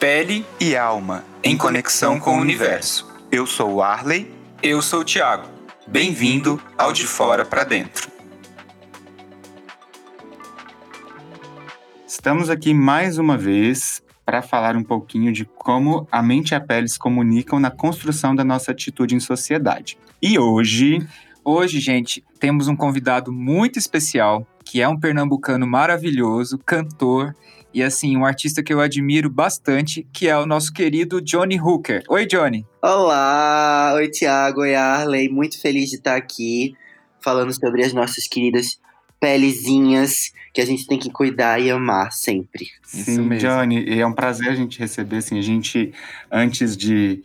Pele 0.00 0.46
e 0.60 0.76
alma 0.76 1.24
em 1.42 1.56
conexão 1.56 2.20
com 2.20 2.38
o 2.38 2.40
universo. 2.40 3.04
Eu 3.32 3.44
sou 3.48 3.74
o 3.74 3.82
Arley. 3.82 4.32
Eu 4.62 4.80
sou 4.80 5.00
o 5.00 5.04
Thiago. 5.04 5.48
Bem-vindo 5.88 6.62
ao 6.78 6.92
De 6.92 7.04
Fora 7.04 7.44
para 7.44 7.64
Dentro. 7.64 8.08
Estamos 12.06 12.48
aqui 12.48 12.72
mais 12.72 13.18
uma 13.18 13.36
vez 13.36 14.00
para 14.24 14.40
falar 14.40 14.76
um 14.76 14.84
pouquinho 14.84 15.32
de 15.32 15.44
como 15.44 16.06
a 16.12 16.22
mente 16.22 16.52
e 16.52 16.54
a 16.54 16.60
pele 16.60 16.86
se 16.86 16.96
comunicam 16.96 17.58
na 17.58 17.72
construção 17.72 18.36
da 18.36 18.44
nossa 18.44 18.70
atitude 18.70 19.16
em 19.16 19.20
sociedade. 19.20 19.98
E 20.22 20.38
hoje. 20.38 21.04
Hoje, 21.44 21.80
gente, 21.80 22.22
temos 22.38 22.68
um 22.68 22.76
convidado 22.76 23.32
muito 23.32 23.80
especial, 23.80 24.46
que 24.68 24.82
é 24.82 24.88
um 24.88 25.00
pernambucano 25.00 25.66
maravilhoso, 25.66 26.58
cantor 26.58 27.34
e 27.72 27.82
assim, 27.82 28.18
um 28.18 28.26
artista 28.26 28.62
que 28.62 28.70
eu 28.70 28.82
admiro 28.82 29.30
bastante, 29.30 30.06
que 30.12 30.28
é 30.28 30.36
o 30.36 30.44
nosso 30.44 30.74
querido 30.74 31.22
Johnny 31.22 31.58
Hooker. 31.58 32.02
Oi, 32.06 32.26
Johnny. 32.26 32.66
Olá, 32.82 33.92
oi 33.94 34.08
Tiago, 34.10 34.60
oi 34.60 34.74
Arley, 34.74 35.30
muito 35.30 35.58
feliz 35.58 35.88
de 35.88 35.96
estar 35.96 36.16
aqui 36.16 36.76
falando 37.18 37.50
sobre 37.50 37.82
as 37.82 37.94
nossas 37.94 38.26
queridas 38.26 38.78
pelezinhas 39.18 40.34
que 40.52 40.60
a 40.60 40.66
gente 40.66 40.86
tem 40.86 40.98
que 40.98 41.10
cuidar 41.10 41.58
e 41.58 41.70
amar 41.70 42.12
sempre. 42.12 42.66
Sim, 42.84 43.26
Johnny, 43.38 43.84
e 43.88 44.00
é 44.00 44.06
um 44.06 44.12
prazer 44.12 44.50
a 44.50 44.54
gente 44.54 44.78
receber, 44.78 45.16
assim, 45.16 45.38
a 45.38 45.42
gente, 45.42 45.94
antes 46.30 46.76
de 46.76 47.22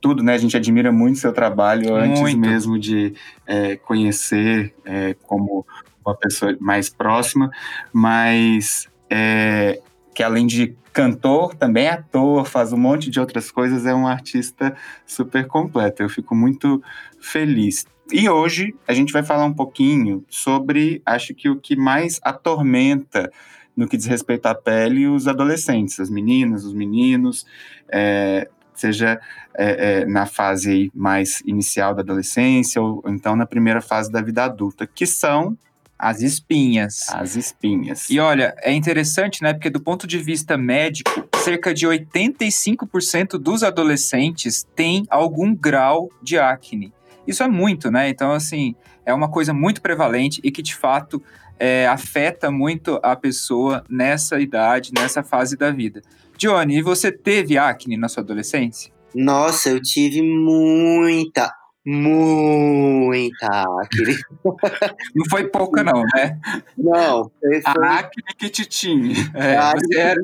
tudo, 0.00 0.22
né, 0.22 0.32
a 0.32 0.38
gente 0.38 0.56
admira 0.56 0.90
muito 0.90 1.18
seu 1.18 1.32
trabalho, 1.32 1.94
antes 1.94 2.20
muito. 2.20 2.38
mesmo 2.38 2.78
de 2.78 3.12
é, 3.46 3.76
conhecer 3.76 4.72
é, 4.84 5.14
como 5.22 5.66
uma 6.06 6.16
pessoa 6.16 6.56
mais 6.60 6.88
próxima, 6.88 7.50
mas 7.92 8.88
é, 9.10 9.80
que 10.14 10.22
além 10.22 10.46
de 10.46 10.74
cantor, 10.92 11.54
também 11.54 11.86
é 11.86 11.90
ator, 11.90 12.46
faz 12.46 12.72
um 12.72 12.78
monte 12.78 13.10
de 13.10 13.20
outras 13.20 13.50
coisas, 13.50 13.84
é 13.84 13.94
um 13.94 14.06
artista 14.06 14.74
super 15.06 15.46
completo. 15.46 16.02
Eu 16.02 16.08
fico 16.08 16.34
muito 16.34 16.82
feliz. 17.20 17.84
E 18.10 18.28
hoje 18.28 18.74
a 18.86 18.94
gente 18.94 19.12
vai 19.12 19.22
falar 19.22 19.44
um 19.44 19.52
pouquinho 19.52 20.24
sobre, 20.28 21.02
acho 21.04 21.34
que 21.34 21.50
o 21.50 21.56
que 21.56 21.76
mais 21.76 22.18
atormenta 22.22 23.30
no 23.76 23.86
que 23.86 23.96
diz 23.96 24.06
respeito 24.06 24.46
à 24.46 24.54
pele 24.54 25.06
os 25.06 25.28
adolescentes, 25.28 26.00
as 26.00 26.08
meninas, 26.08 26.64
os 26.64 26.72
meninos, 26.72 27.44
é, 27.90 28.48
seja 28.72 29.20
é, 29.54 30.00
é, 30.00 30.06
na 30.06 30.24
fase 30.24 30.90
mais 30.94 31.42
inicial 31.44 31.94
da 31.94 32.00
adolescência 32.00 32.80
ou 32.80 33.02
então 33.06 33.36
na 33.36 33.44
primeira 33.44 33.80
fase 33.80 34.10
da 34.10 34.22
vida 34.22 34.44
adulta, 34.44 34.86
que 34.86 35.06
são 35.06 35.58
as 35.98 36.20
espinhas. 36.20 37.06
As 37.10 37.36
espinhas. 37.36 38.10
E 38.10 38.18
olha, 38.18 38.54
é 38.62 38.72
interessante, 38.72 39.42
né? 39.42 39.52
Porque 39.52 39.70
do 39.70 39.80
ponto 39.80 40.06
de 40.06 40.18
vista 40.18 40.56
médico, 40.56 41.28
cerca 41.42 41.72
de 41.72 41.86
85% 41.86 43.38
dos 43.38 43.62
adolescentes 43.62 44.66
têm 44.74 45.04
algum 45.08 45.54
grau 45.54 46.10
de 46.22 46.38
acne. 46.38 46.92
Isso 47.26 47.42
é 47.42 47.48
muito, 47.48 47.90
né? 47.90 48.08
Então, 48.08 48.32
assim, 48.32 48.74
é 49.04 49.12
uma 49.12 49.28
coisa 49.28 49.52
muito 49.52 49.80
prevalente 49.80 50.40
e 50.44 50.50
que, 50.50 50.62
de 50.62 50.74
fato, 50.74 51.22
é, 51.58 51.86
afeta 51.86 52.50
muito 52.50 53.00
a 53.02 53.16
pessoa 53.16 53.84
nessa 53.88 54.38
idade, 54.38 54.92
nessa 54.92 55.22
fase 55.22 55.56
da 55.56 55.70
vida. 55.70 56.02
Johnny, 56.36 56.78
e 56.78 56.82
você 56.82 57.10
teve 57.10 57.56
acne 57.56 57.96
na 57.96 58.08
sua 58.08 58.22
adolescência? 58.22 58.92
Nossa, 59.14 59.70
eu 59.70 59.80
tive 59.80 60.20
muita 60.20 61.50
muita 61.86 63.46
acne. 63.80 64.18
Não 65.14 65.24
foi 65.30 65.46
pouca, 65.46 65.84
não, 65.84 66.02
né? 66.14 66.36
Não. 66.76 67.30
Foi, 67.40 67.62
A 67.64 67.98
acne 67.98 68.24
que 68.36 68.50
te 68.50 68.64
tinha. 68.64 69.14
É, 69.34 69.56
você 69.72 69.96
era, 69.96 70.20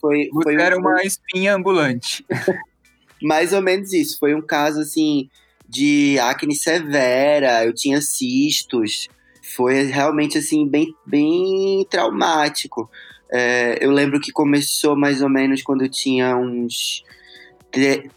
foi, 0.00 0.30
você 0.32 0.42
foi 0.42 0.54
era 0.54 0.78
uma 0.78 1.02
espinha 1.02 1.54
ambulante. 1.54 2.24
Mais 3.22 3.52
ou 3.52 3.60
menos 3.60 3.92
isso. 3.92 4.18
Foi 4.18 4.34
um 4.34 4.40
caso, 4.40 4.80
assim, 4.80 5.28
de 5.68 6.18
acne 6.18 6.54
severa. 6.54 7.62
Eu 7.64 7.74
tinha 7.74 8.00
cistos. 8.00 9.08
Foi 9.54 9.82
realmente, 9.82 10.38
assim, 10.38 10.66
bem, 10.66 10.94
bem 11.06 11.86
traumático. 11.90 12.90
É, 13.30 13.84
eu 13.84 13.90
lembro 13.90 14.18
que 14.18 14.32
começou 14.32 14.96
mais 14.96 15.20
ou 15.20 15.28
menos 15.28 15.62
quando 15.62 15.82
eu 15.82 15.90
tinha 15.90 16.36
uns 16.36 17.04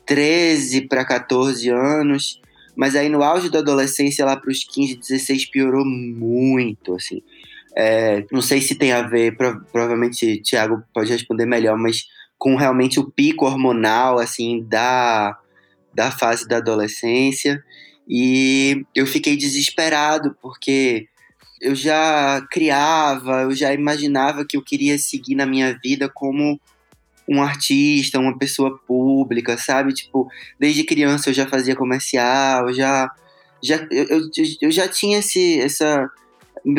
13 0.06 0.88
para 0.88 1.06
14 1.06 1.70
anos 1.70 2.42
mas 2.76 2.96
aí 2.96 3.10
no 3.10 3.24
auge 3.24 3.50
da 3.50 3.60
adolescência, 3.60 4.26
lá 4.26 4.36
para 4.36 4.52
os 4.52 4.64
15, 4.64 4.96
16, 4.98 5.46
piorou 5.46 5.86
muito, 5.86 6.96
assim. 6.96 7.22
É, 7.76 8.26
não 8.32 8.42
sei 8.42 8.62
se 8.62 8.76
tem 8.76 8.92
a 8.92 9.02
ver, 9.02 9.36
provavelmente 9.36 10.42
Thiago 10.42 10.84
pode 10.94 11.12
responder 11.12 11.46
melhor, 11.46 11.78
mas 11.78 12.06
com 12.38 12.56
realmente 12.56 13.00
o 13.00 13.10
pico 13.10 13.46
hormonal, 13.46 14.20
assim, 14.20 14.64
da, 14.64 15.38
da 15.94 16.12
fase 16.12 16.48
da 16.48 16.58
adolescência. 16.58 17.64
E 18.08 18.86
eu 18.94 19.06
fiquei 19.08 19.36
desesperado, 19.36 20.36
porque 20.42 21.08
eu 21.62 21.74
já 21.74 22.46
criava, 22.52 23.42
eu 23.42 23.56
já 23.56 23.74
imaginava 23.74 24.46
que 24.46 24.56
eu 24.56 24.62
queria 24.62 24.98
seguir 24.98 25.36
na 25.36 25.46
minha 25.46 25.78
vida 25.84 26.08
como 26.08 26.60
um 27.28 27.42
artista, 27.42 28.20
uma 28.20 28.38
pessoa 28.38 28.80
pública, 28.88 29.58
sabe? 29.58 29.94
Tipo, 29.94 30.28
desde 30.60 30.84
criança 30.84 31.30
eu 31.30 31.34
já 31.34 31.48
fazia 31.48 31.76
comercial, 31.76 32.72
já, 32.74 33.10
já 33.62 33.88
eu, 33.92 34.06
eu, 34.06 34.22
eu 34.62 34.72
já 34.72 34.88
tinha 34.88 35.20
esse, 35.20 35.60
essa, 35.60 36.10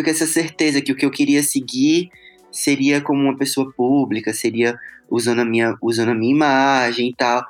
essa 0.06 0.26
certeza 0.26 0.80
que 0.80 0.92
o 0.92 0.96
que 0.96 1.04
eu 1.04 1.10
queria 1.10 1.42
seguir 1.42 2.10
seria 2.50 3.00
como 3.00 3.20
uma 3.20 3.36
pessoa 3.36 3.72
pública, 3.72 4.32
seria 4.32 4.78
usando 5.10 5.40
a 5.40 5.44
minha, 5.44 5.76
usando 5.82 6.10
a 6.10 6.14
minha 6.14 6.34
imagem 6.34 7.10
e 7.10 7.14
tal. 7.14 7.44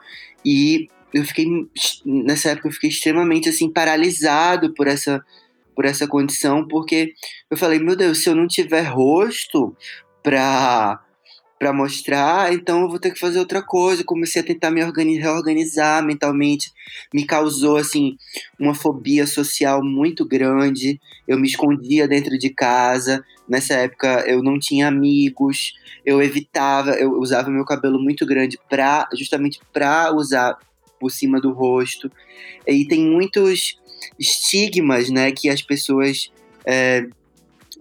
E 0.44 0.88
eu 1.12 1.24
fiquei 1.24 1.46
nessa 2.04 2.50
época 2.50 2.68
eu 2.68 2.72
fiquei 2.72 2.90
extremamente 2.90 3.48
assim 3.48 3.70
paralisado 3.70 4.74
por 4.74 4.86
essa 4.86 5.24
por 5.74 5.84
essa 5.84 6.08
condição, 6.08 6.66
porque 6.66 7.12
eu 7.50 7.56
falei, 7.56 7.78
meu 7.78 7.94
Deus, 7.94 8.22
se 8.22 8.30
eu 8.30 8.34
não 8.34 8.48
tiver 8.48 8.80
rosto 8.80 9.76
para 10.22 10.98
para 11.58 11.72
mostrar, 11.72 12.52
então 12.52 12.82
eu 12.82 12.88
vou 12.88 12.98
ter 12.98 13.10
que 13.10 13.18
fazer 13.18 13.38
outra 13.38 13.62
coisa. 13.62 14.04
Comecei 14.04 14.42
a 14.42 14.44
tentar 14.44 14.70
me 14.70 14.82
reorganizar 14.82 16.04
mentalmente. 16.04 16.70
Me 17.12 17.24
causou 17.24 17.76
assim 17.76 18.16
uma 18.58 18.74
fobia 18.74 19.26
social 19.26 19.82
muito 19.82 20.26
grande. 20.26 21.00
Eu 21.26 21.38
me 21.38 21.48
escondia 21.48 22.06
dentro 22.06 22.38
de 22.38 22.50
casa. 22.50 23.24
Nessa 23.48 23.74
época 23.74 24.24
eu 24.26 24.42
não 24.42 24.58
tinha 24.58 24.86
amigos. 24.86 25.72
Eu 26.04 26.22
evitava, 26.22 26.90
eu 26.92 27.12
usava 27.12 27.50
meu 27.50 27.64
cabelo 27.64 27.98
muito 27.98 28.26
grande 28.26 28.58
para 28.68 29.08
justamente 29.14 29.58
para 29.72 30.14
usar 30.14 30.58
por 31.00 31.10
cima 31.10 31.40
do 31.40 31.52
rosto. 31.52 32.10
E 32.66 32.86
tem 32.86 33.00
muitos 33.00 33.78
estigmas, 34.18 35.08
né, 35.10 35.32
que 35.32 35.48
as 35.48 35.62
pessoas 35.62 36.30
é, 36.66 37.06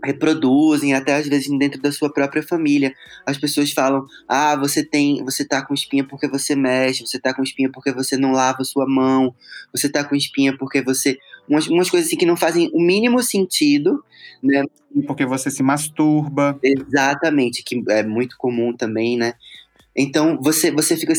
reproduzem 0.06 0.94
até 0.94 1.16
às 1.16 1.28
vezes 1.28 1.50
dentro 1.58 1.82
da 1.82 1.92
sua 1.92 2.12
própria 2.12 2.44
família. 2.44 2.94
As 3.26 3.38
pessoas 3.38 3.72
falam: 3.72 4.06
"Ah, 4.28 4.56
você 4.56 4.84
tem, 4.84 5.24
você 5.24 5.44
tá 5.44 5.66
com 5.66 5.74
espinha 5.74 6.04
porque 6.06 6.28
você 6.28 6.56
mexe, 6.56 7.06
você 7.06 7.20
tá 7.20 7.34
com 7.34 7.44
espinha 7.44 7.70
porque 7.72 7.92
você 7.92 8.16
não 8.18 8.32
lava 8.32 8.64
sua 8.64 8.86
mão, 8.88 9.34
você 9.74 9.90
tá 9.90 10.04
com 10.04 10.16
espinha 10.16 10.58
porque 10.58 10.82
você 10.82 11.18
umas, 11.48 11.68
umas 11.68 11.90
coisas 11.90 12.08
assim 12.08 12.18
que 12.18 12.26
não 12.26 12.38
fazem 12.38 12.70
o 12.74 12.82
mínimo 12.82 13.22
sentido, 13.22 14.04
né? 14.42 14.64
Porque 15.06 15.26
você 15.26 15.50
se 15.52 15.62
masturba. 15.62 16.58
Exatamente, 16.64 17.64
que 17.64 17.82
é 17.90 18.04
muito 18.04 18.38
comum 18.38 18.74
também, 18.76 19.18
né? 19.18 19.34
Então 19.96 20.40
você 20.42 20.72
você 20.72 20.96
fica 20.98 21.14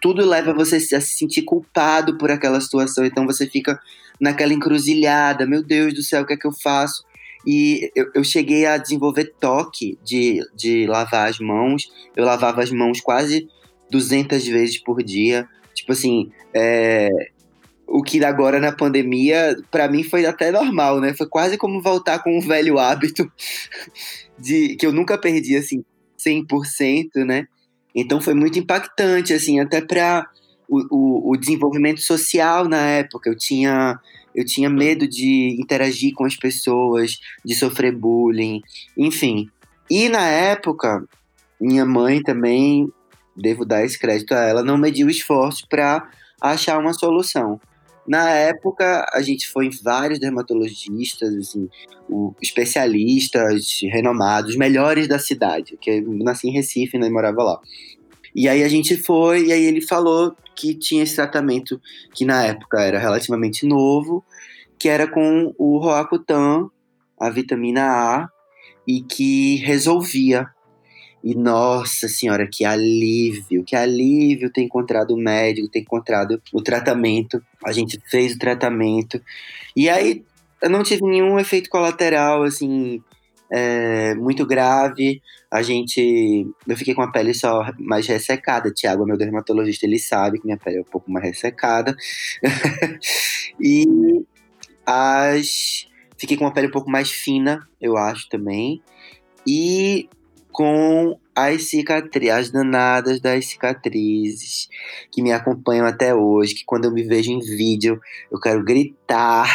tudo 0.00 0.24
leva 0.24 0.54
você 0.54 0.76
a 0.76 1.00
se 1.00 1.18
sentir 1.18 1.42
culpado 1.42 2.16
por 2.16 2.30
aquela 2.30 2.60
situação, 2.60 3.04
então 3.04 3.26
você 3.26 3.46
fica 3.46 3.78
naquela 4.20 4.52
encruzilhada, 4.52 5.46
meu 5.46 5.62
Deus 5.62 5.94
do 5.94 6.02
céu, 6.02 6.22
o 6.22 6.26
que 6.26 6.34
é 6.34 6.36
que 6.36 6.46
eu 6.46 6.52
faço? 6.52 7.04
E 7.46 7.90
eu, 7.94 8.10
eu 8.14 8.24
cheguei 8.24 8.66
a 8.66 8.76
desenvolver 8.76 9.32
toque 9.40 9.98
de, 10.04 10.40
de 10.54 10.86
lavar 10.86 11.28
as 11.28 11.38
mãos. 11.38 11.90
Eu 12.16 12.24
lavava 12.24 12.62
as 12.62 12.70
mãos 12.70 13.00
quase 13.00 13.48
200 13.90 14.46
vezes 14.46 14.78
por 14.78 15.02
dia. 15.02 15.48
Tipo 15.74 15.92
assim, 15.92 16.30
é, 16.54 17.08
o 17.86 18.02
que 18.02 18.24
agora 18.24 18.60
na 18.60 18.70
pandemia, 18.70 19.56
para 19.70 19.88
mim 19.88 20.04
foi 20.04 20.24
até 20.24 20.50
normal, 20.52 21.00
né? 21.00 21.12
Foi 21.12 21.26
quase 21.26 21.58
como 21.58 21.82
voltar 21.82 22.20
com 22.20 22.38
um 22.38 22.40
velho 22.40 22.78
hábito 22.78 23.30
de 24.38 24.76
que 24.76 24.86
eu 24.86 24.92
nunca 24.92 25.18
perdi 25.18 25.56
assim 25.56 25.84
100%, 26.18 27.24
né? 27.26 27.46
Então 27.94 28.20
foi 28.20 28.34
muito 28.34 28.58
impactante 28.58 29.32
assim, 29.32 29.58
até 29.58 29.80
para 29.80 30.28
o, 30.68 30.78
o, 30.90 31.32
o, 31.32 31.36
desenvolvimento 31.36 32.00
social 32.00 32.68
na 32.68 32.86
época. 32.86 33.28
Eu 33.28 33.36
tinha 33.36 33.98
eu 34.34 34.44
tinha 34.44 34.70
medo 34.70 35.06
de 35.08 35.56
interagir 35.60 36.12
com 36.14 36.24
as 36.24 36.36
pessoas, 36.36 37.18
de 37.44 37.54
sofrer 37.54 37.94
bullying, 37.94 38.60
enfim. 38.96 39.48
E 39.90 40.08
na 40.08 40.26
época, 40.26 41.04
minha 41.60 41.84
mãe 41.84 42.22
também, 42.22 42.88
devo 43.36 43.64
dar 43.64 43.84
esse 43.84 43.98
crédito 43.98 44.32
a 44.32 44.40
ela, 44.40 44.62
não 44.62 44.78
mediu 44.78 45.08
esforço 45.08 45.66
para 45.68 46.08
achar 46.40 46.78
uma 46.78 46.92
solução. 46.92 47.60
Na 48.06 48.30
época, 48.30 49.06
a 49.12 49.22
gente 49.22 49.48
foi 49.48 49.66
em 49.66 49.70
vários 49.82 50.18
dermatologistas, 50.18 51.34
assim, 51.34 51.68
especialistas 52.42 53.80
renomados, 53.82 54.56
melhores 54.56 55.06
da 55.06 55.18
cidade, 55.18 55.76
que 55.80 55.90
eu 55.90 56.12
nasci 56.24 56.48
em 56.48 56.52
Recife 56.52 56.98
né, 56.98 57.06
e 57.06 57.10
morava 57.10 57.42
lá. 57.42 57.60
E 58.34 58.48
aí 58.48 58.62
a 58.62 58.68
gente 58.68 58.96
foi, 58.96 59.46
e 59.46 59.52
aí 59.52 59.64
ele 59.64 59.80
falou 59.80 60.34
que 60.60 60.74
tinha 60.74 61.02
esse 61.02 61.16
tratamento 61.16 61.80
que 62.14 62.24
na 62.24 62.44
época 62.44 62.82
era 62.82 62.98
relativamente 62.98 63.66
novo, 63.66 64.22
que 64.78 64.88
era 64.88 65.08
com 65.08 65.54
o 65.58 65.78
Roacutan, 65.78 66.68
a 67.18 67.30
vitamina 67.30 67.82
A, 67.86 68.28
e 68.86 69.00
que 69.00 69.56
resolvia. 69.56 70.46
E 71.22 71.34
nossa 71.34 72.08
senhora, 72.08 72.48
que 72.50 72.64
alívio, 72.64 73.64
que 73.64 73.76
alívio 73.76 74.50
ter 74.50 74.62
encontrado 74.62 75.12
o 75.12 75.18
médico, 75.18 75.68
ter 75.68 75.80
encontrado 75.80 76.40
o 76.52 76.62
tratamento. 76.62 77.42
A 77.64 77.72
gente 77.72 77.98
fez 78.10 78.34
o 78.34 78.38
tratamento. 78.38 79.20
E 79.76 79.88
aí 79.88 80.24
eu 80.62 80.68
não 80.68 80.82
tive 80.82 81.02
nenhum 81.02 81.38
efeito 81.38 81.70
colateral, 81.70 82.42
assim, 82.42 83.02
é, 83.50 84.14
muito 84.14 84.46
grave. 84.46 85.20
A 85.50 85.62
gente. 85.62 86.46
Eu 86.66 86.76
fiquei 86.76 86.94
com 86.94 87.02
a 87.02 87.10
pele 87.10 87.34
só 87.34 87.64
mais 87.78 88.06
ressecada. 88.06 88.70
Tiago, 88.70 89.04
meu 89.04 89.16
dermatologista, 89.16 89.86
ele 89.86 89.98
sabe 89.98 90.38
que 90.38 90.46
minha 90.46 90.56
pele 90.56 90.78
é 90.78 90.80
um 90.80 90.84
pouco 90.84 91.10
mais 91.10 91.24
ressecada. 91.24 91.96
e 93.60 93.84
as. 94.86 95.88
Fiquei 96.16 96.36
com 96.36 96.44
uma 96.44 96.52
pele 96.52 96.68
um 96.68 96.72
pouco 96.72 96.90
mais 96.90 97.10
fina, 97.10 97.66
eu 97.80 97.96
acho 97.96 98.28
também. 98.28 98.82
E 99.46 100.08
com 100.52 101.18
as 101.34 101.70
cicatrizes, 101.70 102.34
as 102.34 102.50
danadas 102.50 103.20
das 103.20 103.46
cicatrizes 103.46 104.68
que 105.10 105.22
me 105.22 105.32
acompanham 105.32 105.86
até 105.86 106.14
hoje, 106.14 106.54
que 106.54 106.64
quando 106.64 106.84
eu 106.84 106.92
me 106.92 107.02
vejo 107.02 107.30
em 107.30 107.40
vídeo 107.40 107.98
eu 108.30 108.38
quero 108.38 108.62
gritar. 108.62 109.48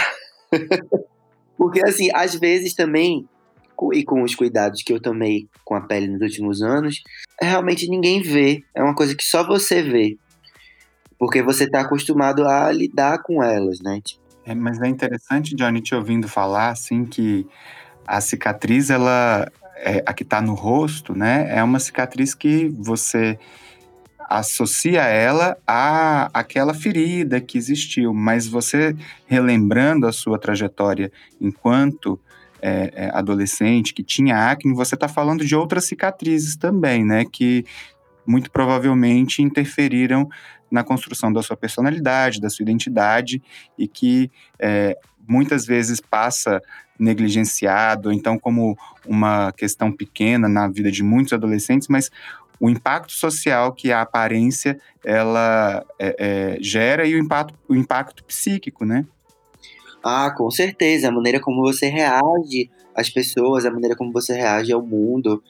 Porque 1.56 1.86
assim, 1.86 2.10
às 2.14 2.34
vezes 2.34 2.74
também 2.74 3.28
e 3.94 4.04
com 4.04 4.24
os 4.24 4.36
cuidados 4.36 4.84
que 4.84 4.94
eu 4.94 5.02
tomei 5.02 5.48
com 5.64 5.76
a 5.76 5.82
pele 5.82 6.08
nos 6.08 6.22
últimos 6.22 6.62
anos, 6.62 7.02
realmente 7.42 7.90
ninguém 7.90 8.22
vê. 8.22 8.64
É 8.74 8.84
uma 8.84 8.96
coisa 8.96 9.16
que 9.16 9.24
só 9.24 9.46
você 9.46 9.82
vê. 9.82 10.18
Porque 11.18 11.42
você 11.42 11.64
está 11.64 11.82
acostumado 11.82 12.46
a 12.46 12.72
lidar 12.72 13.22
com 13.24 13.42
elas, 13.42 13.80
né? 13.82 14.02
Tipo, 14.04 14.26
é, 14.46 14.54
mas 14.54 14.80
é 14.80 14.88
interessante, 14.88 15.56
Johnny, 15.56 15.82
te 15.82 15.96
ouvindo 15.96 16.28
falar, 16.28 16.70
assim, 16.70 17.04
que 17.04 17.48
a 18.06 18.22
cicatriz, 18.22 18.92
ela, 18.92 19.52
é, 19.78 20.04
a 20.06 20.14
que 20.14 20.22
está 20.22 20.40
no 20.40 20.54
rosto, 20.54 21.16
né, 21.16 21.48
é 21.50 21.64
uma 21.64 21.80
cicatriz 21.80 22.36
que 22.36 22.68
você 22.78 23.40
associa 24.20 25.04
ela 25.04 25.58
a 25.68 26.30
aquela 26.34 26.74
ferida 26.74 27.40
que 27.40 27.58
existiu, 27.58 28.14
mas 28.14 28.48
você 28.48 28.96
relembrando 29.28 30.08
a 30.08 30.12
sua 30.12 30.40
trajetória 30.40 31.12
enquanto 31.40 32.20
é, 32.66 32.92
é, 32.96 33.10
adolescente 33.14 33.94
que 33.94 34.02
tinha 34.02 34.50
acne, 34.50 34.74
você 34.74 34.96
está 34.96 35.08
falando 35.08 35.46
de 35.46 35.56
outras 35.56 35.86
cicatrizes 35.86 36.56
também, 36.56 37.06
né? 37.06 37.24
Que 37.24 37.64
muito 38.26 38.50
provavelmente 38.50 39.44
interferiram 39.44 40.28
na 40.72 40.84
construção 40.84 41.32
da 41.32 41.44
sua 41.44 41.56
personalidade, 41.56 42.42
da 42.42 42.50
sua 42.50 42.64
identidade 42.64 43.40
e 43.78 43.88
que 43.88 44.32
é, 44.58 44.98
muitas 45.28 45.68
vezes 45.68 46.02
passa 46.02 46.60
negligenciado, 46.98 48.12
então 48.12 48.40
como 48.40 48.76
uma 49.06 49.52
questão 49.52 49.92
pequena 49.92 50.50
na 50.50 50.68
vida 50.68 50.92
de 50.92 51.04
muitos 51.04 51.34
adolescentes, 51.34 51.88
mas 51.88 52.10
o 52.60 52.68
impacto 52.68 53.12
social 53.12 53.74
que 53.74 53.92
a 53.92 54.02
aparência 54.02 54.80
ela 55.04 55.86
é, 56.00 56.16
é, 56.18 56.58
gera 56.60 57.06
e 57.06 57.14
o 57.14 57.20
impacto, 57.20 57.54
o 57.70 57.76
impacto 57.76 58.24
psíquico, 58.24 58.86
né? 58.86 59.06
Ah, 60.08 60.30
com 60.30 60.52
certeza. 60.52 61.08
A 61.08 61.12
maneira 61.12 61.40
como 61.40 61.64
você 61.64 61.88
reage 61.88 62.70
às 62.94 63.10
pessoas, 63.10 63.66
a 63.66 63.72
maneira 63.72 63.96
como 63.96 64.12
você 64.12 64.34
reage 64.36 64.72
ao 64.72 64.86
mundo, 64.86 65.42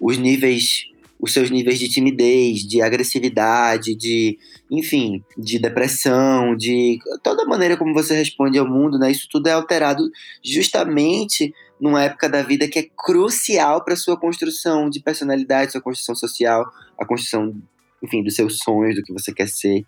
os 0.00 0.16
níveis, 0.16 0.84
os 1.18 1.32
seus 1.32 1.50
níveis 1.50 1.76
de 1.80 1.88
timidez, 1.88 2.60
de 2.60 2.80
agressividade, 2.80 3.96
de, 3.96 4.38
enfim, 4.70 5.24
de 5.36 5.58
depressão, 5.58 6.54
de 6.54 7.00
toda 7.20 7.42
a 7.42 7.46
maneira 7.46 7.76
como 7.76 7.92
você 7.92 8.14
responde 8.14 8.56
ao 8.58 8.68
mundo, 8.68 8.96
né? 8.96 9.10
Isso 9.10 9.26
tudo 9.28 9.48
é 9.48 9.52
alterado 9.52 10.08
justamente 10.44 11.52
numa 11.80 12.04
época 12.04 12.28
da 12.28 12.42
vida 12.42 12.68
que 12.68 12.78
é 12.78 12.86
crucial 12.96 13.84
para 13.84 13.96
sua 13.96 14.16
construção 14.16 14.88
de 14.88 15.00
personalidade, 15.00 15.72
sua 15.72 15.80
construção 15.80 16.14
social, 16.14 16.64
a 16.96 17.04
construção, 17.04 17.52
enfim, 18.00 18.22
dos 18.22 18.36
seus 18.36 18.58
sonhos, 18.58 18.94
do 18.94 19.02
que 19.02 19.12
você 19.12 19.34
quer 19.34 19.48
ser 19.48 19.84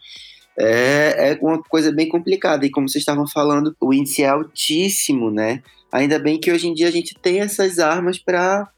é, 0.59 1.31
é 1.31 1.39
uma 1.41 1.63
coisa 1.63 1.93
bem 1.93 2.09
complicada. 2.09 2.67
E 2.67 2.71
como 2.71 2.89
vocês 2.89 3.03
estavam 3.03 3.27
falando, 3.27 3.75
o 3.81 3.95
índice 3.95 4.23
é 4.23 4.29
altíssimo, 4.29 5.31
né? 5.31 5.63
Ainda 5.93 6.19
bem 6.19 6.39
que 6.39 6.51
hoje 6.51 6.69
em 6.69 6.75
dia 6.75 6.89
a 6.89 6.91
gente 6.91 7.15
tem 7.15 7.41
essas 7.41 7.79
armas 7.79 8.19
para 8.19 8.69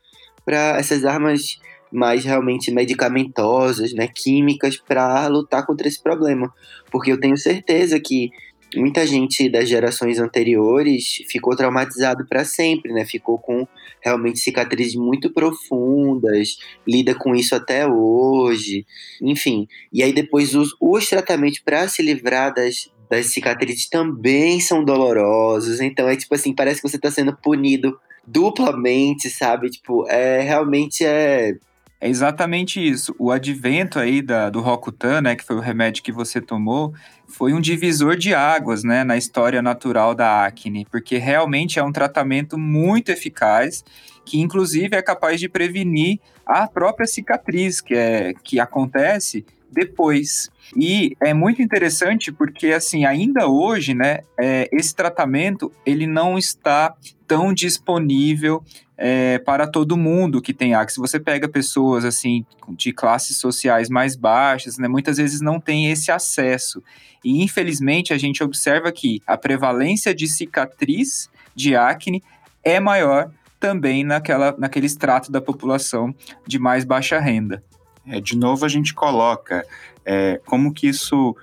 essas 0.76 1.04
armas 1.04 1.58
mais 1.92 2.24
realmente 2.24 2.70
medicamentosas, 2.70 3.92
né, 3.92 4.06
químicas 4.06 4.76
para 4.76 5.26
lutar 5.26 5.66
contra 5.66 5.88
esse 5.88 6.00
problema, 6.00 6.52
porque 6.90 7.10
eu 7.10 7.18
tenho 7.18 7.36
certeza 7.36 7.98
que 7.98 8.30
muita 8.76 9.06
gente 9.06 9.48
das 9.48 9.68
gerações 9.68 10.18
anteriores 10.18 11.22
ficou 11.28 11.56
traumatizado 11.56 12.26
para 12.26 12.44
sempre, 12.44 12.92
né? 12.92 13.04
Ficou 13.04 13.38
com 13.38 13.66
realmente 14.00 14.38
cicatrizes 14.38 14.94
muito 14.94 15.30
profundas, 15.30 16.58
lida 16.86 17.14
com 17.14 17.34
isso 17.34 17.54
até 17.54 17.86
hoje, 17.86 18.86
enfim. 19.20 19.66
E 19.92 20.02
aí 20.02 20.12
depois 20.12 20.54
os, 20.54 20.74
os 20.80 21.08
tratamentos 21.08 21.60
para 21.60 21.88
se 21.88 22.02
livrar 22.02 22.54
das, 22.54 22.90
das 23.08 23.26
cicatrizes 23.26 23.88
também 23.88 24.60
são 24.60 24.84
dolorosos. 24.84 25.80
Então 25.80 26.08
é 26.08 26.16
tipo 26.16 26.34
assim, 26.34 26.54
parece 26.54 26.80
que 26.80 26.88
você 26.88 26.96
está 26.96 27.10
sendo 27.10 27.36
punido 27.36 27.98
duplamente, 28.26 29.28
sabe? 29.28 29.70
Tipo, 29.70 30.08
é 30.08 30.40
realmente 30.40 31.04
é 31.04 31.56
é 32.00 32.08
exatamente 32.08 32.80
isso. 32.80 33.14
O 33.18 33.30
advento 33.30 33.98
aí 33.98 34.22
da, 34.22 34.48
do 34.48 34.60
Rocutan, 34.60 35.20
né, 35.20 35.36
que 35.36 35.44
foi 35.44 35.56
o 35.56 35.60
remédio 35.60 36.02
que 36.02 36.10
você 36.10 36.40
tomou, 36.40 36.94
foi 37.28 37.52
um 37.52 37.60
divisor 37.60 38.16
de 38.16 38.34
águas, 38.34 38.82
né, 38.82 39.04
na 39.04 39.18
história 39.18 39.60
natural 39.60 40.14
da 40.14 40.46
acne, 40.46 40.86
porque 40.90 41.18
realmente 41.18 41.78
é 41.78 41.84
um 41.84 41.92
tratamento 41.92 42.56
muito 42.56 43.10
eficaz, 43.10 43.84
que 44.24 44.40
inclusive 44.40 44.96
é 44.96 45.02
capaz 45.02 45.38
de 45.38 45.48
prevenir 45.48 46.18
a 46.46 46.66
própria 46.66 47.06
cicatriz 47.06 47.80
que, 47.80 47.94
é, 47.94 48.32
que 48.42 48.58
acontece 48.58 49.44
depois. 49.72 50.50
E 50.76 51.16
é 51.20 51.34
muito 51.34 51.62
interessante 51.62 52.30
porque, 52.30 52.68
assim, 52.68 53.04
ainda 53.04 53.48
hoje, 53.48 53.94
né, 53.94 54.20
é, 54.38 54.68
esse 54.72 54.94
tratamento, 54.94 55.72
ele 55.84 56.06
não 56.06 56.38
está 56.38 56.94
tão 57.26 57.52
disponível 57.52 58.62
é, 58.96 59.38
para 59.38 59.66
todo 59.66 59.96
mundo 59.96 60.42
que 60.42 60.52
tem 60.52 60.74
acne. 60.74 60.92
Se 60.92 61.00
você 61.00 61.18
pega 61.18 61.48
pessoas, 61.48 62.04
assim, 62.04 62.44
de 62.70 62.92
classes 62.92 63.38
sociais 63.38 63.88
mais 63.88 64.14
baixas, 64.14 64.78
né, 64.78 64.86
muitas 64.86 65.16
vezes 65.16 65.40
não 65.40 65.58
tem 65.58 65.90
esse 65.90 66.10
acesso. 66.10 66.82
E, 67.24 67.42
infelizmente, 67.42 68.12
a 68.12 68.18
gente 68.18 68.42
observa 68.42 68.92
que 68.92 69.20
a 69.26 69.36
prevalência 69.36 70.14
de 70.14 70.26
cicatriz 70.26 71.28
de 71.54 71.74
acne 71.74 72.22
é 72.62 72.78
maior 72.78 73.30
também 73.58 74.02
naquela, 74.02 74.54
naquele 74.58 74.86
extrato 74.86 75.30
da 75.30 75.40
população 75.40 76.14
de 76.46 76.58
mais 76.58 76.84
baixa 76.84 77.20
renda. 77.20 77.62
É, 78.06 78.20
de 78.20 78.36
novo, 78.36 78.64
a 78.64 78.68
gente 78.68 78.94
coloca 78.94 79.64
é, 80.04 80.40
como 80.44 80.72
que 80.72 80.88
isso 80.88 81.36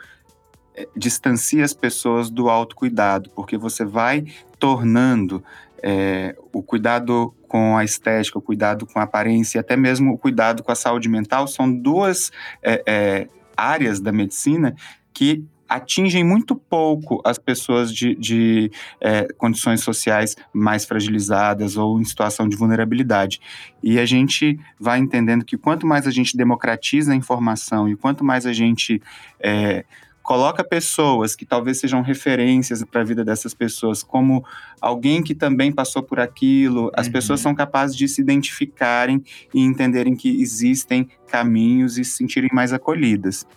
é, 0.76 0.88
distancia 0.96 1.64
as 1.64 1.74
pessoas 1.74 2.30
do 2.30 2.50
autocuidado, 2.50 3.30
porque 3.32 3.58
você 3.58 3.86
vai 3.86 4.26
tornando 4.60 5.44
é, 5.82 6.36
o 6.52 6.62
cuidado 6.62 7.34
com 7.48 7.78
a 7.78 7.84
estética, 7.84 8.38
o 8.38 8.42
cuidado 8.42 8.86
com 8.86 9.00
a 9.00 9.04
aparência, 9.04 9.58
e 9.58 9.62
até 9.62 9.76
mesmo 9.76 10.14
o 10.14 10.18
cuidado 10.18 10.64
com 10.64 10.72
a 10.72 10.76
saúde 10.76 11.08
mental, 11.08 11.48
são 11.48 11.72
duas 11.72 12.32
é, 12.62 12.84
é, 12.86 13.28
áreas 13.56 14.00
da 14.00 14.12
medicina 14.12 14.76
que 15.14 15.44
atingem 15.68 16.24
muito 16.24 16.56
pouco 16.56 17.22
as 17.26 17.38
pessoas 17.38 17.94
de, 17.94 18.16
de 18.16 18.72
é, 19.02 19.28
condições 19.38 19.82
sociais 19.82 20.36
mais 20.54 20.86
fragilizadas 20.86 21.78
ou 21.78 22.00
em 22.00 22.04
situação 22.04 22.48
de 22.48 22.56
vulnerabilidade. 22.56 23.40
E 23.82 24.00
a 24.00 24.06
gente 24.06 24.60
vai 24.80 25.00
entendendo 25.00 25.46
que 25.46 25.58
quanto 25.58 25.86
mais 25.86 26.08
a 26.08 26.12
gente 26.12 26.38
democratiza 26.38 27.12
a 27.12 27.16
informação 27.16 27.88
e 27.88 27.96
quanto 27.96 28.24
mais 28.24 28.46
a 28.46 28.54
gente 28.54 29.02
é, 29.40 29.86
coloca 30.28 30.62
pessoas 30.62 31.38
que 31.38 31.46
talvez 31.46 31.80
sejam 31.80 32.02
referências 32.02 32.84
para 32.84 33.00
a 33.00 33.04
vida 33.06 33.24
dessas 33.24 33.54
pessoas, 33.54 34.04
como 34.04 34.44
alguém 34.82 35.24
que 35.24 35.34
também 35.34 35.72
passou 35.72 36.04
por 36.04 36.20
aquilo, 36.20 36.92
as 36.94 37.08
uhum. 37.08 37.14
pessoas 37.14 37.40
são 37.40 37.56
capazes 37.56 37.96
de 37.96 38.10
se 38.10 38.20
identificarem 38.20 39.24
e 39.54 39.62
entenderem 39.62 40.18
que 40.18 40.42
existem 40.42 41.08
caminhos 41.30 41.98
e 41.98 42.04
se 42.04 42.18
sentirem 42.18 42.50
mais 42.52 42.74
acolhidas. 42.74 43.48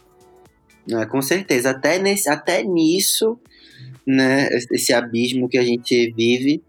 Ah, 0.92 1.06
com 1.06 1.20
certeza. 1.20 1.70
Até, 1.70 1.98
nesse, 1.98 2.28
até 2.28 2.62
nisso, 2.62 3.38
né, 4.06 4.48
esse 4.70 4.92
abismo 4.92 5.48
que 5.48 5.58
a 5.58 5.62
gente 5.62 6.12
vive 6.16 6.62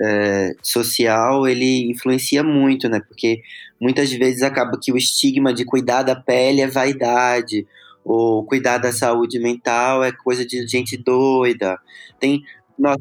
é, 0.00 0.52
social, 0.62 1.46
ele 1.46 1.90
influencia 1.90 2.42
muito, 2.42 2.88
né? 2.88 3.00
Porque 3.00 3.42
muitas 3.80 4.10
vezes 4.12 4.42
acaba 4.42 4.78
que 4.80 4.92
o 4.92 4.96
estigma 4.96 5.52
de 5.52 5.64
cuidar 5.64 6.02
da 6.02 6.16
pele 6.16 6.60
é 6.60 6.66
vaidade, 6.66 7.66
ou 8.04 8.44
cuidar 8.44 8.78
da 8.78 8.92
saúde 8.92 9.38
mental 9.38 10.04
é 10.04 10.12
coisa 10.12 10.44
de 10.44 10.66
gente 10.66 10.96
doida. 10.96 11.78
Tem 12.20 12.42
Nossa, 12.78 12.98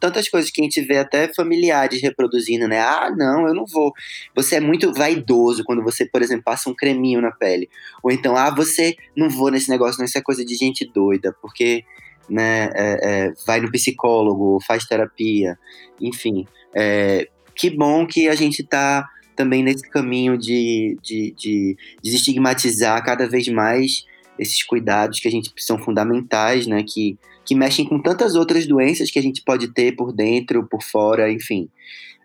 tantas 0.00 0.28
coisas 0.28 0.50
que 0.50 0.60
a 0.60 0.64
gente 0.64 0.80
vê 0.80 0.98
até 0.98 1.32
familiares 1.32 2.02
reproduzindo, 2.02 2.66
né? 2.66 2.80
Ah, 2.80 3.12
não, 3.16 3.46
eu 3.46 3.54
não 3.54 3.64
vou. 3.64 3.92
Você 4.34 4.56
é 4.56 4.60
muito 4.60 4.92
vaidoso 4.92 5.62
quando 5.64 5.84
você, 5.84 6.04
por 6.04 6.20
exemplo, 6.20 6.44
passa 6.44 6.68
um 6.68 6.74
creminho 6.74 7.20
na 7.20 7.30
pele. 7.30 7.68
Ou 8.02 8.10
então, 8.10 8.36
ah, 8.36 8.50
você 8.50 8.96
não 9.16 9.30
vou 9.30 9.50
nesse 9.50 9.70
negócio, 9.70 9.98
não, 9.98 10.04
isso 10.04 10.18
é 10.18 10.22
coisa 10.22 10.44
de 10.44 10.54
gente 10.56 10.84
doida, 10.84 11.34
porque 11.40 11.84
né, 12.28 12.70
é, 12.74 12.98
é, 13.02 13.32
vai 13.46 13.60
no 13.60 13.70
psicólogo, 13.70 14.58
faz 14.66 14.84
terapia, 14.84 15.56
enfim. 16.00 16.46
É, 16.74 17.28
que 17.54 17.70
bom 17.70 18.06
que 18.06 18.28
a 18.28 18.34
gente 18.34 18.64
tá 18.64 19.08
também 19.36 19.62
nesse 19.62 19.88
caminho 19.88 20.36
de, 20.36 20.96
de, 21.02 21.34
de 21.36 21.76
desestigmatizar 22.02 23.04
cada 23.04 23.28
vez 23.28 23.48
mais 23.48 24.04
esses 24.38 24.62
cuidados 24.64 25.20
que 25.20 25.28
a 25.28 25.30
gente 25.30 25.52
são 25.58 25.78
fundamentais, 25.78 26.66
né? 26.66 26.82
Que, 26.82 27.16
que 27.44 27.54
mexem 27.54 27.84
com 27.84 28.00
tantas 28.00 28.34
outras 28.34 28.66
doenças 28.66 29.10
que 29.10 29.18
a 29.18 29.22
gente 29.22 29.42
pode 29.42 29.68
ter 29.68 29.94
por 29.96 30.12
dentro, 30.12 30.66
por 30.66 30.82
fora, 30.82 31.30
enfim. 31.30 31.68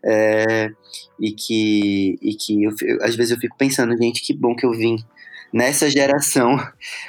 É, 0.03 0.71
e 1.19 1.31
que, 1.31 2.17
e 2.21 2.33
que 2.35 2.63
eu, 2.63 2.71
eu, 2.81 3.03
às 3.03 3.15
vezes 3.15 3.31
eu 3.31 3.37
fico 3.37 3.57
pensando, 3.57 3.97
gente, 3.97 4.21
que 4.21 4.33
bom 4.33 4.55
que 4.55 4.65
eu 4.65 4.71
vim 4.71 4.95
nessa 5.53 5.89
geração. 5.89 6.57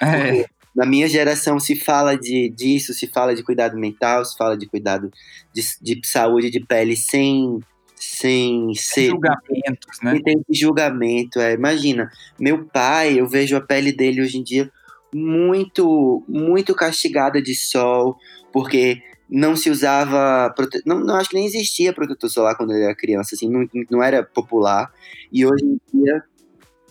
É. 0.02 0.45
Na 0.75 0.87
minha 0.87 1.09
geração 1.09 1.59
se 1.59 1.75
fala 1.75 2.17
de, 2.17 2.49
disso, 2.49 2.95
se 2.95 3.07
fala 3.09 3.35
de 3.35 3.43
cuidado 3.43 3.76
mental, 3.76 4.25
se 4.25 4.37
fala 4.37 4.57
de 4.57 4.67
cuidado 4.67 5.11
de, 5.52 5.62
de 5.83 6.00
saúde 6.07 6.49
de 6.49 6.61
pele 6.61 6.97
sem 6.97 7.61
sem 7.97 8.73
ser. 8.75 9.09
Julgamentos, 9.09 10.00
né? 10.02 10.17
E 10.17 10.23
tem 10.23 10.43
julgamento. 10.49 11.38
É. 11.38 11.52
Imagina, 11.52 12.11
meu 12.38 12.64
pai, 12.64 13.21
eu 13.21 13.26
vejo 13.26 13.57
a 13.57 13.61
pele 13.61 13.93
dele 13.93 14.23
hoje 14.23 14.38
em 14.38 14.43
dia 14.43 14.71
muito, 15.14 16.25
muito 16.29 16.75
castigada 16.75 17.40
de 17.43 17.55
sol, 17.55 18.17
porque 18.52 19.02
não 19.29 19.55
se 19.55 19.71
usava. 19.71 20.52
Prote... 20.55 20.83
Não, 20.85 21.00
não, 21.00 21.17
acho 21.17 21.31
que 21.31 21.37
nem 21.37 21.47
existia 21.47 21.93
protetor 21.93 22.29
solar 22.29 22.57
quando 22.57 22.73
ele 22.73 22.85
era 22.85 22.95
criança, 22.95 23.35
assim, 23.35 23.49
não, 23.49 23.69
não 23.90 24.02
era 24.02 24.23
popular. 24.23 24.93
E 25.33 25.47
hoje 25.47 25.64
em 25.64 25.81
dia, 25.93 26.23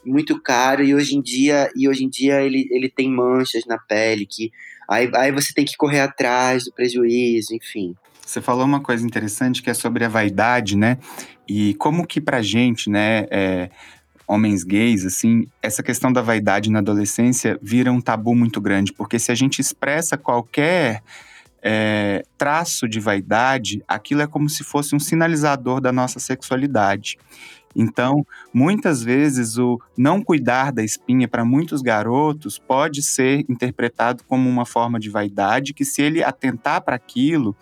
muito 0.06 0.42
caro, 0.42 0.84
e 0.84 0.96
hoje 0.96 1.16
em 1.16 1.22
dia, 1.22 1.70
e 1.76 1.88
hoje 1.90 2.06
em 2.06 2.10
dia 2.10 2.42
ele, 2.42 2.68
ele 2.72 2.90
tem 2.90 3.10
manchas 3.10 3.66
na 3.66 3.78
pele, 3.78 4.26
que 4.26 4.52
aí, 4.88 5.10
aí 5.16 5.32
você 5.32 5.54
tem 5.54 5.66
que 5.66 5.76
correr 5.76 6.00
atrás 6.00 6.66
do 6.66 6.74
prejuízo, 6.74 7.54
enfim. 7.54 7.96
Você 8.26 8.42
falou 8.42 8.64
uma 8.64 8.80
coisa 8.80 9.06
interessante 9.06 9.62
que 9.62 9.70
é 9.70 9.74
sobre 9.74 10.06
a 10.06 10.10
vaidade, 10.10 10.78
né? 10.78 11.00
E 11.48 11.74
como 11.76 12.06
que 12.06 12.22
pra 12.22 12.44
gente, 12.44 12.88
né, 12.90 13.26
é, 13.32 13.72
homens 14.30 14.64
gays, 14.64 15.06
assim, 15.06 15.48
essa 15.60 15.82
questão 15.82 16.14
da 16.14 16.22
vaidade 16.22 16.70
na 16.70 16.78
adolescência 16.78 17.58
vira 17.64 17.92
um 17.92 18.00
tabu 18.00 18.36
muito 18.36 18.62
grande, 18.62 18.94
porque 18.94 19.18
se 19.18 19.32
a 19.32 19.36
gente 19.36 19.60
expressa 19.60 20.16
qualquer 20.18 21.02
é, 21.64 22.24
traço 22.38 22.88
de 22.88 23.00
vaidade, 23.00 23.84
aquilo 23.88 24.22
é 24.22 24.28
como 24.28 24.48
se 24.48 24.64
fosse 24.64 24.96
um 24.96 25.00
sinalizador 25.00 25.82
da 25.82 25.92
nossa 25.92 26.20
sexualidade. 26.20 27.18
Então, 27.76 28.26
muitas 28.54 29.04
vezes, 29.04 29.58
o 29.58 29.82
não 29.98 30.22
cuidar 30.22 30.72
da 30.72 30.84
espinha 30.84 31.28
para 31.28 31.44
muitos 31.44 31.82
garotos 31.82 32.60
pode 32.60 33.02
ser 33.02 33.44
interpretado 33.50 34.24
como 34.28 34.48
uma 34.48 34.66
forma 34.66 35.00
de 35.00 35.10
vaidade, 35.10 35.74
que 35.74 35.86
se 35.86 36.04
ele 36.04 36.24
atentar 36.24 36.82
para 36.82 36.96
aquilo, 36.96 37.56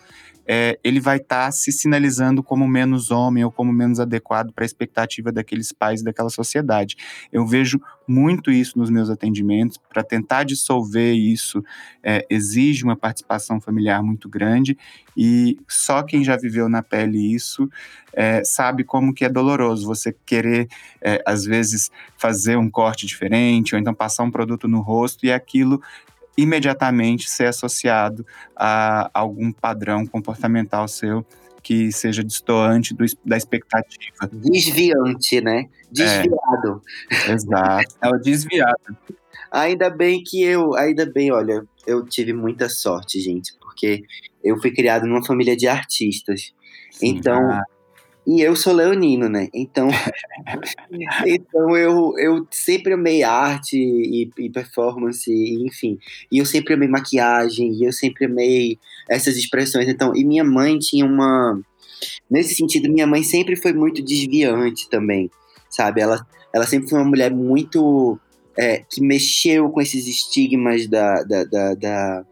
é, 0.50 0.78
ele 0.82 0.98
vai 0.98 1.18
estar 1.18 1.44
tá 1.44 1.52
se 1.52 1.70
sinalizando 1.70 2.42
como 2.42 2.66
menos 2.66 3.10
homem 3.10 3.44
ou 3.44 3.52
como 3.52 3.70
menos 3.70 4.00
adequado 4.00 4.50
para 4.50 4.64
a 4.64 4.66
expectativa 4.66 5.30
daqueles 5.30 5.72
pais 5.72 6.02
daquela 6.02 6.30
sociedade. 6.30 6.96
Eu 7.30 7.46
vejo 7.46 7.78
muito 8.06 8.50
isso 8.50 8.78
nos 8.78 8.88
meus 8.88 9.10
atendimentos. 9.10 9.76
Para 9.76 10.02
tentar 10.02 10.44
dissolver 10.44 11.14
isso, 11.14 11.62
é, 12.02 12.24
exige 12.30 12.82
uma 12.82 12.96
participação 12.96 13.60
familiar 13.60 14.02
muito 14.02 14.26
grande 14.26 14.78
e 15.14 15.58
só 15.68 16.02
quem 16.02 16.24
já 16.24 16.34
viveu 16.34 16.66
na 16.66 16.82
pele 16.82 17.34
isso 17.34 17.68
é, 18.14 18.42
sabe 18.42 18.84
como 18.84 19.12
que 19.12 19.26
é 19.26 19.28
doloroso 19.28 19.86
você 19.86 20.16
querer, 20.24 20.66
é, 21.02 21.22
às 21.26 21.44
vezes, 21.44 21.90
fazer 22.16 22.56
um 22.56 22.70
corte 22.70 23.06
diferente 23.06 23.74
ou 23.74 23.80
então 23.80 23.92
passar 23.92 24.24
um 24.24 24.30
produto 24.30 24.66
no 24.66 24.80
rosto 24.80 25.26
e 25.26 25.30
aquilo 25.30 25.82
imediatamente 26.38 27.28
ser 27.28 27.46
associado 27.46 28.24
a 28.54 29.10
algum 29.12 29.50
padrão 29.50 30.06
comportamental 30.06 30.86
seu 30.86 31.26
que 31.60 31.90
seja 31.90 32.22
distoante 32.22 32.94
do, 32.94 33.04
da 33.24 33.36
expectativa. 33.36 34.30
Desviante, 34.32 35.40
né? 35.40 35.64
Desviado. 35.90 36.80
É, 37.10 37.32
exato. 37.32 37.94
É 38.00 38.08
o 38.08 38.18
desviado. 38.18 38.96
Ainda 39.50 39.90
bem 39.90 40.22
que 40.22 40.40
eu, 40.42 40.76
ainda 40.76 41.04
bem, 41.04 41.32
olha, 41.32 41.66
eu 41.84 42.06
tive 42.06 42.32
muita 42.32 42.68
sorte, 42.68 43.18
gente, 43.20 43.54
porque 43.60 44.04
eu 44.44 44.56
fui 44.60 44.70
criado 44.70 45.06
numa 45.06 45.24
família 45.24 45.56
de 45.56 45.66
artistas. 45.66 46.54
Sim, 46.92 47.08
então, 47.08 47.50
ah. 47.50 47.64
E 48.28 48.42
eu 48.42 48.54
sou 48.54 48.74
leonino, 48.74 49.26
né? 49.26 49.48
Então, 49.54 49.88
então 51.26 51.74
eu, 51.74 52.12
eu 52.18 52.46
sempre 52.50 52.92
amei 52.92 53.22
arte 53.22 53.74
e, 53.74 54.30
e, 54.36 54.50
performance, 54.50 55.32
enfim. 55.64 55.98
E 56.30 56.36
eu 56.36 56.44
sempre 56.44 56.74
amei 56.74 56.88
maquiagem, 56.88 57.72
e 57.72 57.84
eu 57.84 57.92
sempre 57.92 58.26
amei 58.26 58.78
essas 59.08 59.34
expressões. 59.38 59.88
Então, 59.88 60.14
e 60.14 60.26
minha 60.26 60.44
mãe 60.44 60.78
tinha 60.78 61.06
uma. 61.06 61.58
Nesse 62.30 62.54
sentido, 62.54 62.92
minha 62.92 63.06
mãe 63.06 63.22
sempre 63.22 63.56
foi 63.56 63.72
muito 63.72 64.04
desviante 64.04 64.90
também, 64.90 65.30
sabe? 65.70 66.02
Ela, 66.02 66.20
ela 66.52 66.66
sempre 66.66 66.90
foi 66.90 66.98
uma 66.98 67.08
mulher 67.08 67.32
muito 67.32 68.20
é, 68.58 68.82
que 68.90 69.00
mexeu 69.00 69.70
com 69.70 69.80
esses 69.80 70.08
estigmas 70.08 70.88
da, 70.88 71.22
da, 71.22 71.44
da, 71.44 71.74
da, 71.74 72.24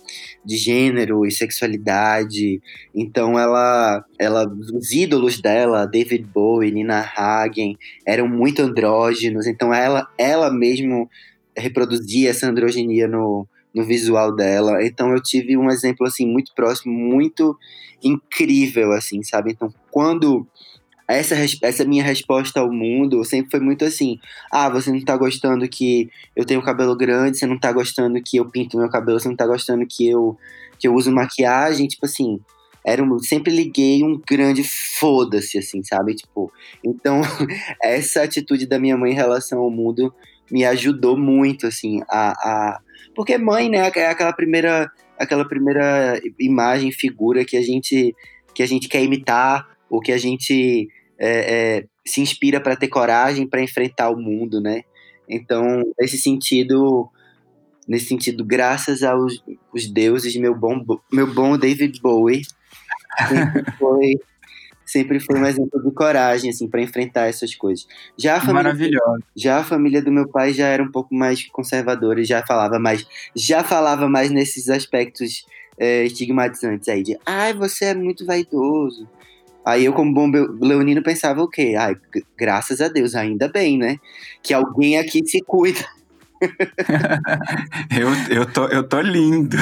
de 0.45 0.57
gênero 0.57 1.25
e 1.25 1.31
sexualidade. 1.31 2.61
Então 2.93 3.39
ela, 3.39 4.05
ela, 4.19 4.45
os 4.75 4.91
ídolos 4.91 5.41
dela, 5.41 5.87
David 5.87 6.25
Bowie, 6.25 6.73
Nina 6.73 7.01
Hagen, 7.01 7.79
eram 8.05 8.27
muito 8.27 8.61
andrógenos. 8.61 9.47
Então 9.47 9.73
ela, 9.73 10.09
ela 10.19 10.51
mesmo 10.53 11.09
reproduzia 11.57 12.31
essa 12.31 12.49
androginia 12.49 13.07
no, 13.07 13.47
no 13.73 13.85
visual 13.85 14.35
dela. 14.35 14.85
Então 14.85 15.13
eu 15.13 15.23
tive 15.23 15.57
um 15.57 15.71
exemplo 15.71 16.05
assim 16.05 16.27
muito 16.27 16.53
próximo, 16.57 16.93
muito 16.93 17.57
incrível 18.03 18.91
assim, 18.91 19.23
sabe? 19.23 19.53
Então 19.53 19.73
quando 19.93 20.45
essa, 21.09 21.37
essa 21.63 21.85
minha 21.85 22.03
resposta 22.03 22.61
ao 22.61 22.71
mundo 22.71 23.25
sempre 23.25 23.51
foi 23.51 23.61
muito 23.61 23.85
assim: 23.85 24.19
ah, 24.51 24.69
você 24.69 24.91
não 24.91 25.01
tá 25.05 25.17
gostando 25.17 25.69
que 25.69 26.11
eu 26.35 26.45
tenho 26.45 26.63
cabelo 26.63 26.97
grande, 26.97 27.39
você 27.39 27.47
não 27.47 27.59
tá 27.59 27.73
gostando 27.73 28.21
que 28.23 28.37
eu 28.37 28.51
pinto 28.51 28.77
meu 28.77 28.89
cabelo, 28.89 29.21
você 29.21 29.29
não 29.29 29.37
tá 29.37 29.47
gostando 29.47 29.87
que 29.87 30.09
eu, 30.09 30.37
que 30.79 30.89
eu 30.89 30.95
uso 30.95 31.13
maquiagem, 31.13 31.87
tipo 31.87 32.07
assim. 32.07 32.41
Era 32.85 33.03
um, 33.03 33.19
sempre 33.19 33.53
liguei 33.53 34.05
um 34.05 34.21
grande 34.29 34.63
foda-se, 34.63 35.59
assim, 35.59 35.83
sabe? 35.83 36.15
Tipo, 36.15 36.53
então, 36.85 37.21
essa 37.83 38.23
atitude 38.23 38.65
da 38.65 38.79
minha 38.79 38.97
mãe 38.97 39.11
em 39.11 39.15
relação 39.15 39.59
ao 39.59 39.71
mundo 39.71 40.15
me 40.49 40.65
ajudou 40.65 41.17
muito, 41.17 41.67
assim, 41.67 42.01
a, 42.09 42.31
a... 42.31 42.81
Porque 43.13 43.37
mãe, 43.39 43.69
né, 43.69 43.91
é 43.97 44.07
aquela 44.07 44.33
primeira, 44.33 44.89
aquela 45.19 45.45
primeira 45.45 46.21
imagem, 46.39 46.93
figura 46.93 47.45
que 47.45 47.57
a 47.57 47.63
gente, 47.63 48.15
que 48.55 48.63
a 48.63 48.67
gente 48.67 48.89
quer 48.89 49.03
imitar, 49.03 49.67
ou 49.91 50.01
que 50.01 50.13
a 50.13 50.19
gente 50.19 50.89
é, 51.19 51.79
é, 51.79 51.85
se 52.07 52.21
inspira 52.21 52.61
para 52.61 52.77
ter 52.77 52.89
coragem 52.89 53.47
para 53.47 53.63
enfrentar 53.63 54.11
o 54.11 54.17
mundo, 54.17 54.61
né? 54.61 54.83
Então, 55.29 55.83
nesse 55.99 56.19
sentido, 56.19 57.09
nesse 57.89 58.07
sentido, 58.07 58.45
graças 58.45 59.03
aos 59.03 59.43
os 59.73 59.91
deuses, 59.91 60.37
meu 60.37 60.55
bom, 60.55 60.85
meu 61.13 61.33
bom 61.33 61.59
David 61.59 62.01
Bowie 62.01 62.43
sempre 63.29 63.73
foi, 63.79 64.13
sempre 64.85 65.21
foi 65.21 65.41
um 65.41 65.47
exemplo 65.47 65.83
de 65.83 65.91
coragem, 65.93 66.51
assim, 66.51 66.69
para 66.69 66.83
enfrentar 66.83 67.27
essas 67.27 67.55
coisas. 67.55 67.87
Já 68.17 68.37
a 68.37 68.41
família. 68.41 69.01
Já 69.35 69.59
a 69.59 69.65
família 69.65 70.03
do 70.03 70.13
meu 70.13 70.29
pai 70.29 70.53
já 70.53 70.67
era 70.67 70.83
um 70.83 70.91
pouco 70.91 71.15
mais 71.15 71.47
conservadora, 71.49 72.23
já 72.25 72.45
falava 72.45 72.79
mais, 72.79 73.07
já 73.35 73.65
falava 73.65 74.09
mais 74.09 74.31
nesses 74.31 74.69
aspectos 74.69 75.47
é, 75.79 76.05
estigmatizantes 76.05 76.89
aí 76.89 77.03
de, 77.03 77.19
ai, 77.27 77.53
você 77.53 77.87
é 77.87 77.95
muito 77.95 78.25
vaidoso, 78.25 79.09
Aí 79.67 79.85
eu, 79.85 79.93
como 79.93 80.15
bom 80.15 80.31
leonino, 80.61 81.03
pensava 81.03 81.43
o 81.43 81.49
quê? 81.49 81.75
Ai, 81.77 81.97
graças 82.39 82.81
a 82.81 82.87
Deus, 82.87 83.17
ainda 83.17 83.49
bem, 83.49 83.77
né? 83.77 83.99
Que 84.41 84.55
alguém 84.55 84.97
aqui 84.97 85.27
se 85.27 85.43
cuida. 85.43 85.85
eu, 87.99 88.37
eu, 88.37 88.47
tô, 88.47 88.69
eu 88.69 88.89
tô 88.89 89.01
lindo. 89.01 89.57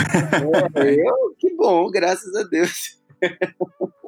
É, 0.74 0.94
eu, 0.94 1.34
que 1.38 1.54
bom, 1.54 1.90
graças 1.90 2.36
a 2.36 2.42
Deus. 2.42 2.98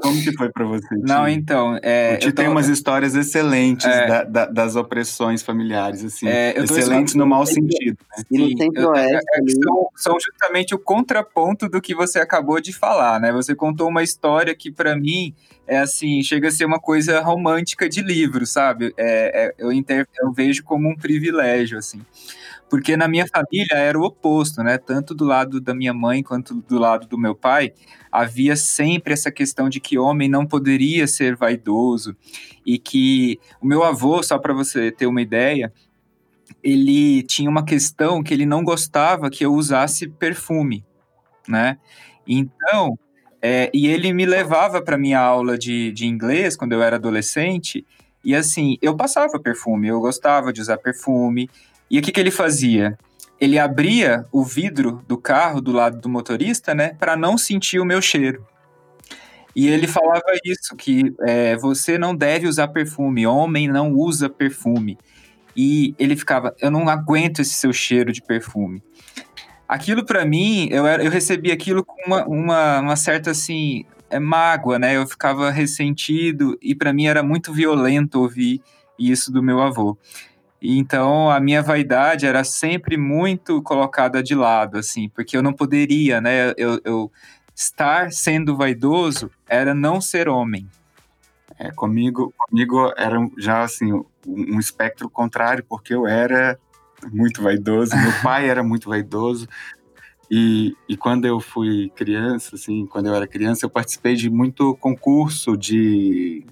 Como 0.01 0.23
que 0.23 0.33
foi 0.33 0.51
para 0.51 0.65
você? 0.65 0.95
Não, 0.97 1.27
então. 1.27 1.79
É, 1.83 2.15
o 2.15 2.19
Ti 2.19 2.33
tô... 2.33 2.43
tem 2.43 2.49
umas 2.49 2.69
histórias 2.69 3.15
excelentes 3.15 3.87
é, 3.87 4.07
da, 4.07 4.25
da, 4.25 4.47
das 4.47 4.77
opressões 4.77 5.43
familiares, 5.43 6.05
assim. 6.05 6.29
É, 6.29 6.59
excelentes 6.59 7.15
no 7.15 7.27
mau 7.27 7.45
sentido. 7.47 7.99
Né? 8.17 8.25
E 8.31 8.39
no 8.39 8.59
centro-oeste. 8.59 9.27
São, 9.63 9.89
são 9.97 10.21
justamente 10.21 10.75
o 10.75 10.79
contraponto 10.79 11.69
do 11.69 11.81
que 11.81 11.95
você 11.95 12.19
acabou 12.19 12.61
de 12.61 12.73
falar, 12.73 13.21
né? 13.21 13.33
Você 13.33 13.55
contou 13.55 13.89
uma 13.89 14.03
história 14.03 14.55
que, 14.55 14.71
para 14.71 14.95
mim, 14.95 15.35
é 15.67 15.79
assim, 15.79 16.23
chega 16.23 16.49
a 16.49 16.51
ser 16.51 16.65
uma 16.65 16.79
coisa 16.79 17.21
romântica 17.21 17.89
de 17.89 18.03
livro, 18.03 18.47
sabe? 18.47 18.95
É, 18.97 19.47
é, 19.47 19.55
eu, 19.59 19.73
inter, 19.73 20.07
eu 20.21 20.33
vejo 20.33 20.63
como 20.63 20.89
um 20.89 20.97
privilégio, 20.97 21.79
assim. 21.79 22.01
Porque 22.69 22.97
na 22.97 23.07
minha 23.07 23.27
família 23.27 23.75
era 23.75 23.99
o 23.99 24.03
oposto, 24.03 24.63
né? 24.63 24.77
Tanto 24.77 25.15
do 25.15 25.25
lado 25.25 25.61
da 25.61 25.75
minha 25.75 25.95
mãe 25.95 26.23
quanto 26.23 26.55
do 26.55 26.79
lado 26.79 27.07
do 27.07 27.17
meu 27.17 27.35
pai, 27.35 27.73
havia 28.11 28.57
sempre 28.57 29.13
essa 29.13 29.31
questão 29.31 29.69
de 29.69 29.81
que 29.81 29.99
homem 29.99 30.29
não 30.29 30.45
poderia 30.45 31.07
ser 31.07 31.37
vaidoso 31.37 32.17
e 32.65 32.79
que 32.79 33.39
o 33.61 33.67
meu 33.67 33.85
avô, 33.85 34.23
só 34.23 34.39
para 34.39 34.53
você 34.53 34.91
ter 34.91 35.07
uma 35.07 35.23
ideia, 35.23 35.73
ele 36.63 37.23
tinha 37.23 37.49
uma 37.49 37.65
questão 37.65 38.23
que 38.23 38.35
ele 38.35 38.47
não 38.47 38.65
gostava 38.65 39.31
que 39.31 39.45
eu 39.45 39.55
usasse 39.55 40.09
perfume, 40.09 40.85
né? 41.47 41.79
Então, 42.27 42.99
é, 43.41 43.71
e 43.73 43.87
ele 43.87 44.13
me 44.13 44.27
levava 44.27 44.83
para 44.83 44.99
minha 44.99 45.21
aula 45.21 45.57
de, 45.57 45.93
de 45.93 46.07
inglês 46.07 46.57
quando 46.57 46.73
eu 46.73 46.83
era 46.83 46.97
adolescente, 46.97 47.87
e 48.25 48.35
assim, 48.35 48.77
eu 48.83 48.97
passava 48.97 49.39
perfume, 49.39 49.87
eu 49.87 50.01
gostava 50.01 50.53
de 50.53 50.61
usar 50.61 50.79
perfume. 50.79 51.49
E 51.91 51.99
o 51.99 52.03
que, 52.03 52.13
que 52.13 52.21
ele 52.21 52.31
fazia? 52.31 52.99
Ele 53.41 53.59
abria 53.59 54.27
o 54.33 54.43
vidro 54.45 55.03
do 55.07 55.19
carro 55.19 55.61
do 55.61 55.73
lado 55.73 56.01
do 56.01 56.09
motorista, 56.09 56.75
né, 56.75 56.95
para 56.99 57.17
não 57.17 57.37
sentir 57.37 57.79
o 57.79 57.85
meu 57.85 58.01
cheiro. 58.01 58.47
E 59.55 59.69
ele 59.69 59.87
falava 59.87 60.23
isso, 60.45 60.77
que 60.77 61.15
é, 61.21 61.57
você 61.57 61.97
não 61.97 62.15
deve 62.15 62.47
usar 62.47 62.69
perfume, 62.69 63.27
homem 63.27 63.69
não 63.69 63.93
usa 63.93 64.29
perfume. 64.29 64.99
E 65.57 65.95
ele 65.99 66.15
ficava, 66.15 66.55
eu 66.61 66.71
não 66.71 66.89
aguento 66.89 67.41
esse 67.41 67.55
seu 67.55 67.73
cheiro 67.73 68.13
de 68.13 68.21
perfume 68.21 68.83
aquilo 69.69 70.05
para 70.05 70.25
mim, 70.25 70.69
eu, 70.71 70.87
era, 70.87 71.03
eu 71.03 71.11
recebi 71.11 71.51
aquilo 71.51 71.85
com 71.85 71.97
uma, 72.07 72.25
uma, 72.27 72.81
uma 72.81 72.97
certa, 72.97 73.31
assim, 73.31 73.85
é, 74.11 74.19
mágoa, 74.19 74.79
né? 74.79 74.97
Eu 74.97 75.07
ficava 75.07 75.51
ressentido 75.51 76.57
e 76.63 76.75
para 76.75 76.93
mim 76.93 77.07
era 77.07 77.23
muito 77.23 77.53
violento 77.53 78.21
ouvir 78.21 78.61
isso 78.99 79.33
do 79.33 79.43
meu 79.43 79.61
avô. 79.61 79.99
Então, 80.61 81.31
a 81.31 81.39
minha 81.39 81.63
vaidade 81.63 82.27
era 82.27 82.43
sempre 82.43 82.97
muito 82.97 83.63
colocada 83.63 84.23
de 84.23 84.35
lado, 84.35 84.79
assim, 84.79 85.09
porque 85.09 85.37
eu 85.37 85.43
não 85.43 85.53
poderia, 85.53 86.21
né? 86.21 86.55
Eu, 86.57 86.81
eu 86.85 87.13
estar 87.55 88.11
sendo 88.13 88.57
vaidoso 88.57 89.31
era 89.49 89.75
não 89.75 90.01
ser 90.01 90.29
homem. 90.29 90.69
É, 91.59 91.71
comigo, 91.71 92.35
comigo 92.37 92.93
era 92.97 93.17
já 93.39 93.63
assim 93.63 93.93
um 94.27 94.59
espectro 94.59 95.09
contrário, 95.09 95.65
porque 95.67 95.95
eu 95.95 96.07
era 96.07 96.59
muito 97.11 97.43
vaidoso. 97.43 97.97
Meu 97.97 98.13
pai 98.23 98.49
era 98.49 98.63
muito 98.63 98.89
vaidoso. 98.89 99.49
E, 100.31 100.75
e 100.89 100.97
quando 100.97 101.25
eu 101.25 101.39
fui 101.39 101.91
criança, 101.95 102.57
assim, 102.57 102.85
quando 102.87 103.07
eu 103.07 103.15
era 103.15 103.27
criança, 103.27 103.65
eu 103.65 103.71
participei 103.71 104.17
de 104.17 104.29
muito 104.29 104.75
concurso 104.77 105.57
de 105.57 106.45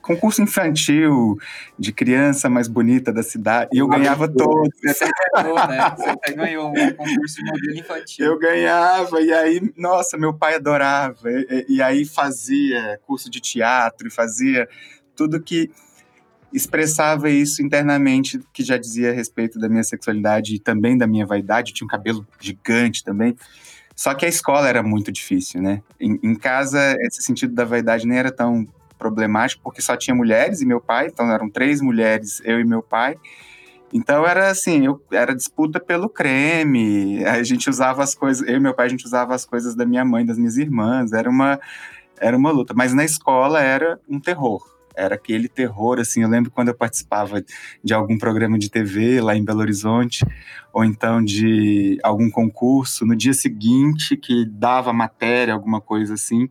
concurso 0.00 0.42
infantil 0.42 1.38
de 1.78 1.92
criança 1.92 2.48
mais 2.48 2.68
bonita 2.68 3.12
da 3.12 3.22
cidade 3.22 3.70
e 3.72 3.78
eu 3.78 3.88
ganhava 3.88 4.28
todos. 4.28 4.70
Você 4.82 5.08
ganhou, 5.34 5.54
né? 5.68 5.94
Você 5.96 6.34
ganhou 6.34 6.68
um 6.70 6.92
concurso 6.94 7.36
de 7.36 7.44
modelo 7.44 7.78
infantil. 7.78 8.26
Eu 8.26 8.38
ganhava 8.38 9.20
e 9.20 9.32
aí, 9.32 9.72
nossa, 9.76 10.16
meu 10.16 10.34
pai 10.34 10.54
adorava 10.54 11.30
e, 11.30 11.66
e 11.68 11.82
aí 11.82 12.04
fazia 12.04 12.98
curso 13.06 13.30
de 13.30 13.40
teatro 13.40 14.08
e 14.08 14.10
fazia 14.10 14.68
tudo 15.14 15.40
que 15.40 15.70
expressava 16.52 17.30
isso 17.30 17.62
internamente, 17.62 18.40
que 18.52 18.62
já 18.62 18.76
dizia 18.76 19.10
a 19.10 19.14
respeito 19.14 19.58
da 19.58 19.68
minha 19.68 19.84
sexualidade 19.84 20.54
e 20.54 20.58
também 20.58 20.96
da 20.98 21.06
minha 21.06 21.26
vaidade. 21.26 21.72
tinha 21.72 21.86
um 21.86 21.88
cabelo 21.88 22.26
gigante 22.40 23.04
também. 23.04 23.36
Só 23.94 24.14
que 24.14 24.24
a 24.24 24.28
escola 24.28 24.68
era 24.68 24.82
muito 24.82 25.12
difícil, 25.12 25.60
né? 25.60 25.82
Em, 26.00 26.18
em, 26.22 26.34
casa, 26.34 26.96
esse 27.00 27.22
sentido 27.22 27.54
da 27.54 27.64
vaidade 27.64 28.06
nem 28.06 28.18
era 28.18 28.32
tão 28.32 28.66
problemático, 29.00 29.62
porque 29.64 29.80
só 29.80 29.96
tinha 29.96 30.14
mulheres 30.14 30.60
e 30.60 30.66
meu 30.66 30.80
pai, 30.80 31.06
então 31.06 31.32
eram 31.32 31.48
três 31.48 31.80
mulheres, 31.80 32.40
eu 32.44 32.60
e 32.60 32.64
meu 32.64 32.82
pai. 32.82 33.16
Então 33.92 34.24
era 34.24 34.50
assim, 34.50 34.86
eu, 34.86 35.02
era 35.10 35.34
disputa 35.34 35.80
pelo 35.80 36.08
creme, 36.08 37.24
a 37.24 37.42
gente 37.42 37.68
usava 37.68 38.04
as 38.04 38.14
coisas, 38.14 38.46
eu 38.46 38.56
e 38.56 38.60
meu 38.60 38.74
pai, 38.74 38.86
a 38.86 38.90
gente 38.90 39.04
usava 39.04 39.34
as 39.34 39.44
coisas 39.44 39.74
da 39.74 39.84
minha 39.84 40.04
mãe, 40.04 40.24
das 40.24 40.38
minhas 40.38 40.56
irmãs, 40.56 41.12
era 41.12 41.28
uma, 41.28 41.58
era 42.20 42.36
uma 42.36 42.52
luta. 42.52 42.72
Mas 42.76 42.92
na 42.92 43.04
escola 43.04 43.60
era 43.60 43.98
um 44.08 44.20
terror, 44.20 44.62
era 44.94 45.16
aquele 45.16 45.48
terror, 45.48 45.98
assim, 45.98 46.22
eu 46.22 46.28
lembro 46.28 46.52
quando 46.52 46.68
eu 46.68 46.74
participava 46.74 47.42
de 47.82 47.94
algum 47.94 48.16
programa 48.16 48.58
de 48.58 48.70
TV 48.70 49.20
lá 49.20 49.34
em 49.34 49.44
Belo 49.44 49.60
Horizonte, 49.60 50.24
ou 50.72 50.84
então 50.84 51.24
de 51.24 51.98
algum 52.02 52.30
concurso, 52.30 53.04
no 53.04 53.16
dia 53.16 53.34
seguinte 53.34 54.16
que 54.16 54.44
dava 54.44 54.92
matéria, 54.92 55.54
alguma 55.54 55.80
coisa 55.80 56.14
assim, 56.14 56.48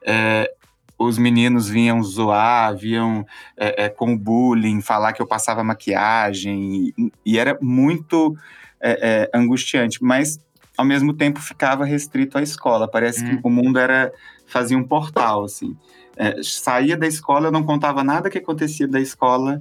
é, 0.00 0.50
os 0.98 1.18
meninos 1.18 1.68
vinham 1.68 2.02
zoar, 2.02 2.76
vinham 2.76 3.26
é, 3.56 3.84
é, 3.84 3.88
com 3.88 4.16
bullying, 4.16 4.80
falar 4.80 5.12
que 5.12 5.20
eu 5.20 5.26
passava 5.26 5.64
maquiagem, 5.64 6.92
e, 6.96 7.12
e 7.24 7.38
era 7.38 7.58
muito 7.60 8.36
é, 8.80 9.30
é, 9.32 9.38
angustiante, 9.38 10.02
mas 10.02 10.38
ao 10.76 10.84
mesmo 10.84 11.12
tempo 11.12 11.40
ficava 11.40 11.84
restrito 11.84 12.38
à 12.38 12.42
escola, 12.42 12.88
parece 12.88 13.24
hum. 13.24 13.36
que 13.36 13.40
o 13.46 13.50
mundo 13.50 13.78
era 13.78 14.12
fazia 14.46 14.76
um 14.76 14.84
portal, 14.84 15.44
assim 15.44 15.76
é, 16.16 16.42
saía 16.42 16.96
da 16.96 17.06
escola, 17.06 17.48
eu 17.48 17.52
não 17.52 17.62
contava 17.62 18.04
nada 18.04 18.30
que 18.30 18.38
acontecia 18.38 18.86
da 18.86 19.00
escola 19.00 19.60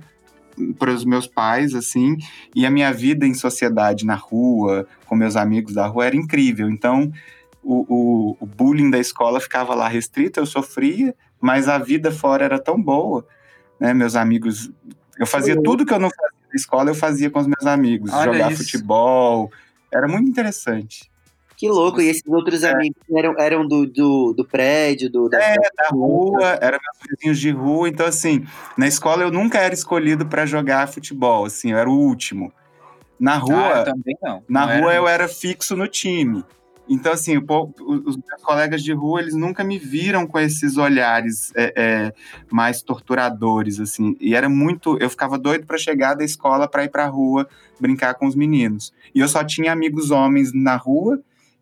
para 0.78 0.92
os 0.92 1.04
meus 1.04 1.26
pais, 1.26 1.74
assim, 1.74 2.18
e 2.56 2.66
a 2.66 2.70
minha 2.70 2.94
vida 2.94 3.26
em 3.26 3.34
sociedade, 3.34 4.06
na 4.06 4.16
rua, 4.16 4.88
com 5.08 5.16
meus 5.16 5.36
amigos 5.36 5.74
da 5.74 5.88
rua, 5.88 6.06
era 6.06 6.16
incrível. 6.16 6.70
Então, 6.70 7.12
o, 7.64 7.86
o, 7.88 8.38
o 8.40 8.46
bullying 8.46 8.90
da 8.90 9.00
escola 9.00 9.40
ficava 9.40 9.74
lá 9.74 9.88
restrito, 9.88 10.40
eu 10.40 10.46
sofria, 10.46 11.16
mas 11.40 11.68
a 11.68 11.78
vida 11.78 12.12
fora 12.12 12.46
era 12.46 12.60
tão 12.60 12.82
boa, 12.82 13.26
né? 13.80 13.94
Meus 13.94 14.16
amigos, 14.16 14.72
eu 15.18 15.26
fazia 15.26 15.62
tudo 15.62 15.86
que 15.86 15.94
eu 15.94 16.00
não 16.00 16.10
fazia 16.10 16.48
na 16.50 16.56
escola, 16.56 16.90
eu 16.90 16.96
fazia 16.96 17.30
com 17.30 17.40
os 17.40 17.48
meus 17.48 17.66
amigos, 17.66 18.12
Olha 18.14 18.34
jogar 18.34 18.52
isso. 18.52 18.64
futebol, 18.64 19.52
era 19.92 20.08
muito 20.08 20.30
interessante. 20.30 21.12
Que 21.56 21.70
louco, 21.70 22.02
e 22.02 22.10
esses 22.10 22.26
outros 22.28 22.64
é. 22.64 22.72
amigos 22.72 23.02
eram, 23.16 23.40
eram 23.40 23.68
do, 23.68 23.86
do, 23.86 24.34
do 24.34 24.46
prédio, 24.46 25.10
do, 25.10 25.30
da, 25.30 25.42
é, 25.42 25.56
da 25.56 25.88
rua, 25.92 26.58
eram 26.60 26.78
meus 26.82 26.98
vizinhos 27.10 27.40
de 27.40 27.52
rua, 27.52 27.88
então 27.88 28.06
assim, 28.06 28.46
na 28.76 28.88
escola 28.88 29.24
eu 29.24 29.32
nunca 29.32 29.60
era 29.60 29.74
escolhido 29.74 30.26
para 30.26 30.46
jogar 30.46 30.88
futebol, 30.88 31.46
assim, 31.46 31.72
eu 31.72 31.78
era 31.78 31.90
o 31.90 31.98
último. 31.98 32.52
Na 33.20 33.38
rua, 33.38 33.82
ah, 33.82 33.84
também 33.84 34.18
não. 34.22 34.44
Na 34.50 34.66
não 34.66 34.82
rua 34.82 34.92
era 34.92 35.02
eu 35.02 35.08
era 35.08 35.28
fixo 35.28 35.78
no 35.78 35.88
time. 35.88 36.44
Então, 36.88 37.14
assim, 37.14 37.38
os 37.38 38.18
meus 38.18 38.42
colegas 38.42 38.84
de 38.84 38.92
rua, 38.92 39.22
eles 39.22 39.34
nunca 39.34 39.64
me 39.64 39.80
viram 39.80 40.28
com 40.28 40.38
esses 40.38 40.78
olhares 40.78 41.52
é, 41.56 41.74
é, 41.76 42.14
mais 42.52 42.82
torturadores, 42.82 43.80
assim. 43.80 44.18
E 44.20 44.36
era 44.36 44.50
muito. 44.50 44.98
Eu 45.00 45.10
ficava 45.10 45.38
doido 45.38 45.66
para 45.66 45.78
chegar 45.78 46.14
da 46.14 46.26
escola 46.26 46.68
para 46.68 46.84
ir 46.84 46.90
para 46.90 47.06
a 47.06 47.08
rua 47.08 47.48
brincar 47.80 48.16
com 48.16 48.28
os 48.28 48.36
meninos. 48.36 48.94
E 49.16 49.20
eu 49.20 49.28
só 49.28 49.44
tinha 49.44 49.72
amigos 49.72 50.12
homens 50.12 50.52
na 50.54 50.76
rua 50.76 51.22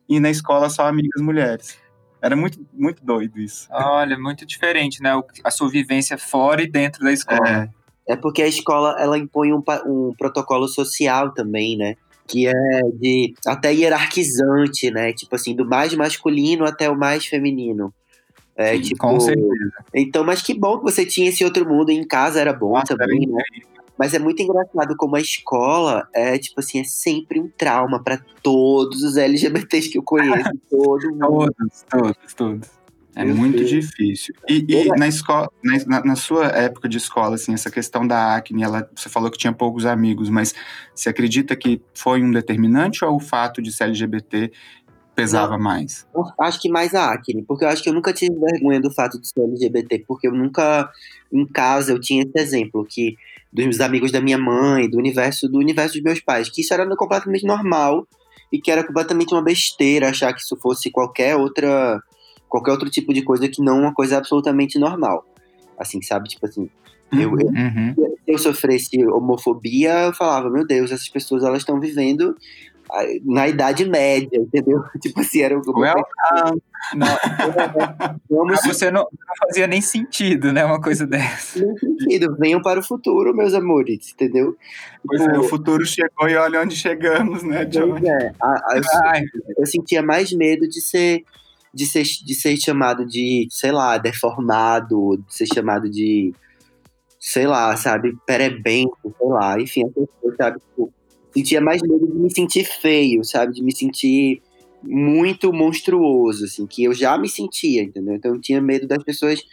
e 0.10 0.20
na 0.20 0.30
escola 0.30 0.70
só 0.70 0.88
amigas 0.88 1.22
mulheres. 1.22 1.78
Era 2.22 2.36
muito, 2.36 2.60
muito 2.74 3.04
doido 3.04 3.40
isso. 3.40 3.68
Olha, 3.72 4.18
muito 4.18 4.46
diferente, 4.46 5.02
né? 5.02 5.12
A 5.44 5.52
sua 5.52 5.70
vivência 5.70 6.18
fora 6.18 6.62
e 6.62 6.70
dentro 6.70 7.04
da 7.04 7.12
escola. 7.12 7.70
É, 8.08 8.14
é 8.14 8.16
porque 8.16 8.42
a 8.42 8.48
escola, 8.48 8.96
ela 9.00 9.18
impõe 9.18 9.54
um, 9.54 9.64
um 9.86 10.14
protocolo 10.18 10.68
social 10.68 11.32
também, 11.34 11.78
né? 11.78 11.96
Que 12.32 12.48
é 12.48 12.82
de 12.94 13.34
até 13.46 13.74
hierarquizante, 13.74 14.89
né? 14.89 15.12
Tipo 15.12 15.36
assim, 15.36 15.54
do 15.54 15.65
mais 15.65 15.94
masculino 15.94 16.63
até 16.63 16.89
o 16.89 16.98
mais 16.98 17.26
feminino. 17.26 17.94
É, 18.56 18.76
Sim, 18.76 18.82
tipo, 18.82 19.00
com 19.02 19.20
certeza. 19.20 19.74
Então, 19.94 20.24
mas 20.24 20.41
que 20.41 20.54
bom 20.54 20.78
que 20.78 20.84
você 20.84 21.06
tinha 21.06 21.30
esse 21.30 21.44
outro 21.44 21.67
mundo 21.67 21.89
em 21.89 22.08
casa 22.08 22.39
era 22.39 22.54
bom 22.54 22.74
Nossa, 22.74 22.96
também, 22.96 23.28
né? 23.28 23.44
Mas 23.98 24.13
é 24.13 24.20
muito 24.20 24.41
engraçado 24.41 24.96
como 24.96 25.17
a 25.17 25.20
escola 25.20 26.08
é, 26.15 26.38
tipo 26.38 26.60
assim, 26.62 26.80
é 26.80 26.84
sempre 26.86 27.39
um 27.39 27.50
trauma 27.50 28.02
para 28.02 28.17
todos 28.41 29.04
os 29.04 29.17
LGBTs 29.17 29.89
que 29.89 29.98
eu 29.98 30.04
conheço. 30.04 30.50
todo 30.72 31.12
mundo. 31.12 31.54
Todos, 31.58 31.86
todos, 31.89 32.34
todos. 32.34 32.81
É 33.15 33.26
Meu 33.26 33.36
muito 33.36 33.63
difícil. 33.65 34.34
E, 34.47 34.65
e 34.67 34.88
na 34.97 35.08
escola, 35.08 35.50
na, 35.86 36.04
na, 36.04 36.15
sua 36.15 36.47
época 36.47 36.88
de 36.88 36.97
escola, 36.97 37.36
assim, 37.36 37.54
essa 37.54 37.69
questão 37.69 38.08
da 38.08 38.36
acne, 38.36 38.63
ela, 38.63 38.89
você 38.95 39.10
falou 39.10 39.30
que 39.30 39.38
tinha 39.38 39.52
poucos 39.52 39.86
amigos, 39.86 40.30
mas 40.30 40.56
você 40.95 41.10
acredita 41.10 41.56
que 41.56 41.82
foi 41.93 42.24
um 42.24 42.32
determinante 42.32 43.04
ou 43.04 43.17
o 43.17 43.19
fato 43.19 43.62
de 43.62 43.71
ser 43.71 43.86
LGBT 43.86 44.52
pesava 45.13 45.58
Não, 45.58 45.63
mais? 45.63 46.08
Acho 46.39 46.62
que 46.62 46.69
mais 46.69 46.95
a 46.95 47.12
acne, 47.12 47.43
porque 47.43 47.65
eu 47.65 47.69
acho 47.69 47.84
que 47.84 47.89
eu 47.89 47.93
nunca 47.93 48.13
tive 48.13 48.34
vergonha 48.34 48.80
do 48.80 48.91
fato 48.93 49.19
de 49.19 49.28
ser 49.28 49.41
LGBT, 49.41 50.06
porque 50.08 50.28
eu 50.28 50.32
nunca, 50.32 50.89
em 51.32 51.45
casa, 51.45 51.91
eu 51.91 52.00
tinha 52.00 52.24
esse 52.24 52.39
exemplo, 52.39 52.86
que 52.89 53.15
dos 53.52 53.82
amigos 53.82 54.12
da 54.12 54.21
minha 54.21 54.38
mãe, 54.38 54.89
do 54.89 54.97
universo 54.97 55.50
do 55.50 55.58
universo 55.58 55.95
dos 55.95 56.04
meus 56.04 56.21
pais, 56.21 56.50
que 56.50 56.62
isso 56.62 56.74
era 56.74 56.88
completamente 56.95 57.45
normal 57.45 58.08
e 58.52 58.60
que 58.60 58.71
era 58.71 58.86
completamente 58.86 59.34
uma 59.34 59.43
besteira 59.43 60.10
achar 60.10 60.34
que 60.34 60.41
isso 60.41 60.56
fosse 60.58 60.89
qualquer 60.89 61.36
outra 61.36 62.02
qualquer 62.52 62.72
outro 62.72 62.90
tipo 62.90 63.14
de 63.14 63.24
coisa 63.24 63.48
que 63.48 63.64
não 63.64 63.80
uma 63.80 63.94
coisa 63.94 64.18
absolutamente 64.18 64.78
normal. 64.78 65.26
Assim, 65.80 66.02
sabe? 66.02 66.30
Tipo 66.30 66.46
assim, 66.46 66.70
eu, 67.14 67.40
eu, 67.40 67.48
uhum. 67.48 67.96
se 67.96 68.32
eu 68.32 68.38
sofresse 68.38 69.04
homofobia, 69.08 70.08
eu 70.08 70.14
falava, 70.14 70.50
meu 70.50 70.68
Deus, 70.68 70.92
essas 70.92 71.10
pessoas 71.10 71.44
elas 71.44 71.60
estão 71.60 71.80
vivendo 71.80 72.36
na 73.24 73.48
Idade 73.48 73.86
Média, 73.86 74.38
entendeu? 74.38 74.84
Tipo 75.02 75.22
assim, 75.22 75.42
era 75.42 75.58
o. 75.58 75.62
Well, 75.80 76.04
não, 76.94 77.08
Vamos... 78.30 78.60
você 78.66 78.92
não, 78.92 79.02
não, 79.04 79.36
fazia 79.48 79.66
nem 79.66 79.82
sentido, 79.82 80.52
né? 80.52 80.66
Uma 80.66 80.82
coisa 80.82 81.08
dessa. 81.08 81.60
Nem 81.60 81.78
sentido. 81.78 82.36
Venham 82.38 82.62
para 82.62 82.80
o 82.80 82.84
futuro, 82.84 83.34
meus 83.34 83.54
amores, 83.54 84.12
entendeu? 84.14 84.58
Pois 85.06 85.22
tipo, 85.22 85.36
é, 85.36 85.40
o 85.40 85.44
futuro 85.44 85.86
chegou 85.86 86.28
e 86.28 86.36
olha 86.36 86.62
onde 86.62 86.76
chegamos, 86.76 87.44
né, 87.44 87.64
John? 87.66 87.98
É, 87.98 88.34
eu, 88.76 89.42
eu 89.58 89.66
sentia 89.66 90.02
mais 90.02 90.32
medo 90.34 90.68
de 90.68 90.82
ser 90.82 91.24
de 91.74 91.86
ser, 91.86 92.04
de 92.04 92.36
ser 92.36 92.58
chamado 92.58 93.06
de, 93.06 93.48
sei 93.50 93.72
lá, 93.72 93.98
deformado, 93.98 95.18
de 95.28 95.36
ser 95.36 95.48
chamado 95.54 95.90
de, 95.90 96.34
sei 97.20 97.48
lá, 97.48 97.76
sabe, 97.78 98.16
perebento, 98.26 98.98
sei 99.04 99.30
lá, 99.30 99.60
enfim, 99.60 99.84
sabe, 100.38 100.60
tipo, 100.60 100.94
sentia 101.34 101.62
mais 101.62 101.82
medo 101.82 102.08
de 102.08 102.14
me 102.14 102.34
sentir 102.34 102.66
feio, 102.66 103.24
sabe, 103.24 103.54
de 103.54 103.64
me 103.64 103.76
sentir 103.76 104.42
muito 104.84 105.54
monstruoso, 105.54 106.46
assim, 106.46 106.66
que 106.66 106.84
eu 106.84 106.94
já 106.94 107.18
me 107.18 107.30
sentia, 107.30 107.84
entendeu? 107.84 108.16
Então 108.16 108.34
eu 108.34 108.42
tinha 108.42 108.60
medo 108.60 108.88
das 108.88 109.04
pessoas 109.04 109.44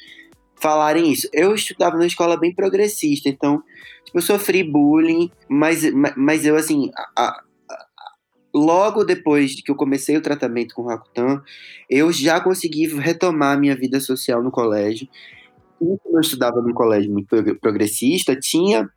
falarem 0.57 1.13
isso. 1.13 1.29
Eu 1.33 1.55
estudava 1.55 1.97
numa 1.97 2.07
escola 2.07 2.37
bem 2.37 2.55
progressista, 2.55 3.29
então, 3.29 3.63
tipo, 4.05 4.19
eu 4.19 4.23
sofri 4.23 4.65
bullying, 4.65 5.31
mas, 5.49 5.83
mas 6.17 6.45
eu, 6.45 6.57
assim, 6.57 6.91
a, 7.17 7.43
logo 8.59 9.05
depois 9.05 9.61
que 9.61 9.71
eu 9.71 9.75
comecei 9.75 10.17
o 10.17 10.23
tratamento 10.23 10.75
com 10.75 10.83
o 10.83 10.87
Rakutan, 10.87 11.43
eu 11.89 12.13
já 12.13 12.41
consegui 12.41 12.87
retomar 12.87 13.59
minha 13.59 13.77
vida 13.77 14.01
social 14.01 14.43
no 14.43 14.51
colégio. 14.51 15.09
Eu 15.81 16.21
estudava 16.21 16.61
num 16.61 16.73
colégio 16.73 17.13
muito 17.13 17.29
progressista, 17.61 18.35
tinha 18.35 18.89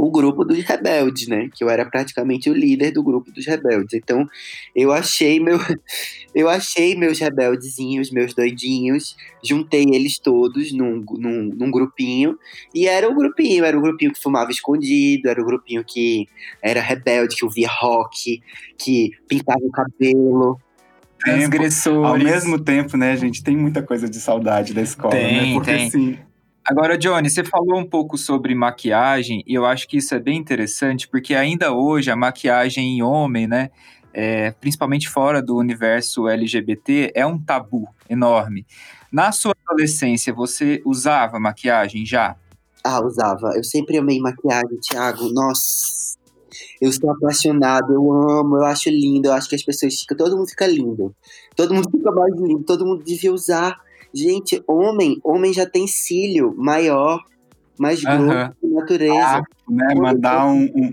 o 0.00 0.10
grupo 0.10 0.44
dos 0.46 0.58
rebeldes, 0.64 1.28
né? 1.28 1.50
Que 1.54 1.62
eu 1.62 1.68
era 1.68 1.84
praticamente 1.84 2.48
o 2.48 2.54
líder 2.54 2.90
do 2.90 3.02
grupo 3.02 3.30
dos 3.30 3.46
rebeldes. 3.46 3.92
Então, 3.92 4.26
eu 4.74 4.92
achei 4.92 5.38
meu, 5.38 5.58
eu 6.34 6.48
achei 6.48 6.96
meus 6.96 7.18
rebeldezinhos, 7.18 8.10
meus 8.10 8.32
doidinhos, 8.32 9.14
juntei 9.44 9.84
eles 9.92 10.18
todos 10.18 10.72
num, 10.72 11.04
num, 11.18 11.50
num 11.54 11.70
grupinho 11.70 12.38
e 12.74 12.86
era 12.86 13.06
o 13.08 13.12
um 13.12 13.14
grupinho, 13.14 13.62
era 13.62 13.76
o 13.76 13.80
um 13.80 13.82
grupinho 13.82 14.12
que 14.12 14.20
fumava 14.20 14.50
escondido, 14.50 15.28
era 15.28 15.38
o 15.38 15.42
um 15.42 15.46
grupinho 15.46 15.84
que 15.84 16.26
era 16.62 16.80
rebelde, 16.80 17.36
que 17.36 17.44
ouvia 17.44 17.68
rock, 17.68 18.42
que 18.78 19.10
pintava 19.28 19.60
o 19.62 19.70
cabelo, 19.70 20.58
transgressores. 21.18 22.10
Ao 22.10 22.18
mesmo 22.18 22.58
tempo, 22.58 22.96
né, 22.96 23.14
gente, 23.18 23.44
tem 23.44 23.54
muita 23.54 23.82
coisa 23.82 24.08
de 24.08 24.18
saudade 24.18 24.72
da 24.72 24.80
escola, 24.80 25.14
né? 25.14 25.28
tem, 25.28 25.48
né? 25.48 25.52
Porque 25.52 25.70
tem. 25.70 25.86
assim, 25.86 26.18
Agora, 26.64 26.96
Johnny, 26.96 27.28
você 27.28 27.42
falou 27.42 27.78
um 27.78 27.88
pouco 27.88 28.18
sobre 28.18 28.54
maquiagem 28.54 29.42
e 29.46 29.54
eu 29.54 29.64
acho 29.64 29.88
que 29.88 29.96
isso 29.96 30.14
é 30.14 30.20
bem 30.20 30.38
interessante 30.38 31.08
porque 31.08 31.34
ainda 31.34 31.72
hoje 31.72 32.10
a 32.10 32.16
maquiagem 32.16 32.98
em 32.98 33.02
homem, 33.02 33.46
né, 33.46 33.70
é, 34.12 34.50
principalmente 34.52 35.08
fora 35.08 35.42
do 35.42 35.56
universo 35.56 36.28
LGBT, 36.28 37.12
é 37.14 37.26
um 37.26 37.38
tabu 37.38 37.88
enorme. 38.08 38.66
Na 39.10 39.32
sua 39.32 39.54
adolescência, 39.66 40.32
você 40.32 40.80
usava 40.84 41.40
maquiagem 41.40 42.04
já? 42.04 42.36
Ah, 42.84 43.00
usava. 43.04 43.52
Eu 43.56 43.64
sempre 43.64 43.98
amei 43.98 44.20
maquiagem, 44.20 44.78
Thiago. 44.80 45.28
Nossa, 45.32 46.16
eu 46.80 46.92
sou 46.92 47.10
apaixonado, 47.10 47.92
eu 47.92 48.12
amo, 48.30 48.56
eu 48.56 48.64
acho 48.64 48.88
lindo, 48.88 49.28
eu 49.28 49.32
acho 49.32 49.48
que 49.48 49.54
as 49.54 49.62
pessoas 49.62 49.98
ficam, 50.00 50.16
todo 50.16 50.36
mundo 50.36 50.48
fica 50.48 50.66
lindo. 50.66 51.14
Todo 51.56 51.74
mundo 51.74 51.90
fica 51.90 52.10
mais 52.12 52.34
lindo, 52.34 52.62
todo 52.64 52.86
mundo 52.86 53.02
devia 53.04 53.32
usar 53.32 53.80
Gente, 54.12 54.62
homem, 54.66 55.20
homem 55.22 55.52
já 55.52 55.66
tem 55.66 55.86
cílio 55.86 56.54
maior, 56.56 57.22
mais 57.78 58.02
grosso, 58.02 58.54
uhum. 58.62 58.74
natureza. 58.74 59.38
Ah, 59.38 59.42
né? 59.68 59.94
Mandar 59.94 60.46
um, 60.46 60.64
um, 60.64 60.92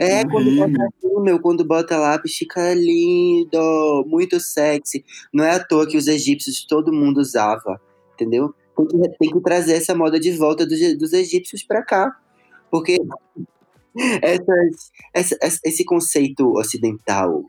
é, 0.00 0.24
quando 0.24 0.56
bota 0.56 1.22
meu, 1.22 1.40
quando 1.40 1.64
bota 1.64 1.96
lápis, 1.96 2.36
fica 2.36 2.74
lindo, 2.74 4.04
muito 4.06 4.40
sexy. 4.40 5.04
Não 5.32 5.44
é 5.44 5.52
à 5.52 5.64
toa 5.64 5.86
que 5.86 5.96
os 5.96 6.06
egípcios 6.06 6.66
todo 6.66 6.92
mundo 6.92 7.18
usava, 7.18 7.80
entendeu? 8.14 8.54
Tem 8.76 8.86
que, 8.86 9.18
tem 9.18 9.30
que 9.30 9.40
trazer 9.40 9.74
essa 9.74 9.94
moda 9.94 10.18
de 10.18 10.32
volta 10.32 10.66
dos, 10.66 10.98
dos 10.98 11.12
egípcios 11.12 11.62
para 11.62 11.82
cá. 11.82 12.16
Porque 12.70 12.98
essas, 14.20 14.90
essa, 15.14 15.60
esse 15.64 15.84
conceito 15.84 16.52
ocidental, 16.58 17.44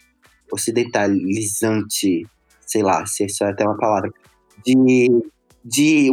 ocidentalizante, 0.51 2.27
sei 2.65 2.83
lá, 2.83 3.05
se 3.05 3.25
isso 3.25 3.43
é 3.43 3.49
até 3.49 3.65
uma 3.65 3.77
palavra, 3.77 4.11
de, 4.65 5.09
de 5.63 6.11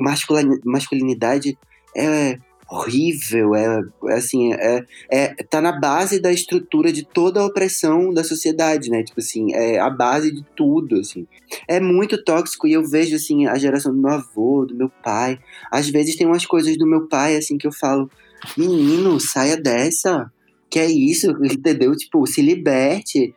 masculinidade 0.64 1.56
é 1.96 2.38
horrível, 2.72 3.54
é, 3.54 3.82
é 4.08 4.14
assim, 4.14 4.54
é, 4.54 4.82
é, 5.10 5.28
tá 5.44 5.60
na 5.60 5.78
base 5.78 6.18
da 6.18 6.32
estrutura 6.32 6.90
de 6.90 7.04
toda 7.04 7.40
a 7.40 7.44
opressão 7.44 8.12
da 8.14 8.24
sociedade, 8.24 8.88
né? 8.88 9.02
Tipo 9.02 9.20
assim, 9.20 9.52
é 9.52 9.78
a 9.78 9.90
base 9.90 10.32
de 10.32 10.42
tudo, 10.56 10.98
assim. 10.98 11.26
É 11.68 11.78
muito 11.78 12.22
tóxico 12.24 12.66
e 12.66 12.72
eu 12.72 12.82
vejo, 12.82 13.14
assim, 13.14 13.46
a 13.46 13.58
geração 13.58 13.92
do 13.92 14.00
meu 14.00 14.10
avô, 14.10 14.64
do 14.64 14.74
meu 14.74 14.88
pai. 14.88 15.38
Às 15.70 15.90
vezes 15.90 16.16
tem 16.16 16.26
umas 16.26 16.46
coisas 16.46 16.78
do 16.78 16.86
meu 16.86 17.06
pai, 17.08 17.36
assim, 17.36 17.58
que 17.58 17.66
eu 17.66 17.72
falo, 17.72 18.10
menino, 18.56 19.20
saia 19.20 19.56
dessa, 19.56 20.32
que 20.70 20.78
é 20.78 20.86
isso, 20.86 21.30
entendeu? 21.44 21.94
Tipo, 21.94 22.26
se 22.26 22.40
liberte, 22.40 23.34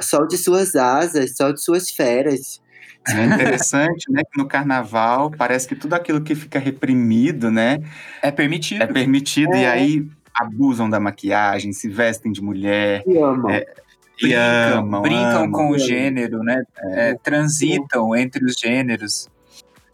solte 0.00 0.38
suas 0.38 0.74
asas, 0.74 1.36
solte 1.36 1.60
suas 1.60 1.90
feras, 1.90 2.58
é 3.06 3.24
interessante, 3.24 4.10
né, 4.10 4.22
que 4.24 4.38
no 4.38 4.46
carnaval 4.46 5.30
parece 5.30 5.68
que 5.68 5.74
tudo 5.74 5.94
aquilo 5.94 6.20
que 6.20 6.34
fica 6.34 6.58
reprimido, 6.58 7.50
né, 7.50 7.78
é 8.22 8.30
permitido. 8.30 8.82
É 8.82 8.86
permitido 8.86 9.54
é. 9.54 9.62
e 9.62 9.66
aí 9.66 10.08
abusam 10.34 10.88
da 10.88 11.00
maquiagem, 11.00 11.72
se 11.72 11.88
vestem 11.88 12.30
de 12.30 12.42
mulher, 12.42 13.02
e 13.06 13.18
amam. 13.18 13.50
É, 13.50 13.66
brincam, 14.20 14.78
amam, 14.78 15.02
brincam 15.02 15.44
amam, 15.44 15.52
com 15.52 15.70
o 15.70 15.78
gênero, 15.78 16.42
né? 16.42 16.62
É, 16.92 17.14
transitam 17.14 18.14
entre 18.14 18.44
os 18.44 18.54
gêneros. 18.54 19.28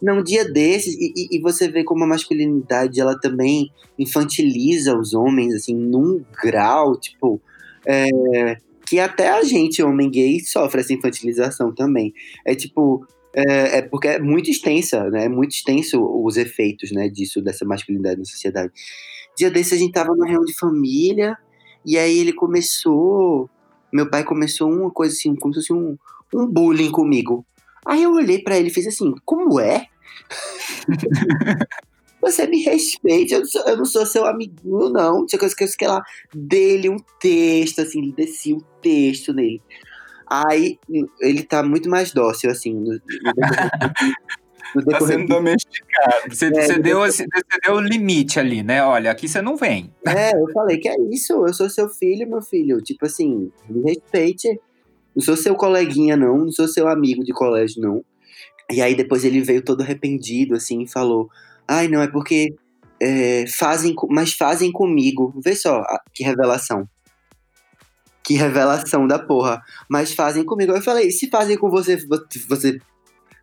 Não, 0.01 0.21
dia 0.21 0.45
desses, 0.45 0.93
e, 0.93 1.29
e, 1.31 1.39
você 1.39 1.67
vê 1.67 1.83
como 1.83 2.03
a 2.03 2.07
masculinidade 2.07 2.99
ela 2.99 3.19
também 3.19 3.71
infantiliza 3.97 4.95
os 4.95 5.13
homens, 5.13 5.53
assim, 5.53 5.73
num 5.73 6.23
grau, 6.43 6.95
tipo, 6.95 7.41
é, 7.85 8.57
que 8.87 8.99
até 8.99 9.29
a 9.29 9.43
gente, 9.43 9.81
homem 9.81 10.09
gay, 10.09 10.39
sofre 10.41 10.81
essa 10.81 10.93
infantilização 10.93 11.73
também. 11.73 12.13
É 12.45 12.53
tipo, 12.53 13.05
é, 13.33 13.79
é, 13.79 13.81
porque 13.81 14.07
é 14.07 14.19
muito 14.19 14.49
extensa, 14.49 15.09
né? 15.09 15.25
É 15.25 15.29
muito 15.29 15.51
extenso 15.51 16.01
os 16.01 16.37
efeitos, 16.37 16.91
né, 16.91 17.09
disso, 17.09 17.41
dessa 17.41 17.65
masculinidade 17.65 18.19
na 18.19 18.25
sociedade. 18.25 18.71
Dia 19.37 19.51
desse 19.51 19.75
a 19.75 19.77
gente 19.77 19.91
tava 19.91 20.09
numa 20.09 20.25
reunião 20.25 20.45
de 20.45 20.57
família, 20.57 21.37
e 21.85 21.97
aí 21.97 22.17
ele 22.17 22.31
começou, 22.31 23.49
meu 23.91 24.09
pai 24.09 24.23
começou 24.23 24.71
uma 24.71 24.89
coisa 24.89 25.13
assim, 25.13 25.35
como 25.35 25.53
se 25.53 25.59
fosse 25.59 25.73
um, 25.73 25.97
um 26.33 26.47
bullying 26.47 26.91
comigo. 26.91 27.45
Aí 27.85 28.03
eu 28.03 28.13
olhei 28.13 28.39
para 28.39 28.57
ele 28.57 28.69
e 28.69 28.73
fiz 28.73 28.87
assim, 28.87 29.13
como 29.25 29.59
é? 29.59 29.87
você 32.25 32.47
me 32.47 32.63
respeite, 32.63 33.33
eu 33.33 33.39
não 33.39 33.47
sou, 33.47 33.61
eu 33.67 33.77
não 33.77 33.85
sou 33.85 34.05
seu 34.05 34.25
amiguinho, 34.25 34.89
não. 34.89 35.25
Tinha 35.25 35.39
coisa 35.39 35.55
que 35.55 35.63
eu 35.63 35.67
que 35.77 35.85
lá, 35.85 36.01
dele 36.33 36.89
um 36.89 36.97
texto, 37.19 37.81
assim, 37.81 38.11
desci 38.11 38.53
um 38.53 38.61
texto 38.81 39.31
nele. 39.31 39.61
Aí 40.27 40.79
ele 41.21 41.43
tá 41.43 41.61
muito 41.61 41.87
mais 41.87 42.11
dócil, 42.11 42.49
assim. 42.49 42.73
No, 42.73 42.99
no 44.75 44.83
tá 44.89 45.01
sendo 45.01 45.27
domesticado. 45.27 46.29
Você, 46.29 46.47
é, 46.47 46.49
você, 46.49 46.79
deu, 46.79 46.99
você 47.01 47.25
deu 47.63 47.75
o 47.75 47.79
limite 47.79 48.39
ali, 48.39 48.63
né? 48.63 48.83
Olha, 48.83 49.11
aqui 49.11 49.27
você 49.27 49.41
não 49.41 49.55
vem. 49.55 49.93
É, 50.07 50.35
eu 50.35 50.51
falei 50.51 50.79
que 50.79 50.89
é 50.89 50.95
isso, 51.11 51.33
eu 51.45 51.53
sou 51.53 51.69
seu 51.69 51.87
filho, 51.89 52.27
meu 52.27 52.41
filho. 52.41 52.81
Tipo 52.81 53.05
assim, 53.05 53.51
me 53.69 53.83
respeite. 53.83 54.59
Não 55.15 55.23
sou 55.23 55.37
seu 55.37 55.55
coleguinha, 55.55 56.17
não. 56.17 56.39
Não 56.39 56.51
sou 56.51 56.67
seu 56.67 56.87
amigo 56.87 57.23
de 57.23 57.31
colégio, 57.31 57.81
não. 57.81 58.03
E 58.71 58.81
aí 58.81 58.95
depois 58.95 59.23
ele 59.23 59.41
veio 59.41 59.63
todo 59.63 59.81
arrependido, 59.81 60.55
assim, 60.55 60.81
e 60.81 60.87
falou: 60.87 61.29
Ai, 61.67 61.87
não, 61.87 62.01
é 62.01 62.07
porque 62.07 62.55
é, 63.01 63.45
fazem, 63.47 63.93
mas 64.09 64.33
fazem 64.33 64.71
comigo. 64.71 65.33
Vê 65.43 65.55
só 65.55 65.83
que 66.13 66.23
revelação. 66.23 66.87
Que 68.23 68.35
revelação 68.35 69.07
da 69.07 69.19
porra. 69.19 69.61
Mas 69.89 70.13
fazem 70.13 70.43
comigo. 70.43 70.71
Eu 70.71 70.81
falei, 70.81 71.11
se 71.11 71.29
fazem 71.29 71.57
com 71.57 71.69
você, 71.69 71.97
você 72.47 72.79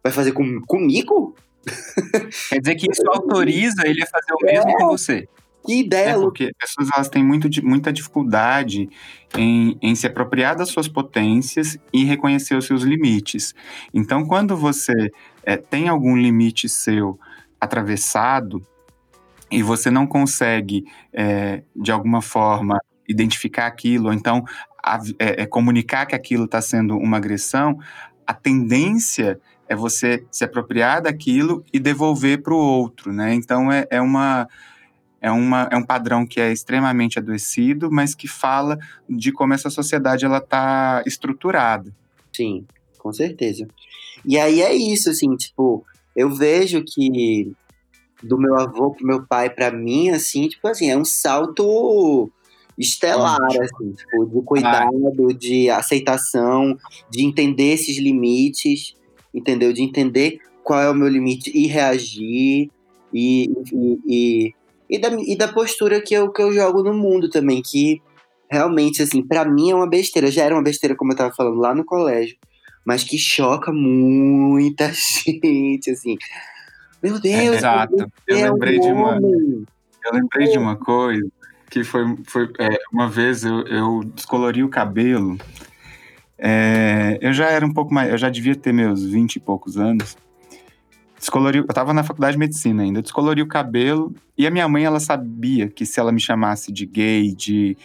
vai 0.03 0.13
fazer 0.13 0.33
com, 0.33 0.61
comigo? 0.63 1.35
Quer 2.49 2.61
dizer 2.61 2.75
que 2.75 2.91
isso 2.91 3.03
autoriza 3.09 3.87
ele 3.87 4.03
a 4.03 4.07
fazer 4.07 4.33
o 4.33 4.45
mesmo 4.45 4.71
é. 4.71 4.79
com 4.79 4.87
você. 4.89 5.29
Que 5.65 5.79
ideia, 5.79 6.11
é 6.11 6.15
porque 6.15 6.51
as 6.61 6.75
pessoas 6.75 6.91
elas 6.93 7.09
têm 7.09 7.25
muito, 7.25 7.49
muita 7.65 7.93
dificuldade 7.93 8.89
em, 9.39 9.79
em 9.81 9.95
se 9.95 10.09
apropriar 10.09 10.57
das 10.57 10.71
suas 10.71 10.89
potências 10.89 11.79
e 11.93 12.05
reconhecer 12.05 12.57
os 12.57 12.67
seus 12.67 12.83
limites. 12.83 13.55
Então, 13.95 14.27
quando 14.27 14.57
você 14.57 15.13
é, 15.45 15.57
tem 15.57 15.89
algum 15.89 16.17
limite 16.17 16.69
seu 16.69 17.17
atravessado 17.63 18.61
e 19.49 19.63
você 19.63 19.89
não 19.89 20.05
consegue, 20.05 20.85
é, 21.13 21.63
de 21.77 21.93
alguma 21.93 22.21
forma, 22.21 22.83
identificar 23.09 23.67
aquilo, 23.67 24.07
ou 24.07 24.13
então 24.13 24.45
a, 24.83 24.99
é, 25.17 25.43
é, 25.43 25.47
comunicar 25.47 26.07
que 26.07 26.15
aquilo 26.15 26.47
está 26.47 26.61
sendo 26.61 26.97
uma 26.97 27.19
agressão, 27.19 27.79
a 28.27 28.35
tendência 28.35 29.41
é 29.69 29.77
você 29.77 30.25
se 30.31 30.43
apropriar 30.43 31.03
daquilo 31.03 31.65
e 31.73 31.79
devolver 31.79 32.43
para 32.43 32.53
o 32.53 32.59
outro, 32.59 33.13
né? 33.13 33.33
Então 33.33 33.71
é, 33.71 33.87
é 33.91 34.01
uma 34.01 34.49
é, 35.21 35.31
uma, 35.31 35.69
é 35.71 35.77
um 35.77 35.85
padrão 35.85 36.27
que 36.27 36.41
é 36.41 36.51
extremamente 36.51 37.17
adoecido, 37.17 37.89
mas 37.93 38.13
que 38.13 38.27
fala 38.27 38.77
de 39.09 39.31
como 39.31 39.55
essa 39.55 39.71
sociedade 39.71 40.25
ela 40.25 40.39
está 40.39 41.01
estruturada. 41.07 41.95
Sim, 42.33 42.67
com 42.99 43.13
certeza. 43.13 43.69
E 44.25 44.37
aí 44.37 44.61
é 44.61 44.75
isso, 44.75 45.11
assim, 45.11 45.37
tipo, 45.37 45.87
eu 46.15 46.31
vejo 46.31 46.85
que 46.85 47.53
do 48.23 48.39
meu 48.39 48.57
avô 48.57 48.93
pro 48.93 49.07
meu 49.07 49.27
pai 49.27 49.51
para 49.51 49.71
mim, 49.71 50.11
assim, 50.11 50.49
tipo 50.49 50.67
assim, 50.69 50.91
é 50.91 50.97
um 50.97 51.05
salto 51.05 52.31
estelar, 52.79 53.39
assim, 53.45 53.93
tipo, 53.93 54.27
de 54.27 54.43
cuidado, 54.43 55.29
ah. 55.29 55.35
de 55.35 55.69
aceitação, 55.69 56.77
de 57.11 57.25
entender 57.25 57.73
esses 57.73 57.99
limites, 57.99 58.95
entendeu? 59.35 59.73
De 59.73 59.83
entender 59.83 60.39
qual 60.63 60.81
é 60.81 60.91
o 60.91 60.95
meu 60.95 61.09
limite 61.09 61.51
e 61.55 61.67
reagir, 61.67 62.71
e, 63.13 63.51
e, 63.73 63.99
e, 64.07 64.55
e, 64.89 64.99
da, 64.99 65.09
e 65.21 65.37
da 65.37 65.49
postura 65.49 66.01
que 66.01 66.15
eu, 66.15 66.31
que 66.33 66.41
eu 66.41 66.53
jogo 66.53 66.83
no 66.83 66.95
mundo 66.95 67.29
também, 67.29 67.61
que 67.61 68.01
realmente, 68.51 69.03
assim, 69.03 69.23
para 69.23 69.45
mim 69.45 69.71
é 69.71 69.75
uma 69.75 69.89
besteira, 69.89 70.31
já 70.31 70.45
era 70.45 70.55
uma 70.55 70.63
besteira, 70.63 70.97
como 70.97 71.13
eu 71.13 71.17
tava 71.17 71.35
falando 71.35 71.59
lá 71.59 71.75
no 71.75 71.85
colégio, 71.85 72.37
mas 72.85 73.05
que 73.05 73.19
choca 73.19 73.73
muita 73.73 74.91
gente, 74.93 75.91
assim. 75.91 76.17
Meu 77.03 77.21
Deus, 77.21 77.57
Exato. 77.57 78.11
Eu 78.27 78.53
lembrei 78.53 78.79
de 78.79 78.89
uma. 78.89 79.19
Eu 79.19 80.13
lembrei 80.13 80.49
de 80.49 80.59
uma 80.59 80.77
coisa 80.77 81.29
que 81.73 81.83
foi, 81.83 82.05
foi 82.27 82.53
é, 82.59 82.69
uma 82.93 83.09
vez 83.09 83.45
eu, 83.45 83.67
eu 83.67 84.05
descolori 84.15 84.63
o 84.63 84.69
cabelo. 84.69 85.39
É, 86.37 87.19
eu 87.21 87.33
já 87.33 87.49
era 87.49 87.65
um 87.65 87.73
pouco 87.73 87.95
mais, 87.95 88.11
eu 88.11 88.19
já 88.19 88.29
devia 88.29 88.55
ter 88.55 88.73
meus 88.73 89.05
20 89.05 89.37
e 89.37 89.41
poucos 89.41 89.79
anos. 89.79 90.17
Descolori, 91.19 91.59
eu 91.59 91.65
estava 91.65 91.95
na 91.95 92.03
faculdade 92.03 92.33
de 92.33 92.39
medicina 92.41 92.83
ainda, 92.83 92.99
eu 92.99 93.03
descolori 93.03 93.41
o 93.41 93.47
cabelo 93.47 94.13
e 94.37 94.47
a 94.47 94.51
minha 94.51 94.69
mãe 94.69 94.85
ela 94.85 94.99
sabia 94.99 95.69
que 95.69 95.87
se 95.87 95.99
ela 95.99 96.11
me 96.13 96.21
chamasse 96.21 96.73
de 96.73 96.85
gay, 96.85 97.33
de 97.33 97.77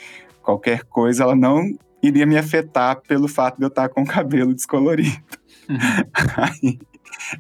qualquer 0.42 0.84
coisa, 0.86 1.24
ela 1.24 1.36
não 1.36 1.78
iria 2.08 2.26
me 2.26 2.38
afetar 2.38 3.02
pelo 3.08 3.28
fato 3.28 3.58
de 3.58 3.64
eu 3.64 3.68
estar 3.68 3.90
com 3.90 4.02
o 4.02 4.08
cabelo 4.08 4.54
descolorido. 4.54 5.18
Uhum. 5.70 5.78
Aí, 6.38 6.80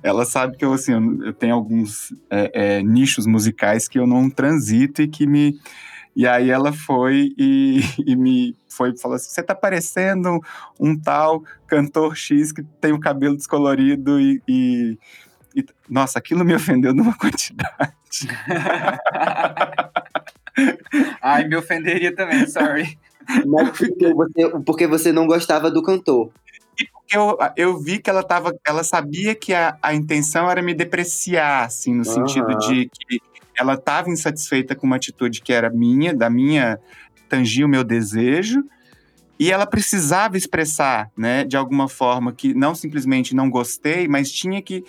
ela 0.01 0.25
sabe 0.25 0.57
que 0.57 0.65
eu, 0.65 0.73
assim, 0.73 0.93
eu, 1.23 1.33
tenho 1.33 1.53
alguns 1.53 2.13
é, 2.29 2.77
é, 2.77 2.83
nichos 2.83 3.25
musicais 3.25 3.87
que 3.87 3.99
eu 3.99 4.05
não 4.05 4.29
transito 4.29 5.01
e 5.01 5.07
que 5.07 5.25
me. 5.25 5.59
E 6.15 6.27
aí 6.27 6.49
ela 6.49 6.73
foi 6.73 7.31
e, 7.37 7.81
e 8.03 8.15
me 8.15 8.55
foi 8.67 8.97
falou 8.97 9.15
assim: 9.15 9.29
você 9.29 9.43
tá 9.43 9.53
parecendo 9.53 10.39
um 10.79 10.97
tal 10.97 11.43
cantor 11.67 12.15
X 12.15 12.51
que 12.51 12.63
tem 12.81 12.91
o 12.91 12.99
cabelo 12.99 13.37
descolorido 13.37 14.19
e, 14.19 14.41
e, 14.47 14.97
e 15.55 15.63
nossa, 15.87 16.17
aquilo 16.17 16.43
me 16.43 16.55
ofendeu 16.55 16.93
numa 16.93 17.15
quantidade. 17.15 17.93
Ai, 21.21 21.47
me 21.47 21.55
ofenderia 21.55 22.15
também, 22.15 22.47
sorry. 22.47 22.97
Mas 23.45 23.77
porque 23.77 24.13
você, 24.13 24.49
porque 24.65 24.87
você 24.87 25.11
não 25.11 25.27
gostava 25.27 25.69
do 25.69 25.83
cantor. 25.83 26.29
E 26.79 26.85
porque 26.85 27.17
eu, 27.17 27.37
eu 27.55 27.79
vi 27.79 27.99
que 27.99 28.09
ela 28.09 28.23
tava, 28.23 28.55
ela 28.65 28.83
sabia 28.83 29.33
que 29.33 29.53
a, 29.53 29.77
a 29.81 29.93
intenção 29.93 30.49
era 30.49 30.61
me 30.61 30.73
depreciar, 30.73 31.65
assim, 31.65 31.91
no 31.91 31.97
uhum. 31.99 32.03
sentido 32.03 32.57
de 32.59 32.89
que 32.89 33.19
ela 33.57 33.73
estava 33.73 34.09
insatisfeita 34.09 34.75
com 34.75 34.85
uma 34.85 34.97
atitude 34.97 35.41
que 35.41 35.51
era 35.51 35.69
minha, 35.69 36.13
da 36.13 36.29
minha, 36.29 36.79
tangia 37.27 37.65
o 37.65 37.69
meu 37.69 37.83
desejo, 37.83 38.63
e 39.39 39.51
ela 39.51 39.65
precisava 39.65 40.37
expressar, 40.37 41.11
né, 41.15 41.43
de 41.43 41.57
alguma 41.57 41.87
forma, 41.87 42.31
que 42.31 42.53
não 42.53 42.73
simplesmente 42.73 43.35
não 43.35 43.49
gostei, 43.49 44.07
mas 44.07 44.31
tinha 44.31 44.61
que 44.61 44.83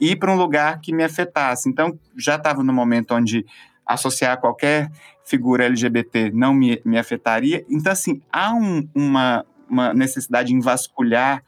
ir 0.00 0.16
para 0.16 0.32
um 0.32 0.36
lugar 0.36 0.80
que 0.80 0.94
me 0.94 1.04
afetasse. 1.04 1.68
Então, 1.68 1.98
já 2.16 2.36
estava 2.36 2.62
no 2.62 2.72
momento 2.72 3.14
onde 3.14 3.44
associar 3.86 4.40
qualquer 4.40 4.90
figura 5.26 5.66
LGBT 5.66 6.30
não 6.32 6.54
me, 6.54 6.80
me 6.84 6.96
afetaria. 6.96 7.64
Então, 7.68 7.92
assim, 7.92 8.22
há 8.32 8.54
um, 8.54 8.88
uma, 8.94 9.44
uma 9.68 9.92
necessidade 9.92 10.54
em 10.54 10.60
vasculhar 10.60 11.42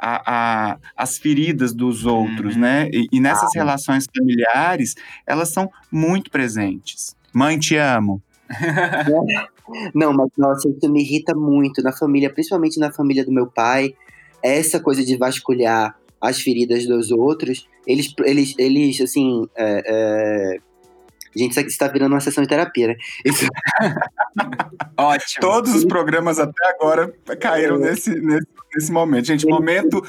a, 0.00 0.72
a, 0.72 0.78
as 0.96 1.18
feridas 1.18 1.74
dos 1.74 2.04
outros, 2.04 2.54
uhum. 2.54 2.60
né? 2.60 2.88
E, 2.92 3.08
e 3.10 3.20
nessas 3.20 3.50
ah. 3.56 3.58
relações 3.58 4.06
familiares, 4.16 4.94
elas 5.26 5.48
são 5.48 5.68
muito 5.90 6.30
presentes. 6.30 7.16
Mãe, 7.32 7.58
te 7.58 7.76
amo. 7.76 8.22
Não, 9.94 10.12
mas 10.14 10.30
nossa, 10.38 10.68
isso 10.68 10.90
me 10.90 11.02
irrita 11.02 11.34
muito 11.34 11.82
na 11.82 11.92
família, 11.92 12.32
principalmente 12.32 12.78
na 12.78 12.92
família 12.92 13.24
do 13.24 13.32
meu 13.32 13.46
pai. 13.46 13.94
Essa 14.42 14.80
coisa 14.80 15.04
de 15.04 15.16
vasculhar 15.16 15.96
as 16.20 16.40
feridas 16.40 16.86
dos 16.86 17.10
outros, 17.10 17.68
eles, 17.86 18.12
eles, 18.24 18.54
eles 18.58 19.00
assim, 19.00 19.46
é, 19.56 19.82
é, 19.86 20.58
Gente, 21.36 21.52
isso 21.52 21.60
aqui 21.60 21.70
está 21.70 21.88
virando 21.88 22.12
uma 22.12 22.20
sessão 22.20 22.42
de 22.42 22.48
terapia, 22.48 22.88
né? 22.88 22.96
Isso... 23.24 23.46
Ótimo. 24.96 25.40
Todos 25.40 25.74
os 25.74 25.84
programas 25.84 26.38
até 26.38 26.68
agora 26.68 27.12
caíram 27.40 27.76
é. 27.76 27.90
nesse, 27.90 28.10
nesse, 28.20 28.46
nesse 28.74 28.92
momento. 28.92 29.26
Gente, 29.26 29.46
momento 29.46 30.02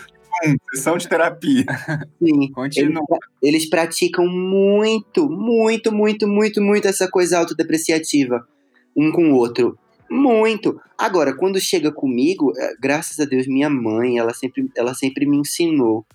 um, 0.46 0.56
sessão 0.74 0.98
de 0.98 1.08
terapia. 1.08 1.66
Sim. 2.24 2.52
Continua. 2.52 3.04
Eles, 3.42 3.56
eles, 3.56 3.70
praticam 3.70 4.28
muito, 4.28 5.30
muito, 5.30 5.92
muito, 5.92 6.28
muito, 6.28 6.62
muito 6.62 6.88
essa 6.88 7.10
coisa 7.10 7.40
autodepreciativa 7.40 8.48
um 8.96 9.12
com 9.12 9.32
o 9.32 9.36
outro. 9.36 9.78
Muito. 10.10 10.82
Agora, 10.98 11.36
quando 11.36 11.60
chega 11.60 11.92
comigo, 11.92 12.52
é, 12.58 12.74
graças 12.80 13.20
a 13.20 13.26
Deus, 13.26 13.48
minha 13.48 13.70
mãe, 13.70 14.18
ela 14.18 14.34
sempre, 14.34 14.70
ela 14.76 14.94
sempre 14.94 15.26
me 15.26 15.38
ensinou 15.38 16.06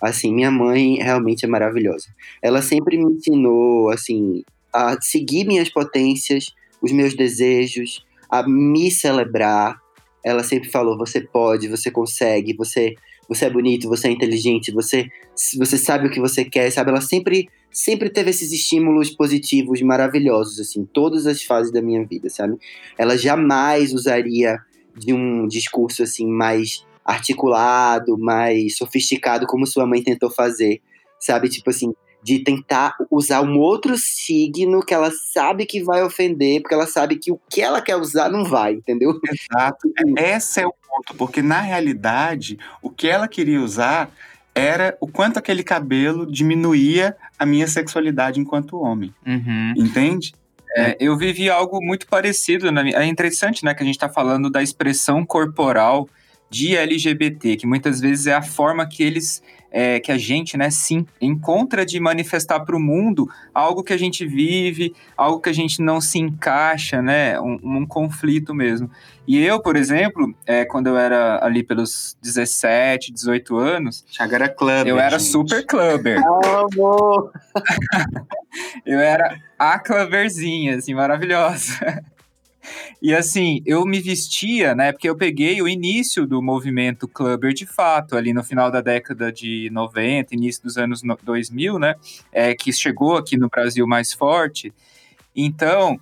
Assim, 0.00 0.32
minha 0.32 0.50
mãe 0.50 0.96
realmente 0.96 1.44
é 1.44 1.48
maravilhosa. 1.48 2.08
Ela 2.42 2.60
sempre 2.60 2.98
me 2.98 3.14
ensinou, 3.14 3.90
assim, 3.90 4.42
a 4.72 5.00
seguir 5.00 5.46
minhas 5.46 5.70
potências, 5.70 6.54
os 6.82 6.92
meus 6.92 7.14
desejos, 7.14 8.04
a 8.30 8.46
me 8.46 8.90
celebrar. 8.90 9.80
Ela 10.24 10.42
sempre 10.42 10.68
falou: 10.68 10.98
você 10.98 11.20
pode, 11.20 11.68
você 11.68 11.90
consegue, 11.90 12.54
você, 12.54 12.94
você 13.28 13.46
é 13.46 13.50
bonito, 13.50 13.88
você 13.88 14.08
é 14.08 14.10
inteligente, 14.10 14.70
você, 14.72 15.08
você 15.56 15.78
sabe 15.78 16.08
o 16.08 16.10
que 16.10 16.20
você 16.20 16.44
quer, 16.44 16.70
sabe? 16.70 16.90
Ela 16.90 17.00
sempre, 17.00 17.48
sempre 17.70 18.10
teve 18.10 18.30
esses 18.30 18.52
estímulos 18.52 19.10
positivos 19.10 19.80
maravilhosos, 19.80 20.60
assim, 20.60 20.84
todas 20.84 21.26
as 21.26 21.42
fases 21.42 21.72
da 21.72 21.80
minha 21.80 22.04
vida, 22.04 22.28
sabe? 22.28 22.56
Ela 22.98 23.16
jamais 23.16 23.94
usaria 23.94 24.58
de 24.96 25.12
um 25.12 25.46
discurso 25.46 26.02
assim 26.02 26.26
mais 26.26 26.84
articulado, 27.06 28.18
mais 28.18 28.76
sofisticado, 28.76 29.46
como 29.46 29.66
sua 29.66 29.86
mãe 29.86 30.02
tentou 30.02 30.30
fazer, 30.30 30.82
sabe? 31.20 31.48
Tipo 31.48 31.70
assim, 31.70 31.94
de 32.22 32.40
tentar 32.40 32.96
usar 33.08 33.40
um 33.40 33.56
outro 33.56 33.96
signo 33.96 34.84
que 34.84 34.92
ela 34.92 35.12
sabe 35.32 35.64
que 35.64 35.84
vai 35.84 36.02
ofender, 36.02 36.60
porque 36.60 36.74
ela 36.74 36.86
sabe 36.86 37.16
que 37.16 37.30
o 37.30 37.40
que 37.48 37.62
ela 37.62 37.80
quer 37.80 37.94
usar 37.94 38.28
não 38.28 38.44
vai, 38.44 38.72
entendeu? 38.72 39.18
Exato. 39.24 39.92
Esse 40.18 40.60
é 40.60 40.66
o 40.66 40.72
ponto, 40.72 41.14
porque 41.16 41.40
na 41.40 41.60
realidade, 41.60 42.58
o 42.82 42.90
que 42.90 43.06
ela 43.06 43.28
queria 43.28 43.60
usar 43.60 44.10
era 44.52 44.96
o 45.00 45.06
quanto 45.06 45.38
aquele 45.38 45.62
cabelo 45.62 46.26
diminuía 46.26 47.16
a 47.38 47.46
minha 47.46 47.68
sexualidade 47.68 48.40
enquanto 48.40 48.80
homem. 48.80 49.14
Uhum. 49.24 49.74
Entende? 49.76 50.34
É, 50.76 50.96
eu 50.98 51.16
vivi 51.16 51.48
algo 51.48 51.78
muito 51.80 52.08
parecido. 52.08 52.72
Na 52.72 52.82
minha... 52.82 52.98
É 52.98 53.06
interessante, 53.06 53.64
né, 53.64 53.72
que 53.72 53.82
a 53.82 53.86
gente 53.86 53.94
está 53.94 54.08
falando 54.08 54.50
da 54.50 54.62
expressão 54.62 55.24
corporal 55.24 56.08
de 56.48 56.76
LGBT, 56.76 57.56
que 57.56 57.66
muitas 57.66 58.00
vezes 58.00 58.26
é 58.26 58.34
a 58.34 58.42
forma 58.42 58.86
que 58.86 59.02
eles, 59.02 59.42
é, 59.70 59.98
que 59.98 60.12
a 60.12 60.18
gente, 60.18 60.56
né, 60.56 60.70
se 60.70 61.04
encontra 61.20 61.84
de 61.84 61.98
manifestar 61.98 62.60
para 62.60 62.76
o 62.76 62.80
mundo 62.80 63.28
algo 63.52 63.82
que 63.82 63.92
a 63.92 63.98
gente 63.98 64.26
vive, 64.26 64.94
algo 65.16 65.40
que 65.40 65.48
a 65.50 65.52
gente 65.52 65.82
não 65.82 66.00
se 66.00 66.18
encaixa, 66.18 67.02
né, 67.02 67.40
um, 67.40 67.58
um 67.62 67.86
conflito 67.86 68.54
mesmo. 68.54 68.90
E 69.26 69.42
eu, 69.42 69.60
por 69.60 69.76
exemplo, 69.76 70.32
é, 70.46 70.64
quando 70.64 70.86
eu 70.86 70.96
era 70.96 71.44
ali 71.44 71.64
pelos 71.64 72.16
17, 72.22 73.12
18 73.12 73.56
anos, 73.56 74.04
Chaga 74.08 74.36
era 74.36 74.48
clubber, 74.48 74.86
eu 74.86 75.00
era 75.00 75.18
gente. 75.18 75.30
super 75.30 75.66
clubber. 75.66 76.18
Amor! 76.22 77.32
eu 78.86 79.00
era 79.00 79.36
a 79.58 79.78
clubberzinha, 79.80 80.76
assim, 80.76 80.94
maravilhosa. 80.94 82.02
E 83.00 83.14
assim, 83.14 83.62
eu 83.64 83.84
me 83.84 84.00
vestia, 84.00 84.74
né? 84.74 84.92
Porque 84.92 85.08
eu 85.08 85.16
peguei 85.16 85.60
o 85.60 85.68
início 85.68 86.26
do 86.26 86.42
movimento 86.42 87.06
clubber 87.06 87.52
de 87.52 87.66
fato, 87.66 88.16
ali 88.16 88.32
no 88.32 88.42
final 88.42 88.70
da 88.70 88.80
década 88.80 89.32
de 89.32 89.68
90, 89.72 90.34
início 90.34 90.62
dos 90.62 90.76
anos 90.76 91.02
2000, 91.02 91.78
né? 91.78 91.94
É, 92.32 92.54
que 92.54 92.72
chegou 92.72 93.16
aqui 93.16 93.36
no 93.36 93.48
Brasil 93.48 93.86
mais 93.86 94.12
forte. 94.12 94.72
Então, 95.34 96.00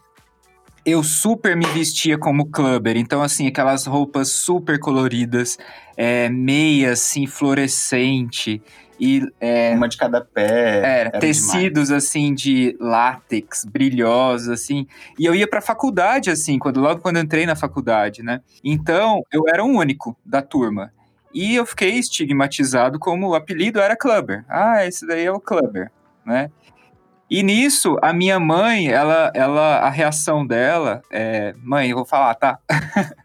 eu 0.85 1.03
super 1.03 1.57
me 1.57 1.66
vestia 1.66 2.18
como 2.18 2.46
clubber. 2.46 2.96
Então, 2.96 3.22
assim, 3.22 3.46
aquelas 3.46 3.87
roupas 3.87 4.29
super 4.29 4.79
coloridas, 4.79 5.59
é, 5.96 6.29
meia, 6.29 6.92
assim, 6.92 7.27
fluorescente. 7.27 8.62
E, 8.98 9.26
é, 9.40 9.74
Uma 9.74 9.88
de 9.88 9.96
cada 9.96 10.20
pé. 10.20 11.00
Era, 11.00 11.11
tecidos, 11.18 11.88
demais. 11.88 12.04
assim, 12.04 12.35
de 12.35 12.76
látex, 12.80 13.64
brilhosos, 13.64 14.48
assim. 14.48 14.87
E 15.18 15.24
eu 15.24 15.35
ia 15.35 15.48
pra 15.48 15.61
faculdade, 15.61 16.30
assim, 16.30 16.59
quando, 16.59 16.80
logo 16.80 17.00
quando 17.00 17.18
entrei 17.18 17.44
na 17.46 17.57
faculdade, 17.57 18.22
né? 18.22 18.40
Então, 18.62 19.22
eu 19.33 19.44
era 19.48 19.64
o 19.64 19.68
único 19.68 20.16
da 20.24 20.40
turma. 20.40 20.92
E 21.33 21.57
eu 21.57 21.66
fiquei 21.66 21.94
estigmatizado 21.94 22.98
como 22.98 23.28
o 23.28 23.35
apelido 23.35 23.80
era 23.80 23.96
clubber. 23.96 24.44
Ah, 24.48 24.87
esse 24.87 25.04
daí 25.07 25.24
é 25.24 25.33
o 25.33 25.40
clubber, 25.40 25.90
né? 26.24 26.50
E 27.28 27.42
nisso, 27.42 27.96
a 28.00 28.12
minha 28.12 28.38
mãe, 28.38 28.88
ela, 28.88 29.33
ela, 29.35 29.78
a 29.78 29.90
reação 29.90 30.46
dela 30.46 31.02
é. 31.11 31.52
Mãe, 31.59 31.90
eu 31.90 31.96
vou 31.96 32.04
falar, 32.04 32.35
tá? 32.35 32.59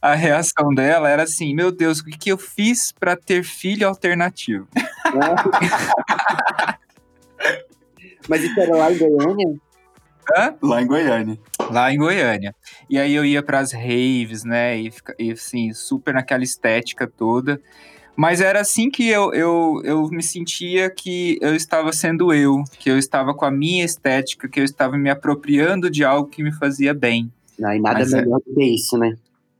a 0.00 0.14
reação 0.14 0.74
dela 0.74 1.08
era 1.08 1.22
assim: 1.22 1.54
Meu 1.54 1.70
Deus, 1.70 2.00
o 2.00 2.04
que, 2.04 2.18
que 2.18 2.32
eu 2.32 2.38
fiz 2.38 2.92
para 2.92 3.16
ter 3.16 3.44
filho 3.44 3.88
alternativo? 3.88 4.66
Mas 8.28 8.44
isso 8.44 8.60
era 8.60 8.76
lá 8.76 8.92
em 8.92 8.98
Goiânia? 8.98 9.56
Hã? 10.36 10.54
Lá 10.62 10.80
em 10.80 10.86
Goiânia. 10.86 11.38
Lá 11.70 11.92
em 11.92 11.98
Goiânia. 11.98 12.54
E 12.88 12.98
aí 12.98 13.14
eu 13.14 13.24
ia 13.24 13.42
para 13.42 13.58
as 13.58 13.72
raves, 13.72 14.44
né? 14.44 14.78
E, 14.78 14.92
e 15.18 15.32
assim, 15.32 15.72
super 15.72 16.14
naquela 16.14 16.44
estética 16.44 17.06
toda. 17.06 17.60
Mas 18.14 18.40
era 18.40 18.60
assim 18.60 18.90
que 18.90 19.08
eu, 19.08 19.32
eu, 19.32 19.80
eu 19.84 20.08
me 20.08 20.22
sentia 20.22 20.90
que 20.90 21.38
eu 21.40 21.56
estava 21.56 21.92
sendo 21.92 22.32
eu, 22.32 22.62
que 22.78 22.90
eu 22.90 22.98
estava 22.98 23.34
com 23.34 23.44
a 23.44 23.50
minha 23.50 23.84
estética, 23.84 24.48
que 24.48 24.60
eu 24.60 24.64
estava 24.64 24.98
me 24.98 25.10
apropriando 25.10 25.90
de 25.90 26.04
algo 26.04 26.28
que 26.28 26.42
me 26.42 26.52
fazia 26.52 26.92
bem. 26.92 27.32
Não, 27.58 27.72
e 27.72 27.80
nada 27.80 28.00
Mas 28.00 28.12
é 28.12 28.20
melhor 28.20 28.40
é... 28.46 28.50
do 28.50 28.54
que 28.54 28.64
isso, 28.64 28.98
né? 28.98 29.16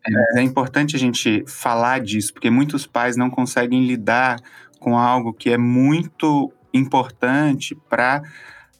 É, 0.07 0.41
é 0.41 0.43
importante 0.43 0.97
a 0.97 0.99
gente 0.99 1.45
falar 1.47 2.01
disso, 2.01 2.33
porque 2.33 2.51
muitos 2.51 2.87
pais 2.87 3.17
não 3.17 3.31
conseguem 3.31 3.87
lidar 3.87 4.41
com 4.79 4.99
algo 4.99 5.33
que 5.33 5.51
é 5.51 5.57
muito 5.59 6.53
importante 6.75 7.75
para 7.89 8.23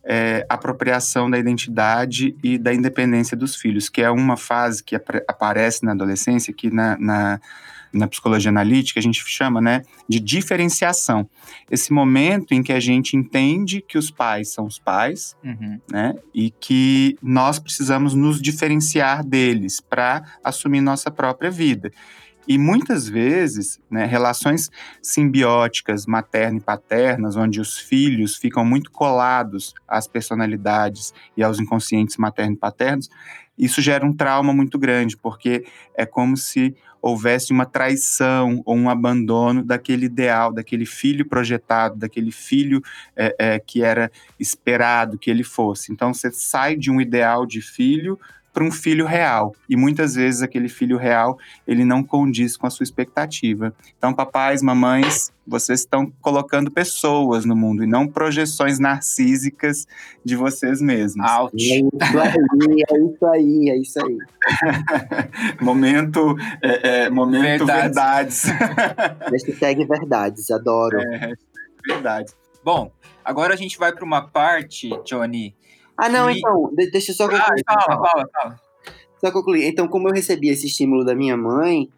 é, 0.05 0.45
apropriação 0.49 1.31
da 1.31 1.39
identidade 1.39 2.37
e 2.43 2.59
da 2.59 2.75
independência 2.75 3.37
dos 3.37 3.55
filhos, 3.55 3.89
que 3.89 4.03
é 4.03 4.11
uma 4.11 4.37
fase 4.37 4.83
que 4.83 4.97
ap 4.97 5.09
aparece 5.29 5.85
na 5.85 5.93
adolescência, 5.93 6.53
que 6.53 6.71
na, 6.71 6.99
na, 6.99 7.41
na, 7.93 8.07
psicologia 8.07 8.51
analítica 8.51 8.99
a 8.99 9.03
gente 9.03 9.23
chama 9.27 9.61
né, 9.61 9.83
de 10.09 10.21
diferenciação. 10.21 11.29
Esse 11.71 11.93
momento 11.93 12.53
em 12.53 12.63
que 12.63 12.73
a 12.73 12.81
gente 12.81 13.17
entende 13.17 13.81
que 13.81 13.99
os 13.99 14.11
pais 14.11 14.53
são 14.53 14.67
os 14.67 14.79
pais 14.79 15.37
uhum. 15.45 15.81
né, 15.91 16.15
e 16.35 16.51
que 16.51 17.17
nós 17.23 17.59
precisamos 17.59 18.15
nos 18.15 18.41
diferenciar 18.41 19.25
deles 19.25 19.81
para 19.81 20.23
assumir 20.43 20.81
nossa 20.81 21.11
própria 21.11 21.51
vida. 21.51 21.91
E 22.47 22.59
muitas 22.59 23.09
vezes, 23.09 23.81
né, 23.89 24.05
relações 24.05 24.69
simbióticas, 25.01 26.07
materno 26.07 26.59
e 26.59 26.61
paternas, 26.61 27.37
onde 27.37 27.61
os 27.61 27.79
filhos 27.79 28.37
ficam 28.37 28.65
muito 28.65 28.91
colados 28.91 29.73
às 29.87 30.09
personalidades 30.09 31.15
e 31.37 31.43
aos 31.43 31.61
inconscientes 31.61 32.17
materno 32.17 32.55
e 32.55 32.59
paternos, 32.59 33.09
isso 33.57 33.81
gera 33.81 34.05
um 34.05 34.13
trauma 34.13 34.53
muito 34.53 34.79
grande, 34.79 35.17
porque 35.17 35.65
é 35.95 36.05
como 36.05 36.37
se 36.37 36.75
houvesse 37.03 37.53
uma 37.53 37.67
traição 37.67 38.63
ou 38.65 38.77
um 38.77 38.89
abandono 38.89 39.65
daquele 39.65 40.07
ideal, 40.07 40.53
daquele 40.53 40.87
filho 40.87 41.27
projetado, 41.29 41.97
daquele 41.97 42.31
filho 42.31 42.81
é, 43.17 43.35
é, 43.39 43.59
que 43.59 43.83
era 43.83 44.11
esperado 44.39 45.19
que 45.19 45.29
ele 45.29 45.43
fosse. 45.43 45.93
Então 45.93 46.15
você 46.15 46.31
sai 46.31 46.77
de 46.77 46.91
um 46.91 47.01
ideal 47.01 47.45
de 47.45 47.61
filho 47.61 48.19
para 48.53 48.63
um 48.63 48.71
filho 48.71 49.07
real. 49.07 49.55
E 49.69 49.77
muitas 49.77 50.15
vezes 50.15 50.43
aquele 50.43 50.69
filho 50.69 50.97
real, 50.99 51.39
ele 51.67 51.85
não 51.85 52.03
condiz 52.03 52.57
com 52.57 52.67
a 52.67 52.71
sua 52.71 52.85
expectativa. 52.85 53.75
Então, 53.97 54.13
papais, 54.13 54.63
mamães, 54.63 55.33
vocês 55.47 55.81
estão 55.81 56.13
colocando 56.21 56.71
pessoas 56.71 57.45
no 57.45 57.57
mundo 57.57 57.83
e 57.83 57.87
não 57.87 58.07
projeções 58.07 58.79
narcísicas 58.79 59.87
de 60.25 60.37
vocês 60.37 60.81
mesmos. 60.81 61.27
Ouch. 61.31 61.73
É 61.73 61.79
isso 61.79 61.89
aí, 62.61 62.85
é 62.89 62.99
isso 62.99 63.27
aí, 63.27 63.71
é 63.71 63.77
isso 63.79 64.07
aí. 64.07 64.19
momento, 65.61 66.37
é, 66.63 67.05
é, 67.05 67.11
momento 67.11 67.67
verdades. 67.67 68.45
verdades. 68.45 69.23
Hashtag 69.33 69.85
verdades, 69.87 70.51
adoro. 70.51 71.01
É, 71.01 71.33
verdades. 71.87 72.35
Bom, 72.65 72.93
agora 73.25 73.55
a 73.55 73.57
gente 73.57 73.79
vai 73.79 73.93
para 73.93 74.05
uma 74.05 74.29
parte, 74.29 74.91
Johnny, 75.05 75.55
ah, 75.97 76.09
não, 76.09 76.31
e... 76.31 76.39
então, 76.39 76.71
deixa 76.75 77.13
eu 77.13 77.17
só 77.17 77.29
concluir. 77.29 77.63
Ah, 77.67 77.81
fala, 77.83 78.09
fala, 78.09 78.29
fala. 78.33 78.61
Só 79.21 79.31
concluir. 79.31 79.67
Então, 79.67 79.87
como 79.87 80.09
eu 80.09 80.13
recebi 80.13 80.49
esse 80.49 80.67
estímulo 80.67 81.05
da 81.05 81.15
minha 81.15 81.37
mãe, 81.37 81.89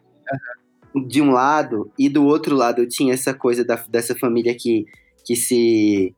uhum. 0.93 1.07
de 1.07 1.21
um 1.21 1.31
lado, 1.31 1.91
e 1.97 2.07
do 2.07 2.25
outro 2.25 2.55
lado 2.55 2.81
eu 2.81 2.87
tinha 2.87 3.13
essa 3.13 3.33
coisa 3.33 3.63
da, 3.65 3.75
dessa 3.89 4.15
família 4.15 4.55
que, 4.55 4.85
que 5.25 5.35
se 5.35 6.13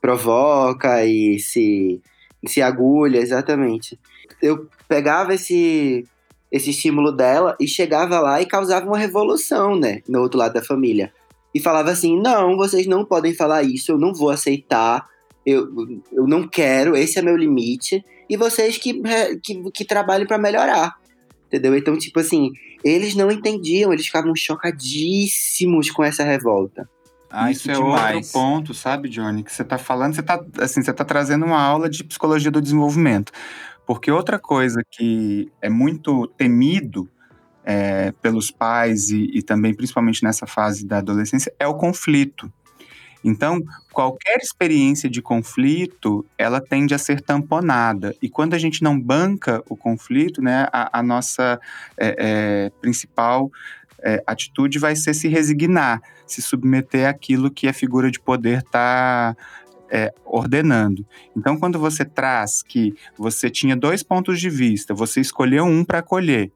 provoca 0.00 1.04
e 1.04 1.38
se, 1.38 2.00
se 2.46 2.62
agulha, 2.62 3.18
exatamente. 3.18 3.98
Eu 4.40 4.68
pegava 4.88 5.34
esse, 5.34 6.04
esse 6.50 6.70
estímulo 6.70 7.10
dela 7.10 7.56
e 7.58 7.66
chegava 7.66 8.20
lá 8.20 8.40
e 8.40 8.46
causava 8.46 8.86
uma 8.86 8.98
revolução, 8.98 9.76
né, 9.76 10.00
no 10.08 10.20
outro 10.20 10.38
lado 10.38 10.54
da 10.54 10.62
família. 10.62 11.12
E 11.54 11.60
falava 11.60 11.90
assim: 11.90 12.20
não, 12.20 12.56
vocês 12.56 12.86
não 12.86 13.04
podem 13.04 13.34
falar 13.34 13.62
isso, 13.62 13.92
eu 13.92 13.98
não 13.98 14.12
vou 14.14 14.30
aceitar 14.30 15.06
eu, 15.44 15.68
eu 16.12 16.26
não 16.26 16.46
quero, 16.46 16.96
esse 16.96 17.18
é 17.18 17.22
meu 17.22 17.36
limite, 17.36 18.04
e 18.28 18.36
vocês 18.36 18.78
que, 18.78 19.00
que, 19.42 19.70
que 19.70 19.84
trabalhem 19.84 20.26
para 20.26 20.38
melhorar. 20.38 20.96
Entendeu? 21.46 21.76
Então, 21.76 21.96
tipo 21.98 22.18
assim, 22.18 22.50
eles 22.82 23.14
não 23.14 23.30
entendiam, 23.30 23.92
eles 23.92 24.06
ficavam 24.06 24.34
chocadíssimos 24.34 25.90
com 25.90 26.02
essa 26.02 26.24
revolta. 26.24 26.88
Ah, 27.30 27.50
isso, 27.50 27.62
isso 27.62 27.70
é 27.70 27.74
demais. 27.74 28.16
outro 28.16 28.32
ponto, 28.32 28.74
sabe, 28.74 29.08
Johnny? 29.08 29.42
Que 29.42 29.52
você 29.52 29.64
tá 29.64 29.78
falando, 29.78 30.14
você 30.14 30.22
tá, 30.22 30.42
assim, 30.58 30.82
você 30.82 30.92
tá 30.92 31.04
trazendo 31.04 31.46
uma 31.46 31.60
aula 31.60 31.88
de 31.88 32.04
psicologia 32.04 32.50
do 32.50 32.60
desenvolvimento. 32.60 33.32
Porque 33.86 34.10
outra 34.10 34.38
coisa 34.38 34.82
que 34.90 35.50
é 35.60 35.68
muito 35.68 36.26
temido 36.28 37.08
é, 37.64 38.12
pelos 38.20 38.50
pais 38.50 39.10
e, 39.10 39.30
e 39.32 39.42
também, 39.42 39.74
principalmente 39.74 40.22
nessa 40.22 40.46
fase 40.46 40.86
da 40.86 40.98
adolescência, 40.98 41.52
é 41.58 41.66
o 41.66 41.74
conflito. 41.74 42.52
Então, 43.24 43.62
qualquer 43.92 44.38
experiência 44.38 45.08
de 45.08 45.22
conflito, 45.22 46.24
ela 46.36 46.60
tende 46.60 46.94
a 46.94 46.98
ser 46.98 47.20
tamponada. 47.20 48.14
E 48.20 48.28
quando 48.28 48.54
a 48.54 48.58
gente 48.58 48.82
não 48.82 48.98
banca 48.98 49.62
o 49.68 49.76
conflito, 49.76 50.42
né, 50.42 50.66
a, 50.72 50.98
a 50.98 51.02
nossa 51.02 51.60
é, 51.96 52.16
é, 52.18 52.70
principal 52.80 53.50
é, 54.02 54.22
atitude 54.26 54.78
vai 54.78 54.96
ser 54.96 55.14
se 55.14 55.28
resignar, 55.28 56.02
se 56.26 56.42
submeter 56.42 57.08
àquilo 57.08 57.50
que 57.50 57.68
a 57.68 57.72
figura 57.72 58.10
de 58.10 58.18
poder 58.18 58.58
está 58.58 59.36
é, 59.88 60.12
ordenando. 60.24 61.06
Então, 61.36 61.56
quando 61.56 61.78
você 61.78 62.04
traz 62.04 62.62
que 62.62 62.94
você 63.16 63.48
tinha 63.48 63.76
dois 63.76 64.02
pontos 64.02 64.40
de 64.40 64.50
vista, 64.50 64.92
você 64.92 65.20
escolheu 65.20 65.64
um 65.64 65.84
para 65.84 65.98
acolher, 65.98 66.50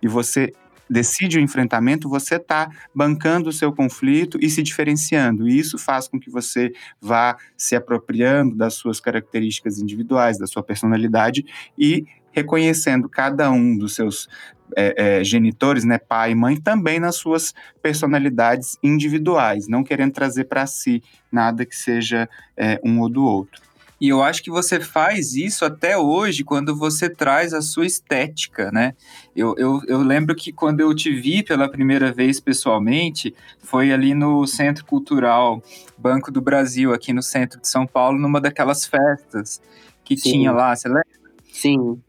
e 0.00 0.08
você 0.08 0.52
decide 0.88 1.38
o 1.38 1.40
enfrentamento, 1.40 2.08
você 2.08 2.36
está 2.36 2.70
bancando 2.94 3.48
o 3.48 3.52
seu 3.52 3.72
conflito 3.72 4.38
e 4.40 4.48
se 4.48 4.62
diferenciando. 4.62 5.48
E 5.48 5.58
isso 5.58 5.78
faz 5.78 6.08
com 6.08 6.18
que 6.18 6.30
você 6.30 6.72
vá 7.00 7.36
se 7.56 7.76
apropriando 7.76 8.54
das 8.54 8.74
suas 8.74 9.00
características 9.00 9.78
individuais, 9.78 10.38
da 10.38 10.46
sua 10.46 10.62
personalidade 10.62 11.44
e 11.78 12.06
reconhecendo 12.30 13.08
cada 13.08 13.50
um 13.50 13.76
dos 13.76 13.94
seus 13.94 14.28
é, 14.76 15.18
é, 15.20 15.24
genitores, 15.24 15.84
né, 15.84 15.98
pai 15.98 16.32
e 16.32 16.34
mãe, 16.34 16.56
também 16.56 17.00
nas 17.00 17.16
suas 17.16 17.54
personalidades 17.82 18.76
individuais, 18.82 19.66
não 19.66 19.82
querendo 19.82 20.12
trazer 20.12 20.44
para 20.44 20.66
si 20.66 21.02
nada 21.32 21.64
que 21.64 21.74
seja 21.74 22.28
é, 22.56 22.80
um 22.84 23.00
ou 23.00 23.08
do 23.08 23.24
outro. 23.24 23.67
E 24.00 24.08
eu 24.08 24.22
acho 24.22 24.42
que 24.42 24.50
você 24.50 24.78
faz 24.78 25.34
isso 25.34 25.64
até 25.64 25.98
hoje 25.98 26.44
quando 26.44 26.74
você 26.74 27.10
traz 27.10 27.52
a 27.52 27.60
sua 27.60 27.84
estética, 27.84 28.70
né? 28.70 28.94
Eu, 29.34 29.54
eu, 29.58 29.82
eu 29.88 30.02
lembro 30.02 30.36
que 30.36 30.52
quando 30.52 30.80
eu 30.80 30.94
te 30.94 31.10
vi 31.10 31.42
pela 31.42 31.68
primeira 31.68 32.12
vez 32.12 32.38
pessoalmente, 32.38 33.34
foi 33.60 33.92
ali 33.92 34.14
no 34.14 34.46
Centro 34.46 34.84
Cultural 34.84 35.60
Banco 35.96 36.30
do 36.30 36.40
Brasil, 36.40 36.92
aqui 36.92 37.12
no 37.12 37.22
centro 37.22 37.60
de 37.60 37.68
São 37.68 37.86
Paulo, 37.86 38.18
numa 38.18 38.40
daquelas 38.40 38.86
festas 38.86 39.60
que 40.04 40.16
Sim. 40.16 40.30
tinha 40.30 40.52
lá, 40.52 40.74
você 40.74 40.88
lembra? 40.88 41.04
Sim. 41.52 42.00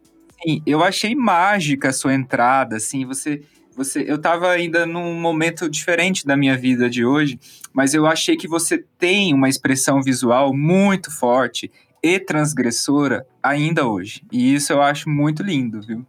Sim, 0.42 0.62
eu 0.66 0.84
achei 0.84 1.16
mágica 1.16 1.90
a 1.90 1.94
sua 1.94 2.14
entrada, 2.14 2.78
assim, 2.78 3.06
você 3.06 3.42
você, 3.80 4.04
eu 4.06 4.18
estava 4.18 4.50
ainda 4.50 4.86
num 4.86 5.14
momento 5.14 5.70
diferente 5.70 6.28
da 6.28 6.36
minha 6.36 6.58
vida 6.58 6.90
de 6.90 7.06
hoje, 7.06 7.40
mas 7.72 7.94
eu 7.94 8.06
achei 8.06 8.36
que 8.36 8.48
você 8.48 8.84
tem 8.98 9.34
uma 9.34 9.48
expressão 9.48 10.04
visual 10.04 10.54
muito 10.54 11.10
forte 11.10 11.72
e 12.04 12.20
transgressora 12.20 13.26
ainda 13.42 13.88
hoje. 13.88 14.22
E 14.32 14.54
isso 14.54 14.74
eu 14.74 14.82
acho 14.82 15.10
muito 15.10 15.42
lindo, 15.42 15.82
viu? 15.82 16.06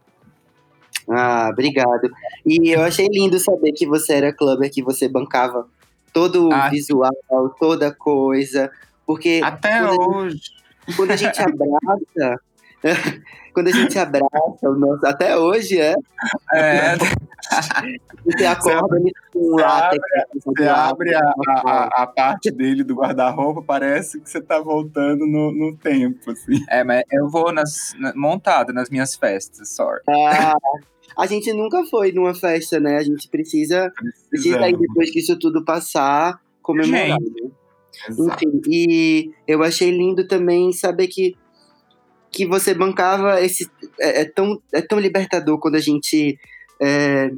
Ah, 1.09 1.49
obrigado. 1.49 2.09
E 2.45 2.71
eu 2.71 2.81
achei 2.81 3.07
lindo 3.07 3.39
saber 3.39 3.71
que 3.71 3.87
você 3.87 4.13
era 4.15 4.33
clubber, 4.33 4.69
que 4.69 4.83
você 4.83 5.07
bancava 5.07 5.65
todo 6.11 6.49
o 6.49 6.53
ah, 6.53 6.69
visual, 6.69 7.11
toda 7.57 7.95
coisa. 7.95 8.69
Porque. 9.05 9.39
Até 9.41 9.81
hoje. 9.89 10.41
quando 10.97 11.11
a 11.11 11.15
gente 11.15 11.39
abraça, 11.41 12.37
Quando 13.53 13.67
a 13.67 13.71
gente 13.71 13.99
abraça, 13.99 14.69
o 14.69 14.75
nosso, 14.75 15.05
até 15.05 15.37
hoje 15.37 15.79
é. 15.79 15.93
É. 16.53 16.95
Você 18.23 18.45
acorda 18.45 18.97
com 19.33 19.39
um 19.39 19.55
látex. 19.55 20.01
Você 20.45 20.67
abre 20.67 21.13
a, 21.15 21.33
a, 21.65 22.03
a, 22.03 22.07
parte 22.07 22.51
dele 22.51 22.83
do 22.83 22.95
guarda-roupa, 22.95 23.61
parece 23.61 24.21
que 24.21 24.29
você 24.29 24.39
tá 24.39 24.59
voltando 24.59 25.25
no, 25.25 25.51
no 25.51 25.75
tempo, 25.75 26.31
assim. 26.31 26.63
É, 26.69 26.83
mas 26.83 27.03
eu 27.11 27.29
vou 27.29 27.51
nas, 27.51 27.93
na, 27.97 28.13
montado 28.15 28.71
nas 28.71 28.89
minhas 28.89 29.15
festas, 29.15 29.69
sorry. 29.69 30.01
Ah, 30.07 30.53
a 31.17 31.25
gente 31.25 31.51
nunca 31.51 31.83
foi 31.85 32.11
numa 32.11 32.33
festa, 32.33 32.79
né? 32.79 32.97
A 32.97 33.03
gente 33.03 33.27
precisa, 33.27 33.91
precisa 34.29 34.69
ir 34.69 34.77
depois 34.77 35.11
que 35.11 35.19
isso 35.19 35.37
tudo 35.37 35.65
passar, 35.65 36.39
comemorar. 36.61 37.19
Gente, 37.19 37.43
né? 37.43 37.51
Exato. 38.09 38.45
Enfim, 38.45 38.61
e 38.67 39.31
eu 39.47 39.63
achei 39.63 39.91
lindo 39.91 40.27
também 40.27 40.71
saber 40.71 41.07
que, 41.07 41.35
que 42.31 42.45
você 42.45 42.73
bancava 42.73 43.41
esse. 43.41 43.69
É, 43.99 44.21
é 44.21 44.25
tão, 44.25 44.61
é 44.73 44.81
tão 44.81 44.99
libertador 44.99 45.59
quando 45.59 45.75
a 45.75 45.81
gente 45.81 46.39
é, 46.81 47.31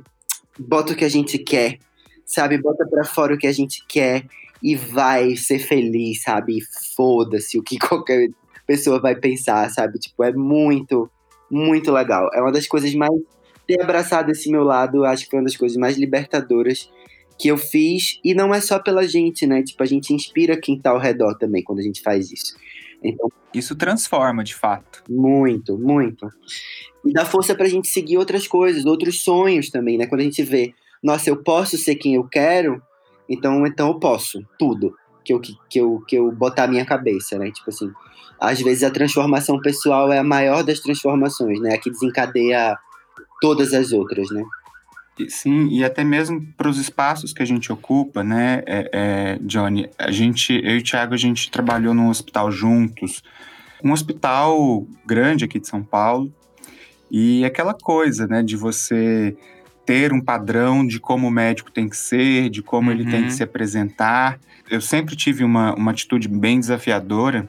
bota 0.57 0.93
o 0.93 0.95
que 0.95 1.03
a 1.03 1.09
gente 1.09 1.37
quer, 1.37 1.79
sabe? 2.25 2.61
Bota 2.61 2.85
pra 2.85 3.03
fora 3.03 3.33
o 3.33 3.37
que 3.37 3.47
a 3.47 3.51
gente 3.51 3.83
quer 3.87 4.25
e 4.61 4.75
vai 4.75 5.35
ser 5.35 5.59
feliz, 5.59 6.21
sabe? 6.21 6.59
Foda-se 6.95 7.57
o 7.57 7.63
que 7.63 7.77
qualquer 7.79 8.29
pessoa 8.65 8.99
vai 8.99 9.15
pensar, 9.15 9.69
sabe? 9.69 9.99
Tipo, 9.99 10.23
é 10.23 10.31
muito, 10.31 11.09
muito 11.49 11.91
legal. 11.91 12.29
É 12.33 12.41
uma 12.41 12.51
das 12.51 12.67
coisas 12.67 12.93
mais. 12.93 13.11
Ter 13.65 13.81
abraçado 13.81 14.29
esse 14.29 14.51
meu 14.51 14.61
lado, 14.61 15.05
acho 15.05 15.23
que 15.23 15.29
foi 15.29 15.39
uma 15.39 15.45
das 15.45 15.55
coisas 15.55 15.77
mais 15.77 15.97
libertadoras 15.97 16.89
que 17.39 17.47
eu 17.47 17.57
fiz. 17.57 18.19
E 18.21 18.33
não 18.33 18.53
é 18.53 18.59
só 18.59 18.77
pela 18.77 19.07
gente, 19.07 19.47
né? 19.47 19.63
Tipo, 19.63 19.81
a 19.83 19.85
gente 19.85 20.13
inspira 20.13 20.59
quem 20.59 20.77
tá 20.77 20.89
ao 20.89 20.99
redor 20.99 21.35
também 21.35 21.63
quando 21.63 21.79
a 21.79 21.81
gente 21.83 22.01
faz 22.01 22.29
isso. 22.29 22.57
Então, 23.03 23.29
isso 23.53 23.75
transforma, 23.75 24.43
de 24.43 24.55
fato. 24.55 25.03
Muito, 25.09 25.77
muito. 25.77 26.27
E 27.05 27.11
dá 27.11 27.25
força 27.25 27.53
pra 27.53 27.67
gente 27.67 27.87
seguir 27.87 28.17
outras 28.17 28.47
coisas, 28.47 28.85
outros 28.85 29.21
sonhos 29.21 29.69
também, 29.69 29.97
né? 29.97 30.07
Quando 30.07 30.21
a 30.21 30.23
gente 30.23 30.41
vê, 30.41 30.73
nossa, 31.03 31.29
eu 31.29 31.43
posso 31.43 31.77
ser 31.77 31.95
quem 31.95 32.15
eu 32.15 32.23
quero, 32.23 32.81
então, 33.27 33.67
então 33.67 33.89
eu 33.89 33.99
posso, 33.99 34.41
tudo 34.57 34.95
que 35.23 35.33
eu, 35.33 35.39
que, 35.39 35.57
que 35.69 35.79
eu, 35.79 36.03
que 36.07 36.15
eu 36.15 36.31
botar 36.31 36.63
a 36.63 36.67
minha 36.67 36.85
cabeça, 36.85 37.37
né? 37.37 37.51
Tipo 37.51 37.69
assim, 37.69 37.91
às 38.39 38.61
vezes 38.61 38.83
a 38.83 38.91
transformação 38.91 39.59
pessoal 39.59 40.11
é 40.11 40.19
a 40.19 40.23
maior 40.23 40.63
das 40.63 40.79
transformações, 40.79 41.59
né? 41.59 41.73
A 41.73 41.77
que 41.77 41.89
desencadeia 41.89 42.77
todas 43.41 43.73
as 43.73 43.91
outras, 43.91 44.29
né? 44.29 44.43
Sim, 45.27 45.67
e 45.69 45.83
até 45.83 46.03
mesmo 46.03 46.41
para 46.57 46.67
os 46.67 46.77
espaços 46.79 47.33
que 47.33 47.43
a 47.43 47.45
gente 47.45 47.71
ocupa, 47.71 48.23
né, 48.23 48.63
é, 48.65 48.89
é, 48.91 49.39
Johnny? 49.41 49.87
A 49.97 50.11
gente, 50.11 50.53
eu 50.53 50.77
e 50.77 50.79
o 50.79 50.83
Thiago, 50.83 51.13
a 51.13 51.17
gente 51.17 51.51
trabalhou 51.51 51.93
num 51.93 52.09
hospital 52.09 52.51
juntos, 52.51 53.21
um 53.83 53.91
hospital 53.91 54.87
grande 55.05 55.45
aqui 55.45 55.59
de 55.59 55.67
São 55.67 55.83
Paulo, 55.83 56.33
e 57.11 57.45
aquela 57.45 57.75
coisa, 57.75 58.25
né, 58.25 58.41
de 58.41 58.55
você 58.55 59.37
ter 59.85 60.11
um 60.11 60.21
padrão 60.21 60.85
de 60.85 60.99
como 60.99 61.27
o 61.27 61.31
médico 61.31 61.71
tem 61.71 61.87
que 61.87 61.97
ser, 61.97 62.49
de 62.49 62.63
como 62.63 62.89
uhum. 62.89 62.95
ele 62.95 63.03
tem 63.03 63.21
que 63.21 63.29
uhum. 63.29 63.35
se 63.35 63.43
apresentar. 63.43 64.39
Eu 64.69 64.81
sempre 64.81 65.15
tive 65.15 65.43
uma, 65.43 65.75
uma 65.75 65.91
atitude 65.91 66.27
bem 66.27 66.59
desafiadora 66.59 67.47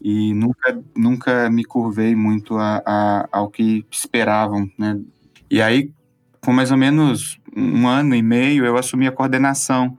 e 0.00 0.34
nunca, 0.34 0.82
nunca 0.96 1.48
me 1.48 1.64
curvei 1.64 2.14
muito 2.14 2.58
a, 2.58 2.82
a, 2.84 3.28
ao 3.30 3.48
que 3.48 3.86
esperavam, 3.90 4.68
né? 4.76 5.00
E 5.48 5.62
aí, 5.62 5.92
com 6.44 6.52
mais 6.52 6.70
ou 6.70 6.76
menos 6.76 7.38
um 7.56 7.86
ano 7.86 8.14
e 8.14 8.22
meio, 8.22 8.64
eu 8.64 8.76
assumi 8.76 9.06
a 9.06 9.12
coordenação 9.12 9.96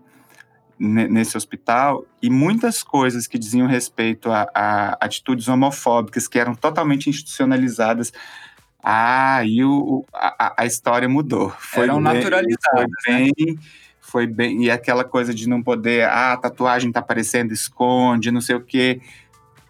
nesse 0.78 1.38
hospital 1.38 2.06
e 2.22 2.30
muitas 2.30 2.84
coisas 2.84 3.28
que 3.28 3.40
diziam 3.40 3.68
respeito 3.68 4.30
a, 4.30 4.50
a 4.54 4.98
atitudes 5.00 5.48
homofóbicas 5.48 6.28
que 6.28 6.38
eram 6.38 6.54
totalmente 6.54 7.10
institucionalizadas 7.10 8.12
ah, 8.84 9.42
e 9.46 9.64
o, 9.64 10.06
a, 10.14 10.62
a 10.64 10.66
história 10.66 11.08
mudou. 11.08 11.50
Foi 11.58 11.84
Eram 11.84 12.04
bem, 12.04 12.14
naturalizadas. 12.14 12.90
Foi 13.06 13.14
né? 13.14 13.30
bem, 13.38 13.60
foi 14.02 14.28
bem. 14.28 14.64
E 14.66 14.70
aquela 14.70 15.06
coisa 15.06 15.34
de 15.34 15.48
não 15.48 15.64
poder, 15.64 16.04
ah, 16.04 16.34
a 16.34 16.38
tatuagem 16.38 16.92
tá 16.92 17.00
aparecendo, 17.00 17.54
esconde, 17.54 18.30
não 18.30 18.42
sei 18.42 18.58
o 18.58 18.62
quê. 18.62 19.00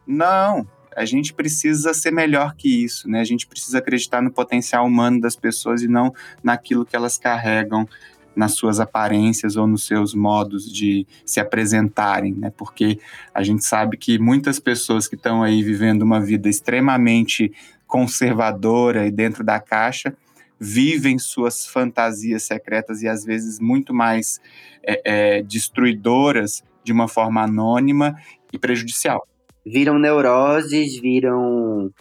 Não, 0.08 0.68
a 0.96 1.06
gente 1.06 1.34
precisa 1.34 1.94
ser 1.94 2.12
melhor 2.12 2.56
que 2.56 2.84
isso, 2.84 3.10
né? 3.10 3.20
A 3.20 3.24
gente 3.24 3.48
precisa 3.48 3.80
acreditar 3.80 4.22
no 4.22 4.32
potencial 4.32 4.86
humano 4.86 5.20
das 5.20 5.36
pessoas 5.36 5.82
e 5.82 5.88
não 5.88 6.14
naquilo 6.44 6.86
que 6.86 6.96
elas 6.96 7.18
carregam 7.18 7.88
nas 8.36 8.54
suas 8.54 8.80
aparências 8.80 9.56
ou 9.56 9.68
nos 9.68 9.86
seus 9.86 10.16
modos 10.16 10.72
de 10.72 11.06
se 11.26 11.40
apresentarem, 11.40 12.34
né? 12.34 12.52
Porque 12.56 13.00
a 13.34 13.44
gente 13.44 13.64
sabe 13.64 13.98
que 13.98 14.18
muitas 14.18 14.60
pessoas 14.60 15.08
que 15.08 15.16
estão 15.16 15.44
aí 15.44 15.62
vivendo 15.62 16.02
uma 16.02 16.20
vida 16.20 16.50
extremamente 16.50 17.52
conservadora 17.86 19.06
e 19.06 19.12
dentro 19.12 19.44
da 19.44 19.60
caixa, 19.60 20.16
vivem 20.60 21.20
suas 21.20 21.68
fantasias 21.68 22.44
secretas 22.44 23.02
e 23.02 23.08
às 23.08 23.24
vezes 23.24 23.60
muito 23.60 23.94
mais 23.94 24.40
é, 24.82 25.02
é, 25.38 25.44
destruidoras 25.44 26.64
de 26.84 26.92
uma 26.92 27.08
forma 27.08 27.44
anônima 27.44 28.16
e 28.52 28.58
prejudicial. 28.58 29.28
Viram 29.66 29.98
neuroses, 29.98 31.00
viram, 31.00 31.92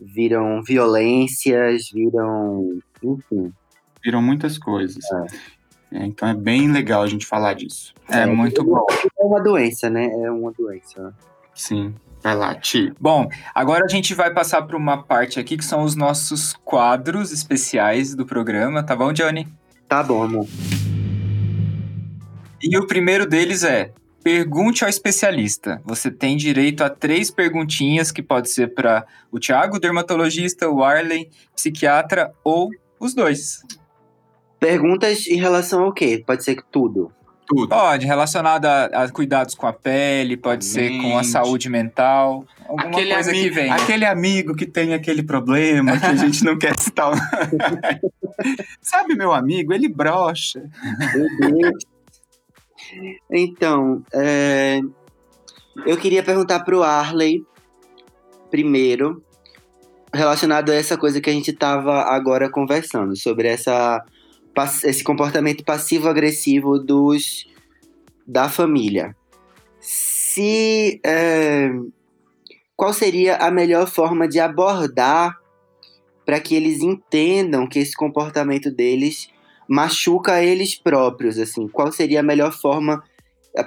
viram 0.00 0.62
violências, 0.62 1.90
viram. 1.92 2.78
Enfim. 3.02 3.52
Viram 4.02 4.22
muitas 4.22 4.58
coisas. 4.58 5.04
É. 5.12 5.60
É, 5.92 6.06
então 6.06 6.28
é 6.28 6.34
bem 6.34 6.70
legal 6.70 7.02
a 7.02 7.06
gente 7.06 7.26
falar 7.26 7.54
disso. 7.54 7.92
É, 8.08 8.20
é 8.20 8.26
muito 8.26 8.64
bom. 8.64 8.84
É 9.18 9.24
uma 9.24 9.42
doença, 9.42 9.90
né? 9.90 10.06
É 10.06 10.30
uma 10.30 10.52
doença. 10.52 11.12
Sim. 11.52 11.94
Vai 12.22 12.36
lá, 12.36 12.54
Ti. 12.54 12.92
Bom, 13.00 13.28
agora 13.54 13.84
a 13.84 13.88
gente 13.88 14.14
vai 14.14 14.32
passar 14.32 14.62
para 14.62 14.76
uma 14.76 15.02
parte 15.02 15.40
aqui 15.40 15.56
que 15.56 15.64
são 15.64 15.82
os 15.82 15.96
nossos 15.96 16.52
quadros 16.64 17.32
especiais 17.32 18.14
do 18.14 18.26
programa, 18.26 18.82
tá 18.82 18.94
bom, 18.94 19.12
Johnny? 19.12 19.48
Tá 19.88 20.02
bom, 20.02 20.22
amor. 20.22 20.46
E 22.62 22.76
o 22.78 22.86
primeiro 22.86 23.26
deles 23.26 23.64
é 23.64 23.92
Pergunte 24.22 24.84
ao 24.84 24.90
especialista. 24.90 25.80
Você 25.84 26.10
tem 26.10 26.36
direito 26.36 26.84
a 26.84 26.90
três 26.90 27.30
perguntinhas 27.30 28.12
que 28.12 28.22
pode 28.22 28.50
ser 28.50 28.74
para 28.74 29.06
o 29.32 29.38
Thiago, 29.38 29.80
dermatologista, 29.80 30.68
o 30.68 30.84
Arley, 30.84 31.30
psiquiatra 31.54 32.32
ou 32.44 32.70
os 32.98 33.14
dois. 33.14 33.62
Perguntas 34.58 35.26
em 35.26 35.36
relação 35.36 35.84
ao 35.84 35.92
quê? 35.92 36.22
Pode 36.24 36.44
ser 36.44 36.62
tudo. 36.70 37.10
Tudo. 37.46 37.68
Pode, 37.68 38.06
relacionado 38.06 38.66
a, 38.66 38.84
a, 38.84 39.08
cuidados 39.10 39.56
com 39.56 39.66
a 39.66 39.72
pele, 39.72 40.36
pode 40.36 40.64
ser 40.64 41.00
com 41.00 41.18
a 41.18 41.24
saúde 41.24 41.68
mental, 41.68 42.46
alguma 42.68 42.90
aquele 42.90 43.12
coisa 43.12 43.32
que 43.32 43.50
vem. 43.50 43.72
Aquele 43.72 44.04
amigo 44.04 44.54
que 44.54 44.66
tem 44.66 44.94
aquele 44.94 45.22
problema 45.22 45.98
que 45.98 46.06
a 46.06 46.14
gente 46.14 46.44
não 46.44 46.56
quer 46.56 46.78
citar. 46.78 47.10
Sabe, 48.80 49.16
meu 49.16 49.32
amigo, 49.32 49.72
ele 49.72 49.88
brocha. 49.88 50.62
Então, 53.30 54.02
é, 54.12 54.80
eu 55.86 55.96
queria 55.96 56.22
perguntar 56.22 56.60
pro 56.60 56.82
Arley, 56.82 57.44
primeiro, 58.50 59.22
relacionado 60.12 60.70
a 60.70 60.74
essa 60.74 60.96
coisa 60.96 61.20
que 61.20 61.30
a 61.30 61.32
gente 61.32 61.50
estava 61.50 62.02
agora 62.02 62.50
conversando, 62.50 63.16
sobre 63.16 63.48
essa 63.48 64.04
esse 64.84 65.02
comportamento 65.02 65.64
passivo-agressivo 65.64 66.78
dos 66.78 67.46
da 68.26 68.48
família. 68.48 69.16
Se 69.80 71.00
é, 71.04 71.70
qual 72.76 72.92
seria 72.92 73.36
a 73.36 73.50
melhor 73.50 73.86
forma 73.86 74.28
de 74.28 74.38
abordar 74.38 75.38
para 76.26 76.40
que 76.40 76.54
eles 76.54 76.82
entendam 76.82 77.66
que 77.66 77.78
esse 77.78 77.94
comportamento 77.94 78.70
deles 78.70 79.30
machuca 79.70 80.42
eles 80.42 80.74
próprios, 80.74 81.38
assim? 81.38 81.68
Qual 81.68 81.92
seria 81.92 82.18
a 82.18 82.24
melhor 82.24 82.52
forma, 82.52 83.00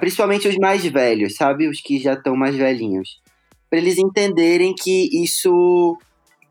principalmente 0.01 0.49
os 0.49 0.57
mais 0.57 0.85
velhos, 0.85 1.35
sabe, 1.35 1.69
os 1.69 1.79
que 1.79 1.97
já 1.97 2.11
estão 2.11 2.35
mais 2.35 2.57
velhinhos, 2.57 3.21
para 3.69 3.79
eles 3.79 3.97
entenderem 3.97 4.75
que 4.75 5.09
isso 5.23 5.97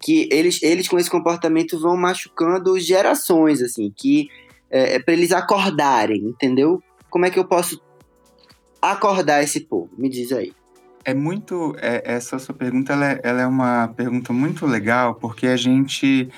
que 0.00 0.26
eles, 0.32 0.60
eles 0.62 0.88
com 0.88 0.98
esse 0.98 1.08
comportamento 1.08 1.78
vão 1.78 1.96
machucando 1.96 2.80
gerações, 2.80 3.62
assim, 3.62 3.92
que 3.94 4.26
é, 4.70 4.94
é 4.94 4.98
para 4.98 5.14
eles 5.14 5.30
acordarem, 5.30 6.22
entendeu? 6.24 6.82
Como 7.10 7.26
é 7.26 7.30
que 7.30 7.38
eu 7.38 7.44
posso 7.44 7.80
acordar 8.80 9.44
esse 9.44 9.60
povo? 9.60 9.90
Me 9.96 10.08
diz 10.08 10.32
aí. 10.32 10.52
É 11.04 11.14
muito. 11.14 11.76
É, 11.78 12.02
essa 12.04 12.38
sua 12.38 12.54
pergunta 12.54 12.92
ela 12.92 13.12
é, 13.12 13.20
ela 13.22 13.42
é 13.42 13.46
uma 13.46 13.88
pergunta 13.88 14.32
muito 14.32 14.66
legal, 14.66 15.14
porque 15.14 15.46
a 15.46 15.56
gente, 15.56 16.28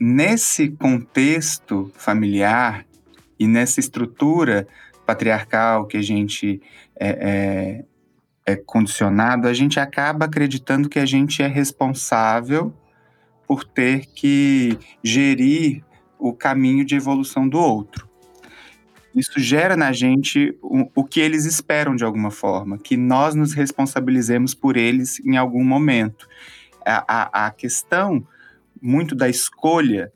nesse 0.00 0.70
contexto 0.70 1.92
familiar 1.94 2.86
e 3.38 3.46
nessa 3.46 3.80
estrutura 3.80 4.66
patriarcal 5.06 5.86
que 5.86 5.96
a 5.96 6.02
gente 6.02 6.60
é, 6.98 7.08
é 7.08 7.84
é 8.50 8.56
condicionado, 8.56 9.48
a 9.48 9.52
gente 9.52 9.78
acaba 9.78 10.24
acreditando 10.24 10.88
que 10.88 10.98
a 10.98 11.06
gente 11.06 11.42
é 11.42 11.46
responsável 11.46 12.72
por 13.46 13.64
ter 13.64 14.06
que 14.06 14.78
gerir 15.02 15.84
o 16.18 16.32
caminho 16.32 16.84
de 16.84 16.94
evolução 16.94 17.48
do 17.48 17.58
outro. 17.58 18.08
Isso 19.14 19.40
gera 19.40 19.76
na 19.76 19.92
gente 19.92 20.56
o, 20.62 20.88
o 20.94 21.04
que 21.04 21.18
eles 21.18 21.44
esperam 21.44 21.96
de 21.96 22.04
alguma 22.04 22.30
forma, 22.30 22.78
que 22.78 22.96
nós 22.96 23.34
nos 23.34 23.52
responsabilizemos 23.52 24.54
por 24.54 24.76
eles 24.76 25.18
em 25.20 25.36
algum 25.36 25.64
momento. 25.64 26.28
A, 26.84 27.04
a, 27.08 27.46
a 27.46 27.50
questão 27.50 28.24
muito 28.80 29.14
da 29.14 29.28
escolha 29.28 30.12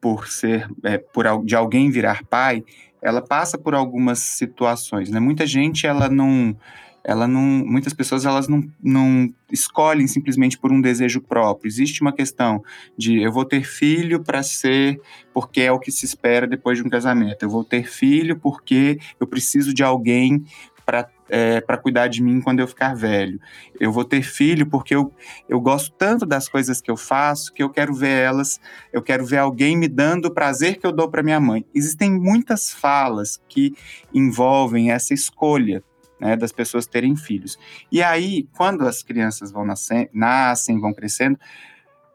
por 0.00 0.26
ser 0.28 0.68
é, 0.82 0.98
por 0.98 1.26
de 1.44 1.54
alguém 1.54 1.90
virar 1.90 2.24
pai, 2.24 2.64
ela 3.00 3.22
passa 3.22 3.56
por 3.56 3.74
algumas 3.74 4.18
situações, 4.18 5.10
né? 5.10 5.20
Muita 5.20 5.46
gente 5.46 5.86
ela 5.86 6.08
não 6.08 6.56
ela 7.04 7.26
não, 7.26 7.40
muitas 7.40 7.92
pessoas 7.92 8.24
elas 8.24 8.46
não, 8.46 8.64
não 8.80 9.32
escolhem 9.50 10.06
simplesmente 10.06 10.56
por 10.56 10.72
um 10.72 10.80
desejo 10.80 11.20
próprio. 11.20 11.68
Existe 11.68 12.00
uma 12.00 12.12
questão 12.12 12.62
de 12.96 13.20
eu 13.20 13.32
vou 13.32 13.44
ter 13.44 13.64
filho 13.64 14.22
para 14.22 14.42
ser 14.42 15.00
porque 15.34 15.62
é 15.62 15.72
o 15.72 15.80
que 15.80 15.90
se 15.90 16.04
espera 16.04 16.46
depois 16.46 16.78
de 16.78 16.84
um 16.84 16.90
casamento. 16.90 17.42
Eu 17.42 17.50
vou 17.50 17.64
ter 17.64 17.88
filho 17.88 18.38
porque 18.38 18.98
eu 19.18 19.26
preciso 19.26 19.74
de 19.74 19.82
alguém 19.82 20.44
para 20.86 21.08
é, 21.32 21.62
para 21.62 21.78
cuidar 21.78 22.08
de 22.08 22.22
mim 22.22 22.42
quando 22.42 22.60
eu 22.60 22.68
ficar 22.68 22.94
velho. 22.94 23.40
Eu 23.80 23.90
vou 23.90 24.04
ter 24.04 24.22
filho 24.22 24.66
porque 24.66 24.94
eu, 24.94 25.10
eu 25.48 25.58
gosto 25.58 25.90
tanto 25.96 26.26
das 26.26 26.46
coisas 26.46 26.78
que 26.78 26.90
eu 26.90 26.96
faço 26.96 27.54
que 27.54 27.62
eu 27.62 27.70
quero 27.70 27.94
ver 27.94 28.18
elas, 28.18 28.60
eu 28.92 29.00
quero 29.00 29.24
ver 29.24 29.38
alguém 29.38 29.74
me 29.74 29.88
dando 29.88 30.26
o 30.26 30.30
prazer 30.30 30.76
que 30.76 30.86
eu 30.86 30.92
dou 30.92 31.08
para 31.08 31.22
minha 31.22 31.40
mãe. 31.40 31.64
Existem 31.74 32.10
muitas 32.12 32.70
falas 32.70 33.40
que 33.48 33.74
envolvem 34.12 34.90
essa 34.92 35.14
escolha. 35.14 35.82
Né, 36.20 36.36
das 36.36 36.52
pessoas 36.52 36.86
terem 36.86 37.16
filhos. 37.16 37.58
E 37.90 38.00
aí, 38.00 38.46
quando 38.56 38.86
as 38.86 39.02
crianças 39.02 39.50
vão 39.50 39.64
nascer, 39.64 40.08
nascem, 40.12 40.78
vão 40.78 40.94
crescendo, 40.94 41.36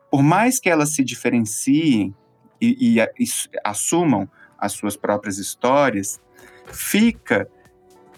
por 0.09 0.24
mais 0.24 0.61
que 0.61 0.70
elas 0.70 0.93
se 0.93 1.03
diferenciem 1.03 2.15
e, 2.61 2.95
e, 2.97 3.01
e 3.01 3.28
assumam 3.65 4.26
as 4.57 4.72
suas 4.72 4.95
próprias 4.95 5.38
histórias, 5.39 6.22
fica 6.72 7.49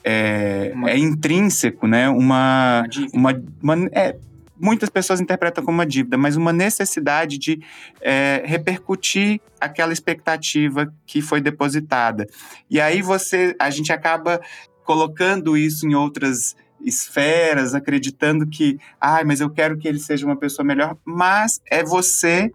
é, 0.04 0.72
uma... 0.74 0.90
é 0.90 0.98
intrínseco, 0.98 1.88
né? 1.88 2.10
Uma, 2.10 2.84
uma, 3.14 3.44
uma 3.62 3.90
é, 3.92 4.16
muitas 4.60 4.90
pessoas 4.90 5.22
interpretam 5.22 5.64
como 5.64 5.78
uma 5.78 5.86
dívida, 5.86 6.18
mas 6.18 6.36
uma 6.36 6.52
necessidade 6.52 7.38
de 7.38 7.62
é, 8.02 8.44
repercutir 8.46 9.40
aquela 9.60 9.94
expectativa 9.94 10.94
que 11.06 11.22
foi 11.22 11.40
depositada. 11.40 12.28
E 12.70 12.80
aí 12.80 13.02
você, 13.02 13.56
a 13.58 13.70
gente 13.70 13.92
acaba 13.94 14.42
colocando 14.84 15.56
isso 15.56 15.88
em 15.88 15.96
outras 15.96 16.56
esferas, 16.82 17.74
acreditando 17.74 18.48
que, 18.48 18.80
ai, 19.00 19.22
ah, 19.22 19.26
mas 19.26 19.42
eu 19.42 19.50
quero 19.50 19.78
que 19.78 19.88
ele 19.88 20.00
seja 20.00 20.26
uma 20.26 20.36
pessoa 20.36 20.66
melhor, 20.66 20.98
mas 21.06 21.62
é 21.70 21.84
você 21.84 22.52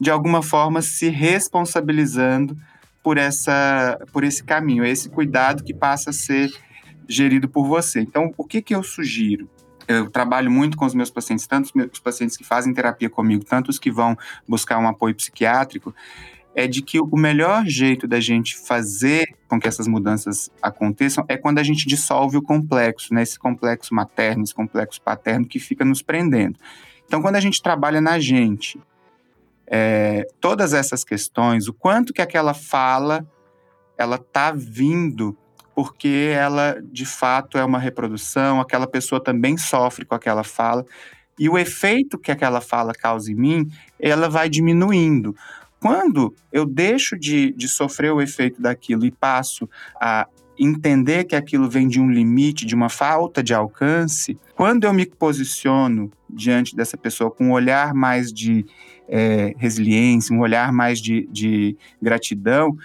de 0.00 0.10
alguma 0.10 0.42
forma 0.42 0.80
se 0.82 1.08
responsabilizando 1.08 2.56
por 3.02 3.16
essa 3.16 3.98
por 4.12 4.24
esse 4.24 4.42
caminho, 4.42 4.84
esse 4.84 5.08
cuidado 5.08 5.62
que 5.62 5.72
passa 5.72 6.10
a 6.10 6.12
ser 6.12 6.50
gerido 7.10 7.48
por 7.48 7.66
você. 7.66 8.00
Então, 8.00 8.32
o 8.36 8.44
que 8.44 8.62
que 8.62 8.74
eu 8.74 8.82
sugiro? 8.82 9.48
Eu 9.88 10.08
trabalho 10.08 10.50
muito 10.50 10.76
com 10.76 10.86
os 10.86 10.94
meus 10.94 11.10
pacientes, 11.10 11.46
tanto 11.46 11.66
os 11.66 11.72
meus 11.72 11.98
pacientes 11.98 12.36
que 12.36 12.44
fazem 12.44 12.72
terapia 12.72 13.10
comigo, 13.10 13.44
tanto 13.44 13.68
os 13.68 13.78
que 13.78 13.90
vão 13.90 14.16
buscar 14.48 14.78
um 14.78 14.86
apoio 14.86 15.14
psiquiátrico, 15.14 15.92
é 16.54 16.68
de 16.68 16.82
que 16.82 17.00
o 17.00 17.16
melhor 17.16 17.64
jeito 17.66 18.06
da 18.06 18.20
gente 18.20 18.56
fazer 18.56 19.34
com 19.48 19.58
que 19.58 19.66
essas 19.66 19.88
mudanças 19.88 20.50
aconteçam 20.62 21.24
é 21.28 21.36
quando 21.36 21.58
a 21.58 21.62
gente 21.62 21.86
dissolve 21.86 22.36
o 22.36 22.42
complexo, 22.42 23.12
né? 23.12 23.22
Esse 23.22 23.38
complexo 23.38 23.94
materno, 23.94 24.44
esse 24.44 24.54
complexo 24.54 25.00
paterno 25.02 25.46
que 25.46 25.58
fica 25.58 25.84
nos 25.84 26.02
prendendo. 26.02 26.56
Então, 27.06 27.20
quando 27.20 27.36
a 27.36 27.40
gente 27.40 27.60
trabalha 27.60 28.00
na 28.00 28.20
gente, 28.20 28.80
é, 29.66 30.26
todas 30.40 30.72
essas 30.72 31.02
questões, 31.02 31.66
o 31.66 31.72
quanto 31.72 32.12
que 32.12 32.22
aquela 32.22 32.54
fala 32.54 33.26
ela 34.00 34.16
tá 34.16 34.50
vindo 34.52 35.36
porque 35.80 36.30
ela 36.34 36.78
de 36.92 37.06
fato 37.06 37.56
é 37.56 37.64
uma 37.64 37.78
reprodução, 37.78 38.60
aquela 38.60 38.86
pessoa 38.86 39.18
também 39.18 39.56
sofre 39.56 40.04
com 40.04 40.14
aquela 40.14 40.44
fala 40.44 40.84
e 41.38 41.48
o 41.48 41.56
efeito 41.56 42.18
que 42.18 42.30
aquela 42.30 42.60
fala 42.60 42.92
causa 42.92 43.32
em 43.32 43.34
mim, 43.34 43.70
ela 43.98 44.28
vai 44.28 44.50
diminuindo. 44.50 45.34
Quando 45.80 46.34
eu 46.52 46.66
deixo 46.66 47.18
de, 47.18 47.50
de 47.52 47.66
sofrer 47.66 48.12
o 48.12 48.20
efeito 48.20 48.60
daquilo 48.60 49.06
e 49.06 49.10
passo 49.10 49.66
a 49.98 50.28
entender 50.58 51.24
que 51.24 51.34
aquilo 51.34 51.66
vem 51.66 51.88
de 51.88 51.98
um 51.98 52.10
limite, 52.10 52.66
de 52.66 52.74
uma 52.74 52.90
falta 52.90 53.42
de 53.42 53.54
alcance, 53.54 54.38
quando 54.54 54.84
eu 54.84 54.92
me 54.92 55.06
posiciono 55.06 56.10
diante 56.28 56.76
dessa 56.76 56.98
pessoa 56.98 57.30
com 57.30 57.46
um 57.46 57.52
olhar 57.52 57.94
mais 57.94 58.30
de 58.30 58.66
é, 59.08 59.54
resiliência, 59.56 60.36
um 60.36 60.40
olhar 60.40 60.70
mais 60.74 61.00
de, 61.00 61.26
de 61.32 61.74
gratidão, 62.02 62.76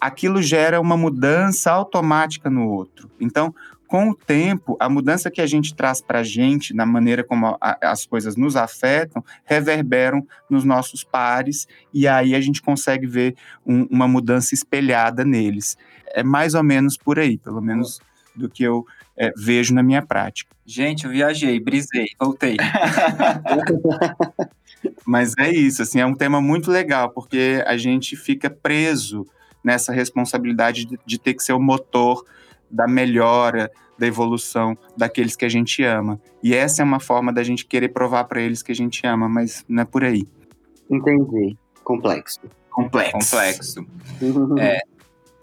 aquilo 0.00 0.42
gera 0.42 0.80
uma 0.80 0.96
mudança 0.96 1.70
automática 1.70 2.48
no 2.48 2.68
outro. 2.68 3.10
Então, 3.20 3.54
com 3.90 4.10
o 4.10 4.14
tempo, 4.14 4.76
a 4.78 4.88
mudança 4.88 5.32
que 5.32 5.40
a 5.40 5.46
gente 5.46 5.74
traz 5.74 6.00
para 6.00 6.20
a 6.20 6.22
gente, 6.22 6.72
na 6.72 6.86
maneira 6.86 7.24
como 7.24 7.58
a, 7.60 7.76
as 7.82 8.06
coisas 8.06 8.36
nos 8.36 8.54
afetam, 8.54 9.24
reverberam 9.44 10.24
nos 10.48 10.64
nossos 10.64 11.02
pares, 11.02 11.66
e 11.92 12.06
aí 12.06 12.36
a 12.36 12.40
gente 12.40 12.62
consegue 12.62 13.04
ver 13.04 13.34
um, 13.66 13.88
uma 13.90 14.06
mudança 14.06 14.54
espelhada 14.54 15.24
neles. 15.24 15.76
É 16.14 16.22
mais 16.22 16.54
ou 16.54 16.62
menos 16.62 16.96
por 16.96 17.18
aí, 17.18 17.36
pelo 17.36 17.60
menos 17.60 17.98
do 18.32 18.48
que 18.48 18.62
eu 18.62 18.86
é, 19.16 19.32
vejo 19.36 19.74
na 19.74 19.82
minha 19.82 20.02
prática. 20.02 20.54
Gente, 20.64 21.04
eu 21.04 21.10
viajei, 21.10 21.58
brisei, 21.58 22.10
voltei. 22.16 22.58
Mas 25.04 25.34
é 25.36 25.50
isso, 25.50 25.82
assim, 25.82 25.98
é 25.98 26.06
um 26.06 26.14
tema 26.14 26.40
muito 26.40 26.70
legal, 26.70 27.10
porque 27.10 27.60
a 27.66 27.76
gente 27.76 28.14
fica 28.14 28.48
preso 28.48 29.26
nessa 29.62 29.92
responsabilidade 29.92 30.84
de, 30.84 30.98
de 31.04 31.18
ter 31.18 31.34
que 31.34 31.42
ser 31.42 31.52
o 31.52 31.60
motor 31.60 32.24
da 32.70 32.86
melhora, 32.86 33.70
da 33.98 34.06
evolução 34.06 34.76
daqueles 34.96 35.36
que 35.36 35.44
a 35.44 35.48
gente 35.48 35.82
ama. 35.82 36.20
E 36.42 36.54
essa 36.54 36.80
é 36.80 36.84
uma 36.84 37.00
forma 37.00 37.32
da 37.32 37.42
gente 37.42 37.66
querer 37.66 37.90
provar 37.90 38.24
para 38.24 38.40
eles 38.40 38.62
que 38.62 38.72
a 38.72 38.74
gente 38.74 39.06
ama, 39.06 39.28
mas 39.28 39.64
não 39.68 39.82
é 39.82 39.84
por 39.84 40.02
aí. 40.02 40.26
Entendi. 40.90 41.56
Complexo. 41.84 42.40
Complexo. 42.70 43.12
Complexo. 43.12 43.86
é, 44.58 44.80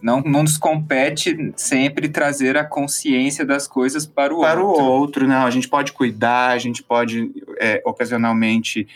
não, 0.02 0.22
não 0.22 0.44
nos 0.44 0.58
compete 0.58 1.54
sempre 1.56 2.08
trazer 2.10 2.58
a 2.58 2.64
consciência 2.64 3.46
das 3.46 3.68
coisas 3.68 4.06
para 4.06 4.34
o 4.34 4.42
para 4.42 4.62
outro. 4.62 4.76
Para 4.76 4.84
o 4.84 4.92
outro, 4.92 5.28
não. 5.28 5.46
A 5.46 5.52
gente 5.52 5.68
pode 5.68 5.92
cuidar, 5.92 6.50
a 6.50 6.58
gente 6.58 6.84
pode 6.84 7.32
é, 7.60 7.82
ocasionalmente 7.86 8.88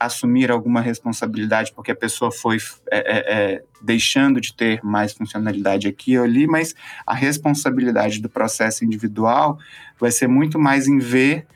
assumir 0.00 0.50
alguma 0.50 0.80
responsabilidade 0.80 1.72
porque 1.72 1.92
a 1.92 1.96
pessoa 1.96 2.32
foi 2.32 2.56
é, 2.90 2.98
é, 2.98 3.34
é, 3.34 3.62
deixando 3.82 4.40
de 4.40 4.54
ter 4.54 4.82
mais 4.82 5.12
funcionalidade 5.12 5.86
aqui 5.86 6.16
ou 6.16 6.24
ali, 6.24 6.46
mas 6.46 6.74
a 7.06 7.14
responsabilidade 7.14 8.20
do 8.20 8.28
processo 8.28 8.82
individual 8.82 9.58
vai 10.00 10.10
ser 10.10 10.26
muito 10.26 10.58
mais 10.58 10.88
em 10.88 10.98
ver 10.98 11.46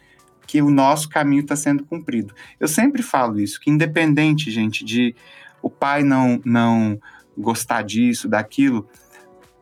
que 0.47 0.61
o 0.61 0.71
nosso 0.71 1.09
caminho 1.09 1.41
está 1.41 1.57
sendo 1.57 1.85
cumprido. 1.85 2.35
Eu 2.61 2.69
sempre 2.69 3.03
falo 3.03 3.41
isso, 3.41 3.59
que 3.59 3.71
independente, 3.71 4.51
gente, 4.51 4.85
de 4.85 5.17
o 5.63 5.71
pai 5.71 6.03
não, 6.03 6.39
não 6.45 7.01
gostar 7.37 7.83
disso, 7.83 8.29
daquilo, 8.29 8.87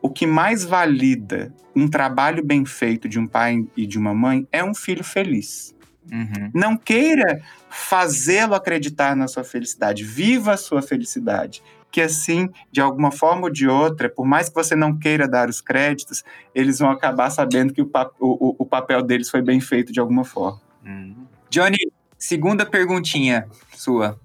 o 0.01 0.09
que 0.09 0.27
mais 0.27 0.65
valida 0.65 1.53
um 1.73 1.87
trabalho 1.87 2.43
bem 2.43 2.65
feito 2.65 3.07
de 3.07 3.17
um 3.17 3.25
pai 3.25 3.65
e 3.77 3.87
de 3.87 3.97
uma 3.97 4.13
mãe 4.13 4.45
é 4.51 4.61
um 4.61 4.75
filho 4.75 5.03
feliz. 5.03 5.73
Uhum. 6.11 6.51
Não 6.53 6.77
queira 6.77 7.41
fazê-lo 7.69 8.53
acreditar 8.53 9.15
na 9.15 9.27
sua 9.27 9.43
felicidade. 9.43 10.03
Viva 10.03 10.53
a 10.53 10.57
sua 10.57 10.81
felicidade. 10.81 11.63
Que 11.91 12.01
assim, 12.01 12.49
de 12.71 12.81
alguma 12.81 13.11
forma 13.11 13.43
ou 13.43 13.49
de 13.49 13.67
outra, 13.67 14.09
por 14.09 14.25
mais 14.25 14.49
que 14.49 14.55
você 14.55 14.75
não 14.75 14.97
queira 14.97 15.27
dar 15.27 15.47
os 15.47 15.61
créditos, 15.61 16.23
eles 16.53 16.79
vão 16.79 16.89
acabar 16.89 17.29
sabendo 17.29 17.73
que 17.73 17.81
o, 17.81 17.89
o, 18.19 18.55
o 18.59 18.65
papel 18.65 19.03
deles 19.03 19.29
foi 19.29 19.41
bem 19.41 19.59
feito 19.59 19.93
de 19.93 19.99
alguma 19.99 20.23
forma. 20.23 20.59
Uhum. 20.85 21.15
Johnny, 21.49 21.77
segunda 22.17 22.65
perguntinha 22.65 23.47
sua. 23.75 24.19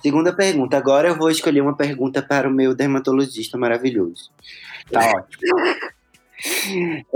Segunda 0.00 0.32
pergunta. 0.34 0.78
Agora 0.78 1.08
eu 1.08 1.16
vou 1.16 1.30
escolher 1.30 1.60
uma 1.60 1.76
pergunta 1.76 2.22
para 2.22 2.48
o 2.48 2.52
meu 2.52 2.74
dermatologista 2.74 3.58
maravilhoso. 3.58 4.30
Tá 4.90 5.00
ótimo. 5.14 5.40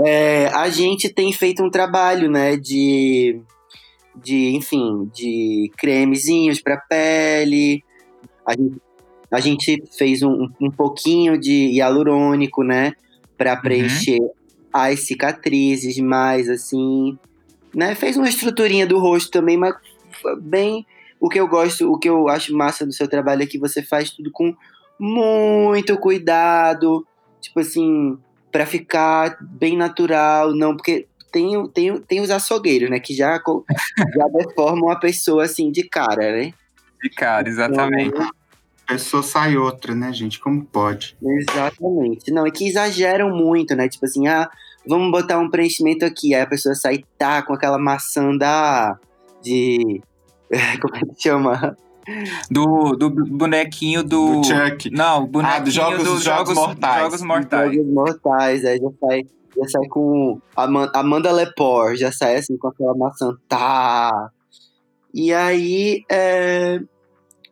É, 0.05 0.49
a 0.49 0.69
gente 0.69 1.09
tem 1.09 1.33
feito 1.33 1.63
um 1.63 1.69
trabalho, 1.71 2.29
né, 2.29 2.55
de 2.55 3.41
de, 4.23 4.55
enfim, 4.55 5.09
de 5.13 5.71
cremezinhos 5.77 6.61
para 6.61 6.77
pele. 6.77 7.83
A 8.45 8.51
gente, 8.51 8.81
a 9.31 9.39
gente 9.39 9.83
fez 9.97 10.21
um, 10.23 10.49
um 10.59 10.71
pouquinho 10.71 11.37
de 11.37 11.71
hialurônico, 11.71 12.63
né? 12.63 12.93
Para 13.37 13.53
uhum. 13.53 13.61
preencher 13.61 14.19
uhum. 14.19 14.29
as 14.71 15.01
cicatrizes, 15.01 15.97
mais 15.99 16.49
assim. 16.49 17.17
Né? 17.73 17.95
Fez 17.95 18.17
uma 18.17 18.29
estruturinha 18.29 18.87
do 18.87 18.99
rosto 18.99 19.31
também, 19.31 19.57
mas 19.57 19.75
bem. 20.41 20.85
O 21.19 21.29
que 21.29 21.39
eu 21.39 21.47
gosto, 21.47 21.91
o 21.91 21.97
que 21.97 22.09
eu 22.09 22.27
acho 22.27 22.55
massa 22.55 22.85
do 22.85 22.93
seu 22.93 23.07
trabalho 23.07 23.43
é 23.43 23.47
que 23.47 23.57
você 23.57 23.81
faz 23.81 24.11
tudo 24.11 24.29
com 24.31 24.53
muito 24.99 25.97
cuidado. 25.97 27.05
Tipo 27.41 27.59
assim, 27.59 28.17
para 28.51 28.65
ficar 28.65 29.37
bem 29.41 29.77
natural, 29.77 30.53
não, 30.53 30.75
porque 30.75 31.07
tem, 31.35 31.67
tem, 31.67 31.99
tem 31.99 32.21
os 32.21 32.31
açougueiros, 32.31 32.89
né? 32.89 32.97
Que 32.97 33.13
já, 33.13 33.33
já 33.33 34.27
deformam 34.31 34.89
a 34.89 34.95
pessoa 34.95 35.43
assim 35.43 35.69
de 35.69 35.83
cara, 35.83 36.31
né? 36.31 36.53
De 37.03 37.09
cara, 37.09 37.49
exatamente. 37.49 38.07
Então, 38.07 38.29
a 38.87 38.93
pessoa 38.93 39.21
sai 39.21 39.57
outra, 39.57 39.93
né, 39.93 40.13
gente? 40.13 40.39
Como 40.39 40.63
pode? 40.63 41.17
Exatamente. 41.21 42.31
Não, 42.31 42.47
é 42.47 42.51
que 42.51 42.65
exageram 42.65 43.35
muito, 43.35 43.75
né? 43.75 43.89
Tipo 43.89 44.05
assim, 44.05 44.27
ah, 44.27 44.49
vamos 44.87 45.11
botar 45.11 45.37
um 45.37 45.49
preenchimento 45.49 46.05
aqui. 46.05 46.33
Aí 46.33 46.41
a 46.41 46.47
pessoa 46.47 46.73
sai, 46.73 47.03
tá, 47.17 47.41
com 47.41 47.53
aquela 47.53 47.77
maçã 47.77 48.33
da. 48.37 48.97
de. 49.43 50.01
Como 50.81 50.95
é 50.95 50.99
que 51.01 51.21
chama? 51.21 51.77
Do, 52.49 52.95
do 52.95 53.09
bonequinho 53.09 54.03
do. 54.03 54.39
Do 54.39 54.43
Chuck. 54.45 54.89
Não, 54.89 55.25
bonequinho 55.25 55.57
ah, 55.57 55.63
dos 55.63 55.73
jogos, 55.73 55.97
dos 55.97 56.23
jogos, 56.23 56.23
jogos 56.23 56.55
mortais. 56.55 57.01
Jogos 57.01 57.21
mortais. 57.23 57.73
Jogos 57.73 57.93
mortais, 57.93 58.63
aí 58.63 58.79
já 58.79 58.89
sai 59.01 59.25
já 59.57 59.67
sai 59.67 59.87
com 59.87 60.39
Amanda 60.93 61.31
Lepore, 61.31 61.97
já 61.97 62.11
sai 62.11 62.35
assim 62.37 62.57
com 62.57 62.67
aquela 62.67 62.95
maçã, 62.95 63.35
tá. 63.47 64.29
E 65.13 65.33
aí, 65.33 66.03
é, 66.11 66.79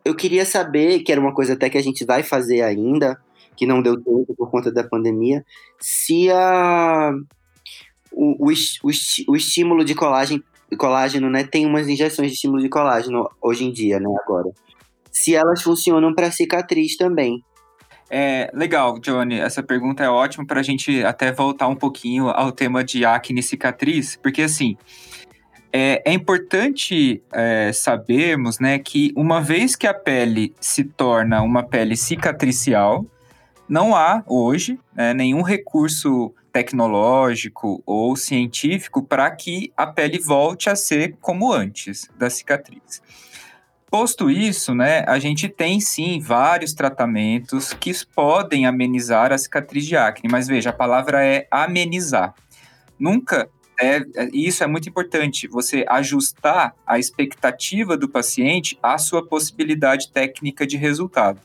eu 0.04 0.14
queria 0.14 0.44
saber, 0.44 1.00
que 1.00 1.10
era 1.10 1.20
uma 1.20 1.34
coisa 1.34 1.54
até 1.54 1.70
que 1.70 1.78
a 1.78 1.82
gente 1.82 2.04
vai 2.04 2.22
fazer 2.22 2.60
ainda, 2.60 3.18
que 3.56 3.66
não 3.66 3.80
deu 3.82 3.96
tempo 3.96 4.34
por 4.36 4.50
conta 4.50 4.70
da 4.70 4.84
pandemia, 4.84 5.44
se 5.80 6.30
a, 6.30 7.12
o, 8.12 8.48
o, 8.48 8.52
o, 8.52 8.90
o 9.28 9.36
estímulo 9.36 9.84
de 9.84 9.94
colágeno, 9.94 10.42
colágeno, 10.76 11.30
né? 11.30 11.44
Tem 11.44 11.66
umas 11.66 11.88
injeções 11.88 12.28
de 12.28 12.34
estímulo 12.34 12.60
de 12.60 12.68
colágeno 12.68 13.28
hoje 13.40 13.64
em 13.64 13.72
dia, 13.72 13.98
né? 14.00 14.08
Agora. 14.24 14.50
Se 15.10 15.34
elas 15.34 15.62
funcionam 15.62 16.14
para 16.14 16.30
cicatriz 16.30 16.96
também. 16.96 17.42
É, 18.10 18.50
legal, 18.52 18.98
Johnny. 18.98 19.40
Essa 19.40 19.62
pergunta 19.62 20.04
é 20.04 20.08
ótima 20.08 20.46
para 20.46 20.60
a 20.60 20.62
gente 20.62 21.04
até 21.04 21.32
voltar 21.32 21.68
um 21.68 21.76
pouquinho 21.76 22.28
ao 22.28 22.52
tema 22.52 22.84
de 22.84 23.04
acne 23.04 23.40
e 23.40 23.42
cicatriz, 23.42 24.16
porque 24.16 24.42
assim 24.42 24.76
é, 25.76 26.00
é 26.04 26.12
importante 26.12 27.20
é, 27.32 27.72
sabermos, 27.72 28.60
né, 28.60 28.78
que 28.78 29.12
uma 29.16 29.40
vez 29.40 29.74
que 29.74 29.88
a 29.88 29.92
pele 29.92 30.54
se 30.60 30.84
torna 30.84 31.42
uma 31.42 31.64
pele 31.64 31.96
cicatricial, 31.96 33.04
não 33.68 33.96
há 33.96 34.22
hoje 34.28 34.78
né, 34.94 35.12
nenhum 35.12 35.42
recurso 35.42 36.32
tecnológico 36.52 37.82
ou 37.84 38.14
científico 38.14 39.02
para 39.02 39.28
que 39.32 39.72
a 39.76 39.84
pele 39.84 40.20
volte 40.20 40.70
a 40.70 40.76
ser 40.76 41.16
como 41.20 41.52
antes 41.52 42.08
da 42.16 42.30
cicatriz. 42.30 43.02
Posto 43.96 44.28
isso, 44.28 44.74
né, 44.74 45.04
a 45.06 45.20
gente 45.20 45.48
tem 45.48 45.78
sim 45.78 46.18
vários 46.18 46.74
tratamentos 46.74 47.72
que 47.72 47.92
podem 48.12 48.66
amenizar 48.66 49.32
a 49.32 49.38
cicatriz 49.38 49.86
de 49.86 49.96
acne, 49.96 50.28
mas 50.28 50.48
veja, 50.48 50.70
a 50.70 50.72
palavra 50.72 51.24
é 51.24 51.46
amenizar. 51.48 52.34
Nunca 52.98 53.48
é, 53.80 54.00
isso 54.32 54.64
é 54.64 54.66
muito 54.66 54.88
importante, 54.88 55.46
você 55.46 55.84
ajustar 55.88 56.74
a 56.84 56.98
expectativa 56.98 57.96
do 57.96 58.08
paciente 58.08 58.76
à 58.82 58.98
sua 58.98 59.24
possibilidade 59.24 60.10
técnica 60.10 60.66
de 60.66 60.76
resultado. 60.76 61.40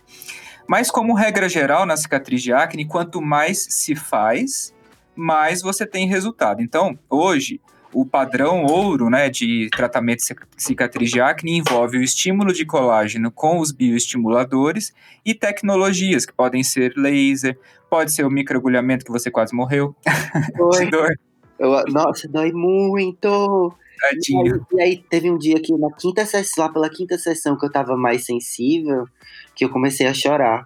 Mas, 0.68 0.90
como 0.90 1.14
regra 1.14 1.48
geral, 1.48 1.86
na 1.86 1.96
cicatriz 1.96 2.42
de 2.42 2.52
acne, 2.52 2.88
quanto 2.88 3.22
mais 3.22 3.60
se 3.70 3.96
faz, 3.96 4.74
mais 5.16 5.62
você 5.62 5.86
tem 5.86 6.08
resultado. 6.08 6.64
Então, 6.64 6.98
hoje, 7.08 7.62
o 7.94 8.06
padrão 8.06 8.66
ouro 8.66 9.10
né, 9.10 9.30
de 9.30 9.70
tratamento 9.76 10.20
de 10.20 10.36
cicatriz 10.58 11.10
de 11.10 11.20
acne 11.20 11.58
envolve 11.58 11.98
o 11.98 12.04
estímulo 12.04 12.54
de 12.54 12.66
colágeno 12.66 13.32
com 13.32 13.60
os 13.60 13.72
bioestimuladores 13.72 14.94
e 15.26 15.34
tecnologias, 15.34 16.26
que 16.26 16.34
podem 16.34 16.64
ser 16.64 16.94
laser, 16.96 17.58
pode 17.90 18.12
ser 18.12 18.26
o 18.26 18.30
microagulhamento 18.30 19.06
que 19.06 19.12
você 19.12 19.32
quase 19.32 19.56
morreu. 19.56 19.96
de 20.78 20.86
dor. 20.90 21.14
Eu, 21.58 21.84
nossa, 21.88 22.28
dói 22.28 22.52
muito! 22.52 23.76
Tadinho. 24.00 24.66
E 24.72 24.80
aí, 24.80 24.80
e 24.80 24.82
aí, 24.82 25.06
teve 25.10 25.30
um 25.30 25.38
dia 25.38 25.60
que 25.62 25.76
na 25.78 25.92
quinta 25.92 26.26
sessão, 26.26 26.64
lá 26.64 26.72
pela 26.72 26.90
quinta 26.90 27.18
sessão 27.18 27.58
que 27.58 27.66
eu 27.66 27.72
tava 27.72 27.98
mais 27.98 28.26
sensível, 28.26 29.06
que 29.54 29.66
eu 29.66 29.70
comecei 29.70 30.08
a 30.08 30.14
chorar. 30.14 30.66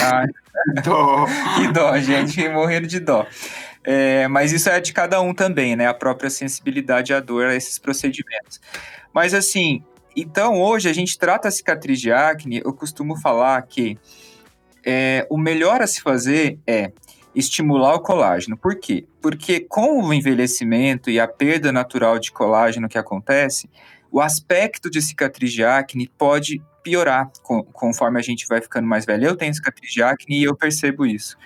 Ai, 0.00 0.26
dó. 0.84 1.26
que 1.56 1.72
dó, 1.72 1.96
gente, 1.98 2.48
morrendo 2.48 2.88
de 2.88 2.98
dó. 2.98 3.26
É, 3.84 4.26
mas 4.28 4.50
isso 4.50 4.68
é 4.70 4.80
de 4.80 4.92
cada 4.92 5.20
um 5.20 5.34
também, 5.34 5.76
né? 5.76 5.86
A 5.86 5.94
própria 5.94 6.30
sensibilidade 6.30 7.12
à 7.12 7.20
dor 7.20 7.46
a 7.46 7.54
esses 7.54 7.78
procedimentos. 7.78 8.60
Mas 9.12 9.34
assim, 9.34 9.84
então 10.16 10.60
hoje 10.60 10.88
a 10.88 10.92
gente 10.92 11.18
trata 11.18 11.48
a 11.48 11.50
cicatriz 11.50 12.00
de 12.00 12.10
acne, 12.10 12.62
eu 12.64 12.72
costumo 12.72 13.20
falar 13.20 13.60
que 13.62 13.98
é, 14.84 15.26
o 15.30 15.36
melhor 15.36 15.82
a 15.82 15.86
se 15.86 16.00
fazer 16.00 16.58
é 16.66 16.92
estimular 17.34 17.94
o 17.94 18.00
colágeno. 18.00 18.56
Por 18.56 18.76
quê? 18.76 19.06
Porque 19.20 19.60
com 19.60 20.02
o 20.02 20.14
envelhecimento 20.14 21.10
e 21.10 21.18
a 21.18 21.26
perda 21.26 21.72
natural 21.72 22.18
de 22.18 22.30
colágeno 22.30 22.88
que 22.88 22.96
acontece, 22.96 23.68
o 24.10 24.20
aspecto 24.20 24.88
de 24.88 25.02
cicatriz 25.02 25.52
de 25.52 25.64
acne 25.64 26.08
pode 26.16 26.62
piorar 26.82 27.30
com, 27.42 27.62
conforme 27.64 28.18
a 28.18 28.22
gente 28.22 28.46
vai 28.46 28.60
ficando 28.60 28.86
mais 28.86 29.04
velho. 29.04 29.26
Eu 29.26 29.36
tenho 29.36 29.52
cicatriz 29.52 29.92
de 29.92 30.02
acne 30.02 30.40
e 30.40 30.44
eu 30.44 30.54
percebo 30.54 31.04
isso. 31.04 31.36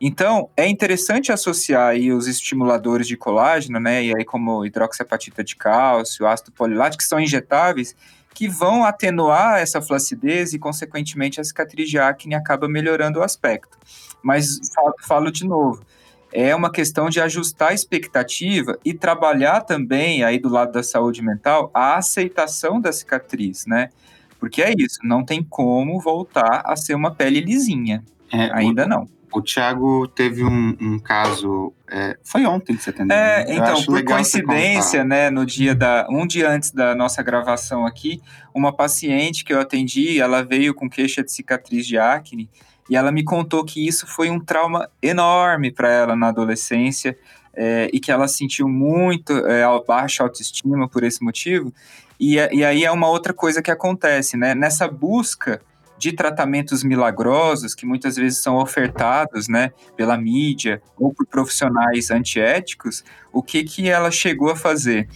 Então, 0.00 0.48
é 0.56 0.66
interessante 0.66 1.30
associar 1.30 1.88
aí 1.88 2.10
os 2.10 2.26
estimuladores 2.26 3.06
de 3.06 3.18
colágeno, 3.18 3.78
né, 3.78 4.02
e 4.02 4.16
aí 4.16 4.24
como 4.24 4.64
hidroxiapatita 4.64 5.44
de 5.44 5.54
cálcio, 5.54 6.26
ácido 6.26 6.50
polilático, 6.52 7.02
que 7.02 7.08
são 7.08 7.20
injetáveis, 7.20 7.94
que 8.32 8.48
vão 8.48 8.84
atenuar 8.84 9.58
essa 9.58 9.82
flacidez 9.82 10.54
e, 10.54 10.58
consequentemente, 10.58 11.38
a 11.38 11.44
cicatriz 11.44 11.90
de 11.90 11.98
acne 11.98 12.34
acaba 12.34 12.66
melhorando 12.66 13.18
o 13.18 13.22
aspecto. 13.22 13.76
Mas, 14.22 14.58
falo, 14.74 14.94
falo 15.06 15.30
de 15.30 15.46
novo, 15.46 15.84
é 16.32 16.54
uma 16.54 16.72
questão 16.72 17.10
de 17.10 17.20
ajustar 17.20 17.70
a 17.70 17.74
expectativa 17.74 18.78
e 18.82 18.94
trabalhar 18.94 19.60
também, 19.62 20.22
aí 20.24 20.38
do 20.38 20.48
lado 20.48 20.72
da 20.72 20.82
saúde 20.82 21.20
mental, 21.22 21.70
a 21.74 21.96
aceitação 21.96 22.80
da 22.80 22.90
cicatriz, 22.90 23.66
né? 23.66 23.90
Porque 24.38 24.62
é 24.62 24.72
isso, 24.78 25.00
não 25.02 25.22
tem 25.22 25.42
como 25.42 26.00
voltar 26.00 26.62
a 26.64 26.74
ser 26.74 26.94
uma 26.94 27.14
pele 27.14 27.40
lisinha. 27.40 28.02
É, 28.32 28.50
Ainda 28.54 28.86
não. 28.86 29.06
O 29.32 29.40
Thiago 29.40 30.08
teve 30.08 30.44
um, 30.44 30.76
um 30.80 30.98
caso. 30.98 31.72
É, 31.88 32.16
foi 32.22 32.44
ontem 32.46 32.76
que 32.76 32.82
você 32.82 32.90
atendeu. 32.90 33.16
É, 33.16 33.44
né? 33.44 33.54
então, 33.54 33.82
por 33.84 34.02
coincidência, 34.04 35.04
né, 35.04 35.30
no 35.30 35.46
dia 35.46 35.74
da. 35.74 36.06
Um 36.10 36.26
dia 36.26 36.50
antes 36.50 36.70
da 36.70 36.94
nossa 36.94 37.22
gravação 37.22 37.86
aqui, 37.86 38.20
uma 38.54 38.72
paciente 38.72 39.44
que 39.44 39.52
eu 39.52 39.60
atendi, 39.60 40.20
ela 40.20 40.42
veio 40.42 40.74
com 40.74 40.88
queixa 40.88 41.22
de 41.22 41.32
cicatriz 41.32 41.86
de 41.86 41.96
acne 41.98 42.48
e 42.88 42.96
ela 42.96 43.12
me 43.12 43.22
contou 43.22 43.64
que 43.64 43.86
isso 43.86 44.06
foi 44.06 44.30
um 44.30 44.40
trauma 44.40 44.88
enorme 45.00 45.70
para 45.70 45.90
ela 45.90 46.16
na 46.16 46.28
adolescência. 46.28 47.16
É, 47.52 47.90
e 47.92 47.98
que 47.98 48.12
ela 48.12 48.28
sentiu 48.28 48.68
muito 48.68 49.32
é, 49.32 49.64
baixa 49.84 50.22
autoestima 50.22 50.88
por 50.88 51.02
esse 51.02 51.22
motivo. 51.22 51.74
E, 52.18 52.36
e 52.36 52.64
aí 52.64 52.84
é 52.84 52.90
uma 52.92 53.08
outra 53.08 53.34
coisa 53.34 53.60
que 53.60 53.72
acontece, 53.72 54.36
né? 54.36 54.54
Nessa 54.54 54.86
busca 54.86 55.60
de 56.00 56.12
tratamentos 56.12 56.82
milagrosos 56.82 57.74
que 57.74 57.84
muitas 57.84 58.16
vezes 58.16 58.38
são 58.38 58.56
ofertados, 58.56 59.48
né, 59.48 59.70
pela 59.94 60.16
mídia 60.16 60.80
ou 60.98 61.12
por 61.12 61.26
profissionais 61.26 62.10
antiéticos, 62.10 63.04
o 63.30 63.42
que 63.42 63.62
que 63.62 63.86
ela 63.86 64.10
chegou 64.10 64.50
a 64.50 64.56
fazer? 64.56 65.06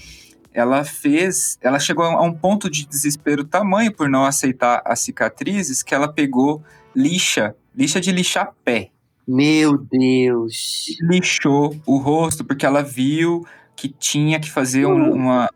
Ela 0.52 0.84
fez, 0.84 1.58
ela 1.62 1.78
chegou 1.78 2.04
a 2.04 2.22
um 2.22 2.34
ponto 2.34 2.68
de 2.68 2.86
desespero 2.86 3.44
tamanho 3.44 3.92
por 3.92 4.10
não 4.10 4.26
aceitar 4.26 4.82
as 4.84 5.00
cicatrizes 5.00 5.82
que 5.82 5.94
ela 5.94 6.06
pegou 6.06 6.62
lixa, 6.94 7.56
lixa 7.74 7.98
de 7.98 8.12
lixar 8.12 8.52
pé. 8.62 8.90
Meu 9.26 9.78
Deus! 9.78 10.84
Lixou 11.00 11.74
o 11.86 11.96
rosto 11.96 12.44
porque 12.44 12.66
ela 12.66 12.82
viu 12.82 13.42
que 13.74 13.88
tinha 13.88 14.38
que 14.38 14.50
fazer 14.50 14.84
um, 14.84 15.14
uma, 15.14 15.48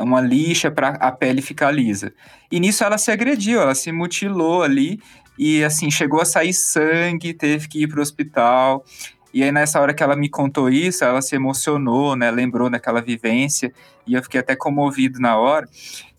uma 0.00 0.20
lixa 0.20 0.70
para 0.70 0.90
a 0.90 1.10
pele 1.12 1.42
ficar 1.42 1.70
lisa. 1.70 2.12
E 2.50 2.60
nisso 2.60 2.84
ela 2.84 2.98
se 2.98 3.10
agrediu, 3.10 3.60
ela 3.60 3.74
se 3.74 3.90
mutilou 3.92 4.62
ali 4.62 5.00
e 5.38 5.62
assim 5.64 5.90
chegou 5.90 6.20
a 6.20 6.24
sair 6.24 6.52
sangue, 6.52 7.34
teve 7.34 7.68
que 7.68 7.82
ir 7.82 7.88
para 7.88 7.98
o 7.98 8.02
hospital. 8.02 8.84
E 9.32 9.42
aí 9.42 9.52
nessa 9.52 9.80
hora 9.80 9.92
que 9.92 10.02
ela 10.02 10.16
me 10.16 10.28
contou 10.28 10.70
isso, 10.70 11.04
ela 11.04 11.20
se 11.20 11.34
emocionou, 11.36 12.16
né? 12.16 12.30
Lembrou 12.30 12.70
daquela 12.70 13.02
vivência 13.02 13.72
e 14.06 14.14
eu 14.14 14.22
fiquei 14.22 14.40
até 14.40 14.56
comovido 14.56 15.20
na 15.20 15.36
hora. 15.36 15.68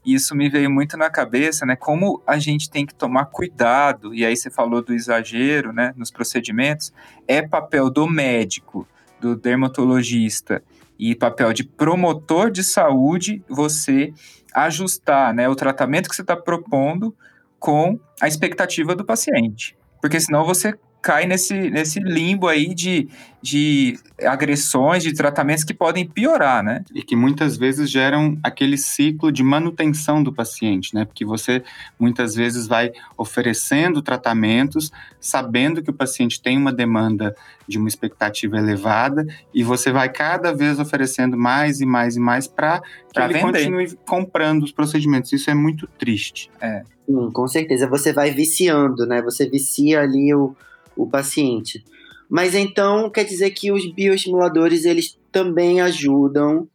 E 0.06 0.14
isso 0.14 0.36
me 0.36 0.50
veio 0.50 0.70
muito 0.70 0.96
na 0.96 1.10
cabeça, 1.10 1.66
né? 1.66 1.76
Como 1.76 2.22
a 2.26 2.38
gente 2.38 2.70
tem 2.70 2.86
que 2.86 2.94
tomar 2.94 3.26
cuidado. 3.26 4.14
E 4.14 4.26
aí 4.26 4.38
você 4.38 4.50
falou 4.50 4.82
do 4.82 4.94
exagero, 4.94 5.74
né? 5.74 5.94
Nos 5.98 6.12
procedimentos, 6.12 6.94
é 7.28 7.42
papel 7.42 7.90
do 7.90 8.08
médico, 8.08 8.88
do 9.20 9.36
dermatologista 9.36 10.64
e 11.00 11.16
papel 11.16 11.54
de 11.54 11.64
promotor 11.64 12.52
de 12.52 12.64
saúde 12.64 13.44
você 13.48 14.14
ajustar 14.54 15.34
né, 15.34 15.48
o 15.48 15.56
tratamento 15.56 16.10
que 16.10 16.16
você 16.16 16.22
está 16.22 16.36
propondo 16.36 17.16
com 17.60 18.00
a 18.22 18.28
expectativa 18.28 18.96
do 18.96 19.06
paciente. 19.06 19.78
Porque 20.02 20.20
senão 20.20 20.46
você 20.46 20.74
cai 21.08 21.26
nesse, 21.26 21.54
nesse 21.70 22.02
limbo 22.02 22.50
aí 22.50 22.76
de, 22.76 23.08
de 23.42 23.98
agressões, 24.26 25.04
de 25.04 25.14
tratamentos 25.14 25.64
que 25.64 25.74
podem 25.74 26.06
piorar, 26.06 26.62
né? 26.62 26.84
E 26.94 27.02
que 27.02 27.16
muitas 27.16 27.56
vezes 27.56 27.90
geram 27.90 28.38
aquele 28.44 28.78
ciclo 28.78 29.32
de 29.32 29.42
manutenção 29.42 30.22
do 30.22 30.34
paciente, 30.34 30.94
né? 30.94 31.06
Porque 31.06 31.24
você 31.24 31.64
muitas 31.98 32.36
vezes 32.36 32.68
vai 32.68 32.92
oferecendo 33.18 34.02
tratamentos, 34.02 34.92
sabendo 35.18 35.82
que 35.82 35.90
o 35.90 35.94
paciente 35.94 36.42
tem 36.42 36.58
uma 36.58 36.74
demanda 36.74 37.34
de 37.66 37.78
uma 37.78 37.88
expectativa 37.88 38.58
elevada, 38.58 39.26
e 39.54 39.64
você 39.64 39.94
vai 39.94 40.10
cada 40.10 40.54
vez 40.54 40.78
oferecendo 40.78 41.38
mais 41.38 41.80
e 41.80 41.86
mais 41.86 42.18
e 42.18 42.20
mais 42.20 42.50
para 42.50 42.82
que 43.14 43.22
ele 43.22 43.32
vender. 43.32 43.60
continue 43.60 43.98
comprando 44.06 44.64
os 44.64 44.74
procedimentos. 44.74 45.32
Isso 45.32 45.50
é 45.50 45.54
muito 45.54 45.88
triste. 45.88 46.52
É. 46.60 46.84
Sim, 47.06 47.32
com 47.32 47.48
certeza. 47.48 47.88
Você 47.88 48.12
vai 48.12 48.32
viciando, 48.32 49.06
né? 49.06 49.22
Você 49.22 49.50
vicia 49.50 50.02
ali 50.02 50.36
o 50.36 50.54
o 50.98 51.08
paciente. 51.08 51.84
Mas 52.30 52.54
então 52.54 53.10
quer 53.10 53.24
dizer 53.24 53.52
que 53.52 53.72
os 53.72 53.90
bioestimuladores 53.92 54.84
eles 54.86 55.18
também 55.32 55.80
ajudam, 55.82 56.68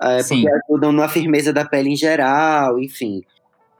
é, 0.00 0.22
porque 0.22 0.46
ajudam 0.48 0.92
na 0.92 1.08
firmeza 1.08 1.52
da 1.52 1.64
pele 1.64 1.90
em 1.90 1.96
geral, 1.96 2.78
enfim. 2.78 3.22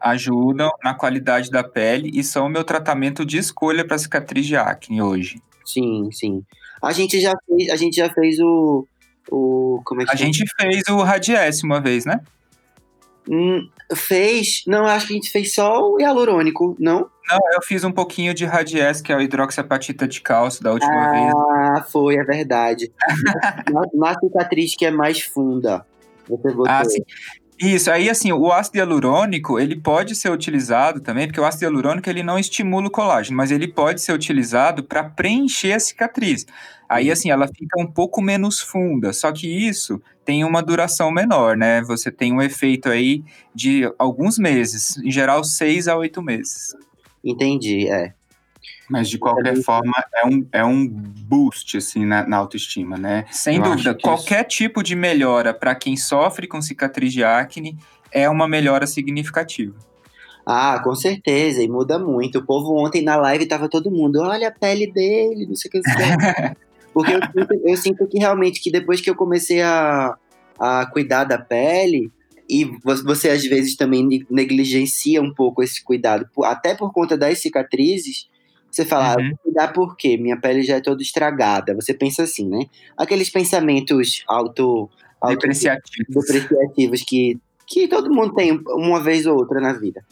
Ajudam 0.01 0.71
na 0.83 0.95
qualidade 0.95 1.51
da 1.51 1.63
pele 1.63 2.11
e 2.13 2.25
são 2.25 2.47
o 2.47 2.51
meu 2.51 2.65
tratamento 2.65 3.25
de 3.25 3.39
escolha 3.39 3.87
para 3.87 3.99
cicatriz 3.99 4.47
de 4.47 4.57
acne 4.57 5.01
hoje. 5.01 5.41
Sim, 5.65 6.11
sim. 6.13 6.43
A 6.83 6.93
gente 6.93 7.21
já 7.21 7.33
fez, 7.47 7.71
a 7.71 7.77
gente 7.77 7.97
já 7.97 8.13
fez 8.13 8.39
o, 8.41 8.87
o 9.31 9.81
como 9.85 10.03
é 10.03 10.05
que 10.05 10.13
A 10.13 10.15
gente 10.15 10.45
fez 10.61 10.83
o 10.91 11.03
Radies 11.03 11.63
uma 11.63 11.81
vez, 11.81 12.05
né? 12.05 12.21
Hum, 13.29 13.69
fez? 13.95 14.63
Não, 14.67 14.87
acho 14.87 15.07
que 15.07 15.15
a 15.15 15.17
gente 15.17 15.31
fez 15.31 15.55
só 15.55 15.81
o 15.81 15.99
hialurônico, 15.99 16.77
não? 16.79 17.09
Não, 17.31 17.39
eu 17.55 17.63
fiz 17.63 17.85
um 17.85 17.93
pouquinho 17.93 18.35
de 18.35 18.45
Radies, 18.45 19.01
que 19.01 19.13
é 19.13 19.17
o 19.17 19.21
hidroxiapatita 19.21 20.07
de 20.07 20.21
cálcio 20.21 20.63
da 20.63 20.73
última 20.73 20.93
ah, 20.93 21.11
vez. 21.11 21.35
Ah, 21.35 21.83
foi, 21.91 22.17
é 22.17 22.25
verdade. 22.25 22.93
na, 23.95 24.19
cicatriz 24.19 24.77
que 24.77 24.85
é 24.85 24.91
mais 24.91 25.23
funda. 25.23 25.87
Você 26.29 26.49
botou. 26.49 26.67
Ah, 26.69 26.85
sim. 26.85 27.03
Isso, 27.59 27.91
aí 27.91 28.11
assim, 28.11 28.33
o 28.33 28.53
ácido 28.53 28.79
hialurônico, 28.79 29.61
ele 29.61 29.77
pode 29.77 30.17
ser 30.17 30.31
utilizado 30.31 31.01
também, 31.01 31.27
porque 31.27 31.41
o 31.41 31.45
ácido 31.45 31.65
hialurônico 31.65 32.11
ele 32.11 32.23
não 32.23 32.39
estimula 32.39 32.89
o 32.89 32.91
colágeno, 32.91 33.37
mas 33.37 33.51
ele 33.51 33.69
pode 33.69 34.03
ser 34.03 34.13
utilizado 34.13 34.83
para 34.83 35.05
preencher 35.05 35.73
a 35.73 35.79
cicatriz. 35.79 36.47
Aí 36.89 37.11
assim, 37.11 37.31
ela 37.31 37.47
fica 37.47 37.81
um 37.81 37.87
pouco 37.87 38.21
menos 38.21 38.61
funda, 38.61 39.13
só 39.13 39.31
que 39.31 39.47
isso 39.47 40.03
tem 40.25 40.45
uma 40.45 40.63
duração 40.63 41.13
menor, 41.13 41.57
né? 41.57 41.81
Você 41.83 42.11
tem 42.11 42.33
um 42.33 42.43
efeito 42.43 42.89
aí 42.89 43.23
de 43.55 43.91
alguns 43.99 44.37
meses, 44.37 44.97
em 44.99 45.11
geral 45.11 45.45
seis 45.45 45.87
a 45.87 45.97
oito 45.97 46.21
meses. 46.21 46.75
Entendi, 47.25 47.89
é. 47.89 48.13
Mas 48.89 49.09
de 49.09 49.19
qualquer 49.19 49.57
forma 49.63 49.93
é 50.15 50.27
um, 50.27 50.47
é 50.53 50.65
um 50.65 50.87
boost 50.87 51.79
assim 51.79 52.05
na, 52.05 52.27
na 52.27 52.37
autoestima, 52.37 52.97
né? 52.97 53.25
Sem 53.31 53.57
Eu 53.57 53.63
dúvida, 53.63 53.95
qualquer 53.95 54.47
isso... 54.47 54.59
tipo 54.59 54.83
de 54.83 54.95
melhora 54.95 55.55
para 55.55 55.75
quem 55.75 55.97
sofre 55.97 56.47
com 56.47 56.61
cicatriz 56.61 57.13
de 57.13 57.25
acne 57.25 57.79
é 58.13 58.29
uma 58.29 58.47
melhora 58.47 58.87
significativa. 58.87 59.75
Ah, 60.47 60.79
com 60.85 60.95
certeza, 60.95 61.63
e 61.63 61.69
muda 61.69 61.99
muito. 61.99 62.39
O 62.39 62.45
povo 62.45 62.77
ontem 62.77 63.03
na 63.03 63.17
live 63.17 63.47
tava 63.47 63.69
todo 63.69 63.91
mundo, 63.91 64.21
olha 64.21 64.49
a 64.49 64.53
pele 64.53 64.93
dele, 64.93 65.47
não 65.47 65.57
sei 65.57 65.71
o 65.71 65.73
que. 65.73 65.81
Porque 66.93 67.13
eu 67.13 67.21
sinto, 67.23 67.55
eu 67.65 67.77
sinto 67.77 68.07
que 68.07 68.19
realmente 68.19 68.61
que 68.61 68.71
depois 68.71 69.01
que 69.01 69.11
eu 69.11 69.17
comecei 69.17 69.63
a, 69.63 70.15
a 70.61 70.87
cuidar 70.87 71.25
da 71.25 71.39
pele, 71.39 72.13
e 72.55 72.79
você 72.85 73.31
às 73.31 73.43
vezes 73.45 73.75
também 73.75 74.25
negligencia 74.31 75.21
um 75.21 75.35
pouco 75.35 75.61
esse 75.61 75.83
cuidado, 75.83 76.29
até 76.45 76.73
por 76.73 76.93
conta 76.93 77.17
das 77.17 77.41
cicatrizes, 77.41 78.29
você 78.71 78.85
fala, 78.85 79.15
ah, 79.15 79.17
uhum. 79.19 79.31
ah, 79.33 79.39
cuidar 79.43 79.69
por 79.73 79.97
quê? 79.97 80.17
Minha 80.17 80.41
pele 80.41 80.63
já 80.63 80.77
é 80.77 80.81
toda 80.81 81.03
estragada. 81.03 81.75
Você 81.75 81.93
pensa 81.93 82.23
assim, 82.23 82.49
né? 82.49 82.67
Aqueles 82.97 83.31
pensamentos 83.31 84.25
auto, 84.29 84.89
auto 85.21 85.35
depreciativos. 85.35 86.27
depreciativos 86.27 87.03
que, 87.03 87.39
que 87.67 87.89
todo 87.89 88.13
mundo 88.13 88.35
tem 88.35 88.61
uma 88.69 89.01
vez 89.01 89.27
ou 89.27 89.37
outra 89.37 89.61
na 89.61 89.73
vida. 89.73 90.05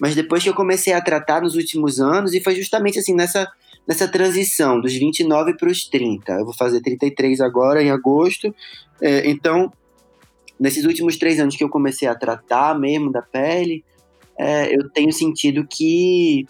Mas 0.00 0.14
depois 0.14 0.42
que 0.42 0.48
eu 0.48 0.54
comecei 0.54 0.92
a 0.92 1.00
tratar 1.00 1.42
nos 1.42 1.56
últimos 1.56 2.00
anos, 2.00 2.34
e 2.34 2.40
foi 2.40 2.54
justamente 2.54 2.98
assim, 2.98 3.14
nessa, 3.14 3.50
nessa 3.86 4.08
transição 4.08 4.80
dos 4.80 4.92
29 4.94 5.56
para 5.56 5.70
os 5.70 5.86
30. 5.86 6.32
Eu 6.32 6.44
vou 6.44 6.54
fazer 6.54 6.80
33 6.80 7.40
agora, 7.40 7.82
em 7.82 7.90
agosto. 7.90 8.54
É, 9.00 9.28
então, 9.28 9.72
nesses 10.62 10.84
últimos 10.84 11.16
três 11.16 11.40
anos 11.40 11.56
que 11.56 11.64
eu 11.64 11.68
comecei 11.68 12.06
a 12.06 12.14
tratar 12.14 12.78
mesmo 12.78 13.10
da 13.10 13.20
pele, 13.20 13.84
é, 14.38 14.74
eu 14.74 14.88
tenho 14.90 15.12
sentido 15.12 15.66
que 15.68 16.46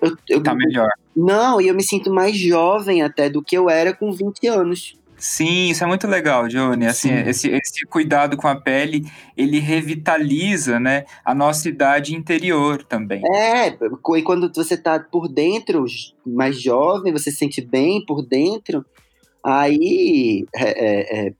eu, 0.00 0.16
eu, 0.28 0.42
tá 0.42 0.54
melhor. 0.54 0.88
Não, 1.14 1.60
e 1.60 1.66
eu 1.66 1.74
me 1.74 1.82
sinto 1.82 2.12
mais 2.14 2.38
jovem 2.38 3.02
até 3.02 3.28
do 3.28 3.42
que 3.42 3.58
eu 3.58 3.68
era 3.68 3.92
com 3.92 4.12
20 4.12 4.46
anos. 4.46 4.94
Sim, 5.16 5.70
isso 5.70 5.82
é 5.82 5.86
muito 5.88 6.06
legal, 6.06 6.46
Johnny. 6.46 6.86
Assim, 6.86 7.12
esse, 7.26 7.50
esse 7.50 7.84
cuidado 7.86 8.36
com 8.36 8.46
a 8.46 8.54
pele, 8.54 9.04
ele 9.36 9.58
revitaliza, 9.58 10.78
né, 10.78 11.04
a 11.24 11.34
nossa 11.34 11.68
idade 11.68 12.14
interior 12.14 12.84
também. 12.84 13.20
É, 13.34 13.66
e 13.70 14.22
quando 14.22 14.52
você 14.54 14.76
tá 14.76 15.00
por 15.00 15.26
dentro, 15.26 15.84
mais 16.24 16.62
jovem, 16.62 17.12
você 17.12 17.32
se 17.32 17.38
sente 17.38 17.60
bem 17.60 18.06
por 18.06 18.24
dentro, 18.24 18.86
aí 19.42 20.46
é, 20.54 20.68
é, 20.68 21.26
é 21.26 21.32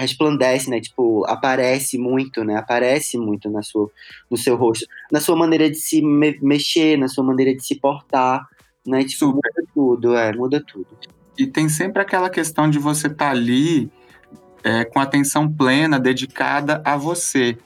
resplandece, 0.00 0.70
né? 0.70 0.80
Tipo, 0.80 1.24
aparece 1.26 1.98
muito, 1.98 2.42
né? 2.42 2.56
Aparece 2.56 3.18
muito 3.18 3.50
na 3.50 3.62
sua, 3.62 3.90
no 4.30 4.36
seu 4.36 4.56
rosto, 4.56 4.86
na 5.12 5.20
sua 5.20 5.36
maneira 5.36 5.70
de 5.70 5.76
se 5.76 6.02
me 6.02 6.38
mexer, 6.40 6.96
na 6.96 7.08
sua 7.08 7.22
maneira 7.22 7.54
de 7.54 7.64
se 7.64 7.74
portar, 7.74 8.46
né? 8.86 9.04
Tipo, 9.04 9.26
Super. 9.26 9.34
muda 9.34 9.68
tudo, 9.74 10.16
é, 10.16 10.32
muda 10.32 10.64
tudo. 10.66 10.86
E 11.38 11.46
tem 11.46 11.68
sempre 11.68 12.02
aquela 12.02 12.30
questão 12.30 12.68
de 12.68 12.78
você 12.78 13.06
estar 13.06 13.26
tá 13.26 13.30
ali 13.30 13.90
é, 14.64 14.84
com 14.84 14.98
atenção 14.98 15.50
plena, 15.50 15.98
dedicada 15.98 16.82
a 16.84 16.96
você. 16.96 17.56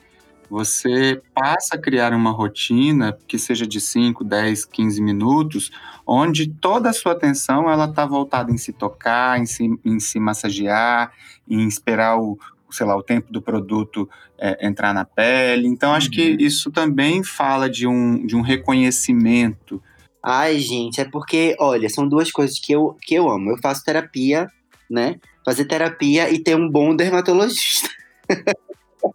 Você 0.49 1.21
passa 1.33 1.75
a 1.75 1.77
criar 1.77 2.13
uma 2.13 2.31
rotina 2.31 3.17
que 3.27 3.37
seja 3.37 3.65
de 3.65 3.81
5, 3.81 4.23
10, 4.23 4.65
15 4.65 5.01
minutos, 5.01 5.71
onde 6.05 6.47
toda 6.47 6.89
a 6.89 6.93
sua 6.93 7.13
atenção 7.13 7.69
ela 7.69 7.85
está 7.85 8.05
voltada 8.05 8.51
em 8.51 8.57
se 8.57 8.71
tocar, 8.71 9.39
em 9.39 9.45
se, 9.45 9.67
em 9.83 9.99
se 9.99 10.19
massagear, 10.19 11.11
em 11.49 11.67
esperar 11.67 12.19
o, 12.19 12.37
sei 12.69 12.85
lá, 12.85 12.95
o 12.95 13.03
tempo 13.03 13.31
do 13.31 13.41
produto 13.41 14.07
é, 14.37 14.67
entrar 14.67 14.93
na 14.93 15.05
pele. 15.05 15.67
Então, 15.67 15.93
acho 15.93 16.11
que 16.11 16.31
uhum. 16.31 16.37
isso 16.39 16.71
também 16.71 17.23
fala 17.23 17.69
de 17.69 17.87
um, 17.87 18.25
de 18.25 18.35
um 18.35 18.41
reconhecimento. 18.41 19.81
Ai, 20.21 20.59
gente, 20.59 20.99
é 20.99 21.05
porque, 21.05 21.55
olha, 21.59 21.89
são 21.89 22.07
duas 22.07 22.31
coisas 22.31 22.59
que 22.59 22.73
eu, 22.73 22.95
que 23.01 23.15
eu 23.15 23.29
amo. 23.29 23.51
Eu 23.51 23.57
faço 23.59 23.83
terapia, 23.83 24.47
né? 24.89 25.15
Fazer 25.43 25.65
terapia 25.65 26.31
e 26.31 26.39
ter 26.39 26.55
um 26.55 26.69
bom 26.69 26.95
dermatologista. 26.95 27.89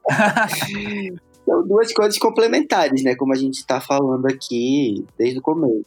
São 1.45 1.67
duas 1.67 1.93
coisas 1.93 2.19
complementares, 2.19 3.03
né? 3.03 3.15
Como 3.15 3.33
a 3.33 3.37
gente 3.37 3.55
está 3.55 3.81
falando 3.81 4.27
aqui 4.27 5.05
desde 5.19 5.39
o 5.39 5.43
começo. 5.43 5.85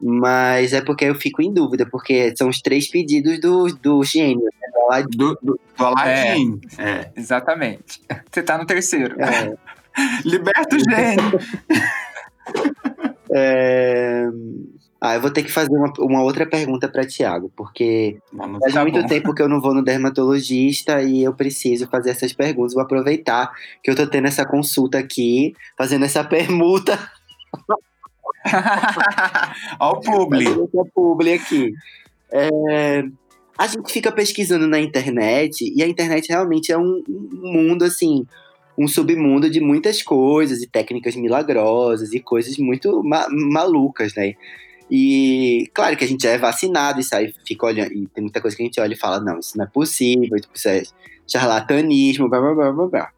Mas 0.00 0.72
é 0.72 0.80
porque 0.80 1.06
eu 1.06 1.14
fico 1.14 1.42
em 1.42 1.52
dúvida, 1.52 1.86
porque 1.90 2.34
são 2.36 2.48
os 2.48 2.60
três 2.60 2.88
pedidos 2.88 3.40
do, 3.40 3.66
do 3.76 4.04
gênio, 4.04 4.44
né? 4.44 4.68
do 4.72 4.80
Aladdin. 4.80 5.16
Do, 5.16 5.38
do, 5.42 5.60
do 5.76 5.84
Aladdin. 5.84 6.60
É, 6.78 6.90
é, 6.90 7.12
exatamente. 7.16 8.00
Você 8.30 8.42
tá 8.42 8.58
no 8.58 8.66
terceiro. 8.66 9.16
É. 9.20 9.56
Liberta 10.24 10.76
o 10.76 10.78
gênio. 10.78 11.40
é... 13.34 14.28
Ah, 15.00 15.14
eu 15.14 15.20
vou 15.20 15.30
ter 15.30 15.44
que 15.44 15.52
fazer 15.52 15.70
uma, 15.70 15.92
uma 16.00 16.22
outra 16.22 16.44
pergunta 16.44 16.88
para 16.88 17.06
Tiago, 17.06 17.52
porque 17.56 18.18
Vamos 18.32 18.58
faz 18.58 18.74
muito 18.74 19.00
bom. 19.00 19.06
tempo 19.06 19.32
que 19.32 19.40
eu 19.40 19.48
não 19.48 19.60
vou 19.60 19.72
no 19.72 19.82
dermatologista 19.82 21.00
e 21.02 21.22
eu 21.22 21.32
preciso 21.32 21.86
fazer 21.88 22.10
essas 22.10 22.32
perguntas. 22.32 22.74
Vou 22.74 22.82
aproveitar 22.82 23.52
que 23.82 23.90
eu 23.90 23.94
tô 23.94 24.06
tendo 24.08 24.26
essa 24.26 24.44
consulta 24.44 24.98
aqui, 24.98 25.54
fazendo 25.76 26.04
essa 26.04 26.24
permuta. 26.24 26.98
Olha 29.78 29.92
o 29.92 30.00
publi. 30.00 30.46
Essa 30.46 30.90
publi 30.92 31.32
aqui. 31.32 31.72
É, 32.32 33.04
a 33.56 33.66
gente 33.68 33.92
fica 33.92 34.10
pesquisando 34.10 34.66
na 34.66 34.80
internet 34.80 35.72
e 35.76 35.80
a 35.82 35.86
internet 35.86 36.28
realmente 36.28 36.72
é 36.72 36.78
um, 36.78 37.04
um 37.08 37.52
mundo 37.52 37.84
assim 37.84 38.26
um 38.78 38.86
submundo 38.86 39.50
de 39.50 39.60
muitas 39.60 40.02
coisas 40.02 40.62
e 40.62 40.66
técnicas 40.68 41.16
milagrosas 41.16 42.12
e 42.12 42.20
coisas 42.20 42.56
muito 42.58 43.02
ma 43.02 43.26
malucas, 43.28 44.14
né? 44.14 44.34
E 44.90 45.70
claro 45.74 45.96
que 45.96 46.04
a 46.04 46.08
gente 46.08 46.22
já 46.22 46.30
é 46.30 46.38
vacinado 46.38 46.98
e 46.98 47.04
sai, 47.04 47.32
fica 47.46 47.66
olhando, 47.66 47.92
e 47.92 48.06
tem 48.06 48.22
muita 48.22 48.40
coisa 48.40 48.56
que 48.56 48.62
a 48.62 48.66
gente 48.66 48.80
olha 48.80 48.94
e 48.94 48.98
fala, 48.98 49.20
não, 49.20 49.38
isso 49.38 49.56
não 49.56 49.64
é 49.64 49.68
possível, 49.68 50.38
isso 50.54 50.68
é 50.68 50.82
charlatanismo, 51.26 52.28
blá 52.28 52.40
blá 52.40 52.54
blá 52.54 52.72
blá 52.72 52.86
blá. 52.86 53.12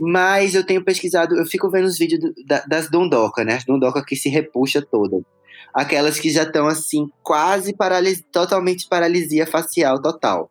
Mas 0.00 0.54
eu 0.54 0.64
tenho 0.64 0.84
pesquisado, 0.84 1.36
eu 1.36 1.46
fico 1.46 1.70
vendo 1.70 1.86
os 1.86 1.98
vídeos 1.98 2.20
do, 2.20 2.34
da, 2.46 2.64
das 2.66 2.88
dondoca, 2.88 3.44
né? 3.44 3.54
As 3.54 3.64
dondoca 3.64 4.04
que 4.04 4.16
se 4.16 4.28
repuxa 4.28 4.82
toda. 4.82 5.24
Aquelas 5.72 6.18
que 6.18 6.30
já 6.30 6.42
estão 6.42 6.66
assim, 6.66 7.08
quase 7.22 7.74
paralis 7.76 8.22
totalmente 8.32 8.88
paralisia 8.88 9.46
facial 9.46 10.00
total. 10.00 10.48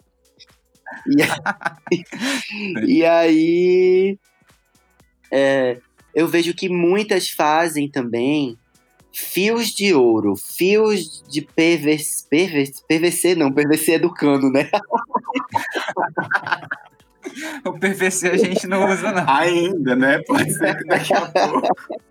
E, 1.07 2.87
e 2.99 3.05
aí. 3.05 4.17
É, 5.31 5.77
eu 6.13 6.27
vejo 6.27 6.53
que 6.53 6.69
muitas 6.69 7.29
fazem 7.29 7.89
também 7.89 8.57
fios 9.13 9.67
de 9.67 9.93
ouro, 9.93 10.35
fios 10.35 11.23
de 11.29 11.41
PVC, 11.41 12.25
PVC, 12.29 12.73
PVC 12.87 13.35
não, 13.35 13.51
PVC 13.51 13.93
é 13.93 13.99
do 13.99 14.11
cano, 14.11 14.51
né? 14.51 14.69
o 17.63 17.73
PVC 17.73 18.29
a 18.29 18.37
gente 18.37 18.65
não 18.67 18.91
usa 18.91 19.11
não. 19.11 19.29
Ainda, 19.29 19.95
né? 19.95 20.19
Pode 20.25 20.51
ser 20.51 20.75
que 20.77 20.85
daqui 20.85 21.13
a 21.13 21.27
pouco. 21.27 21.67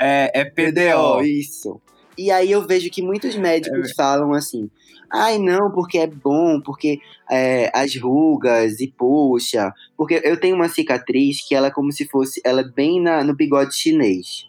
É, 0.00 0.40
é 0.40 0.44
PDO. 0.44 1.22
Isso. 1.22 1.80
E 2.18 2.28
aí 2.30 2.50
eu 2.50 2.66
vejo 2.66 2.90
que 2.90 3.02
muitos 3.02 3.36
médicos 3.36 3.90
é. 3.90 3.94
falam 3.94 4.32
assim, 4.32 4.68
ai 5.12 5.38
não, 5.38 5.70
porque 5.70 5.98
é 5.98 6.08
bom, 6.08 6.60
porque 6.60 6.98
é, 7.30 7.70
as 7.72 7.96
rugas 7.96 8.80
e 8.80 8.88
puxa, 8.88 9.72
porque 9.96 10.20
eu 10.24 10.36
tenho 10.38 10.56
uma 10.56 10.68
cicatriz 10.68 11.46
que 11.46 11.54
ela 11.54 11.68
é 11.68 11.70
como 11.70 11.92
se 11.92 12.04
fosse, 12.06 12.40
ela 12.44 12.62
é 12.62 12.68
bem 12.68 13.00
na, 13.00 13.22
no 13.22 13.32
bigode 13.32 13.76
chinês. 13.76 14.48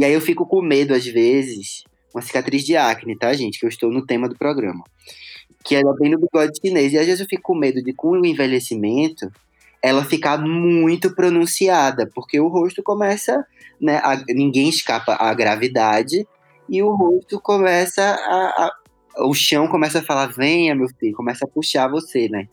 E 0.00 0.04
aí 0.06 0.14
eu 0.14 0.20
fico 0.22 0.46
com 0.46 0.62
medo, 0.62 0.94
às 0.94 1.04
vezes, 1.04 1.84
uma 2.14 2.22
cicatriz 2.22 2.64
de 2.64 2.74
acne, 2.74 3.14
tá, 3.14 3.34
gente? 3.34 3.60
Que 3.60 3.66
eu 3.66 3.68
estou 3.68 3.90
no 3.92 4.06
tema 4.06 4.30
do 4.30 4.34
programa. 4.34 4.82
Que 5.62 5.74
ela 5.74 5.94
bem 5.94 6.10
no 6.10 6.18
bigode 6.18 6.58
chinês. 6.58 6.94
E 6.94 6.98
às 6.98 7.04
vezes 7.04 7.20
eu 7.20 7.26
fico 7.26 7.42
com 7.42 7.54
medo 7.54 7.82
de, 7.82 7.92
com 7.92 8.12
o 8.12 8.24
envelhecimento, 8.24 9.30
ela 9.82 10.02
ficar 10.02 10.38
muito 10.38 11.14
pronunciada, 11.14 12.10
porque 12.14 12.40
o 12.40 12.48
rosto 12.48 12.82
começa, 12.82 13.44
né? 13.78 13.98
A, 13.98 14.16
ninguém 14.30 14.70
escapa 14.70 15.16
à 15.20 15.34
gravidade, 15.34 16.26
e 16.66 16.82
o 16.82 16.94
rosto 16.94 17.38
começa 17.38 18.02
a, 18.02 18.64
a. 18.64 19.26
o 19.26 19.34
chão 19.34 19.68
começa 19.68 19.98
a 19.98 20.02
falar: 20.02 20.28
venha, 20.28 20.74
meu 20.74 20.88
filho, 20.98 21.14
começa 21.14 21.44
a 21.44 21.48
puxar 21.48 21.88
você, 21.88 22.26
né? 22.26 22.48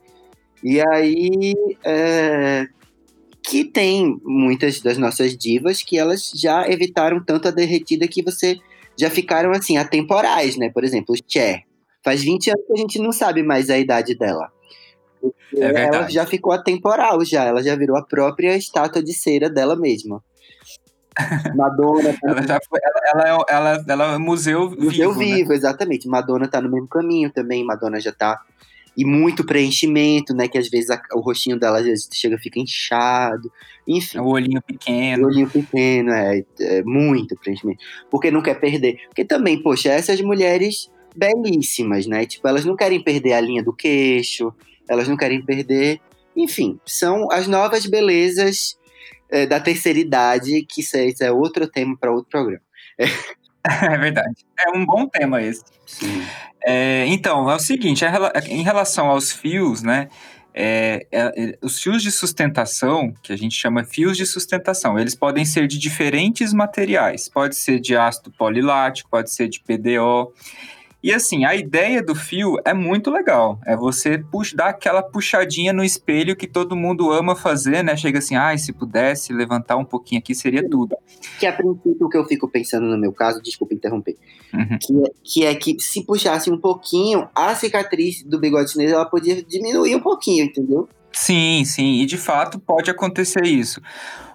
E 0.62 0.82
aí. 0.82 1.54
É, 1.86 2.68
que 3.48 3.64
tem 3.64 4.20
muitas 4.24 4.82
das 4.82 4.98
nossas 4.98 5.36
divas 5.36 5.82
que 5.82 5.98
elas 5.98 6.32
já 6.36 6.68
evitaram 6.70 7.24
tanto 7.24 7.48
a 7.48 7.52
derretida 7.52 8.08
que 8.08 8.22
você 8.22 8.58
já 8.98 9.10
ficaram 9.10 9.52
assim 9.52 9.78
atemporais, 9.78 10.58
né? 10.58 10.70
Por 10.70 10.84
exemplo, 10.84 11.16
o 11.16 11.32
Cher. 11.32 11.64
Faz 12.04 12.22
20 12.22 12.50
anos 12.50 12.66
que 12.66 12.74
a 12.74 12.78
gente 12.78 13.00
não 13.00 13.12
sabe 13.12 13.43
mais 13.43 13.70
a 13.70 13.78
idade 13.78 14.16
dela. 14.16 14.52
É 15.56 15.86
ela 15.86 16.10
já 16.10 16.26
ficou 16.26 16.54
atemporal 16.54 17.24
já, 17.26 17.45
ela 17.45 17.64
já 17.64 17.76
virou 17.76 17.98
a 17.98 18.04
própria 18.04 18.56
estátua 18.56 19.02
de 19.02 19.14
cera 19.14 19.50
dela 19.50 19.76
mesma. 19.76 20.22
Madonna. 21.56 22.14
Tá 22.14 22.20
ela, 22.24 22.48
já 22.48 22.60
foi, 22.70 22.80
ela, 22.84 23.24
ela, 23.26 23.45
ela, 23.50 23.86
ela 23.88 24.16
é 24.16 24.18
museu, 24.18 24.70
museu 24.72 25.14
vivo. 25.14 25.36
vivo 25.36 25.50
né? 25.50 25.56
exatamente. 25.56 26.08
Madonna 26.08 26.48
tá 26.48 26.62
no 26.62 26.70
mesmo 26.70 26.88
caminho 26.88 27.32
também. 27.32 27.66
Madonna 27.66 28.00
já 28.00 28.12
tá. 28.12 28.39
E 28.98 29.06
muito 29.06 29.45
preenchimento, 29.45 30.34
né? 30.34 30.48
Que 30.48 30.58
às 30.58 30.68
vezes 30.68 30.89
a, 30.89 31.00
o 31.14 31.20
rostinho 31.20 31.60
dela 31.60 31.80
às 31.80 31.86
vezes 31.86 32.10
chega 32.12 32.38
fica 32.39 32.60
inchado. 32.60 33.52
Enfim. 33.88 34.18
O 34.18 34.30
olhinho 34.30 34.62
pequeno. 34.62 35.24
O 35.24 35.28
olhinho 35.28 35.50
pequeno, 35.50 36.12
é, 36.12 36.43
é 36.60 36.84
muito 36.84 37.36
preenchimento. 37.38 37.80
Porque 38.10 38.32
não 38.32 38.41
quer 38.41 38.60
perder. 38.60 38.98
Porque 39.08 39.24
também, 39.24 39.62
poxa, 39.62 39.89
essas 39.89 40.20
mulheres 40.20 40.89
belíssimas, 41.16 42.08
né? 42.08 42.26
Tipo, 42.26 42.48
elas 42.48 42.66
não 42.66 42.76
querem 42.76 43.04
perder 43.04 43.34
a 43.34 43.41
linha 43.41 43.64
do 43.64 43.74
queixo, 43.74 44.54
elas 44.89 45.08
não 45.08 45.16
querem 45.16 45.43
perder. 45.43 46.00
Enfim, 46.36 46.80
são 46.86 47.32
as 47.32 47.48
novas 47.48 47.86
belezas 47.86 48.78
é, 49.30 49.45
da 49.45 49.60
terceira 49.60 50.00
idade, 50.00 50.64
que 50.64 50.82
isso 50.82 50.95
é, 50.95 51.12
é 51.22 51.32
outro 51.32 51.68
tema 51.68 51.98
para 51.98 52.12
outro 52.12 52.30
programa. 52.30 52.62
É. 52.98 53.06
é. 53.93 53.97
verdade. 53.97 54.45
É 54.65 54.78
um 54.78 54.86
bom 54.86 55.07
tema 55.07 55.41
esse. 55.41 55.63
É, 56.65 57.05
então, 57.07 57.49
é 57.49 57.55
o 57.55 57.59
seguinte, 57.59 58.03
em 58.49 58.63
relação 58.63 59.07
aos 59.07 59.32
fios, 59.32 59.82
né? 59.82 60.07
É, 60.59 61.05
é, 61.11 61.22
é, 61.22 61.57
os 61.61 61.80
fios 61.80 62.01
de 62.01 62.11
sustentação, 62.11 63.13
que 63.22 63.32
a 63.32 63.38
gente 63.38 63.55
chama 63.55 63.84
fios 63.84 64.18
de 64.18 64.26
sustentação, 64.26 64.97
eles 64.97 65.13
podem 65.13 65.45
ser 65.45 65.68
de 65.68 65.78
diferentes 65.78 66.51
materiais. 66.51 67.30
Pode 67.30 67.55
ser 67.55 67.80
de 67.80 67.95
ácido 67.95 68.32
polilático, 68.32 69.07
pode 69.07 69.32
ser 69.32 69.47
de 69.47 69.59
PDO. 69.59 70.34
E 71.08 71.14
assim, 71.14 71.45
a 71.45 71.55
ideia 71.55 72.03
do 72.03 72.14
fio 72.14 72.58
é 72.66 72.74
muito 72.74 73.10
legal. 73.10 73.62
É 73.66 73.78
você 73.78 74.18
puxa, 74.18 74.58
dar 74.58 74.68
aquela 74.68 75.01
puxadinha 75.01 75.72
no 75.72 75.82
espelho 75.82 76.36
que 76.36 76.45
todo 76.45 76.76
mundo 76.76 77.10
ama 77.14 77.34
fazer, 77.34 77.82
né? 77.82 77.95
Chega 77.95 78.20
assim, 78.20 78.36
ai, 78.36 78.55
ah, 78.55 78.58
se 78.58 78.74
pudesse 78.74 79.32
levantar 79.32 79.78
um 79.78 79.86
pouquinho 79.86 80.20
aqui, 80.20 80.36
seria 80.36 80.70
tudo. 80.70 80.97
Que 81.39 81.45
a 81.45 81.53
princípio 81.53 82.08
o 82.08 82.10
que 82.10 82.18
eu 82.18 82.26
fico 82.26 82.49
pensando 82.49 82.88
no 82.88 82.97
meu 82.97 83.14
caso, 83.14 83.41
desculpa 83.41 83.74
interromper, 83.74 84.18
uhum. 84.53 84.78
que, 84.82 85.05
é, 85.05 85.12
que 85.24 85.45
é 85.45 85.55
que 85.55 85.80
se 85.80 86.05
puxasse 86.05 86.51
um 86.51 86.58
pouquinho, 86.58 87.30
a 87.34 87.55
cicatriz 87.55 88.22
do 88.24 88.38
bigode 88.38 88.74
chinês 88.74 88.91
ela 88.91 89.05
podia 89.05 89.41
diminuir 89.41 89.95
um 89.95 90.01
pouquinho, 90.01 90.43
entendeu? 90.43 90.89
Sim, 91.14 91.64
sim, 91.64 92.01
e 92.01 92.05
de 92.05 92.18
fato 92.18 92.60
pode 92.60 92.91
acontecer 92.91 93.45
isso. 93.45 93.82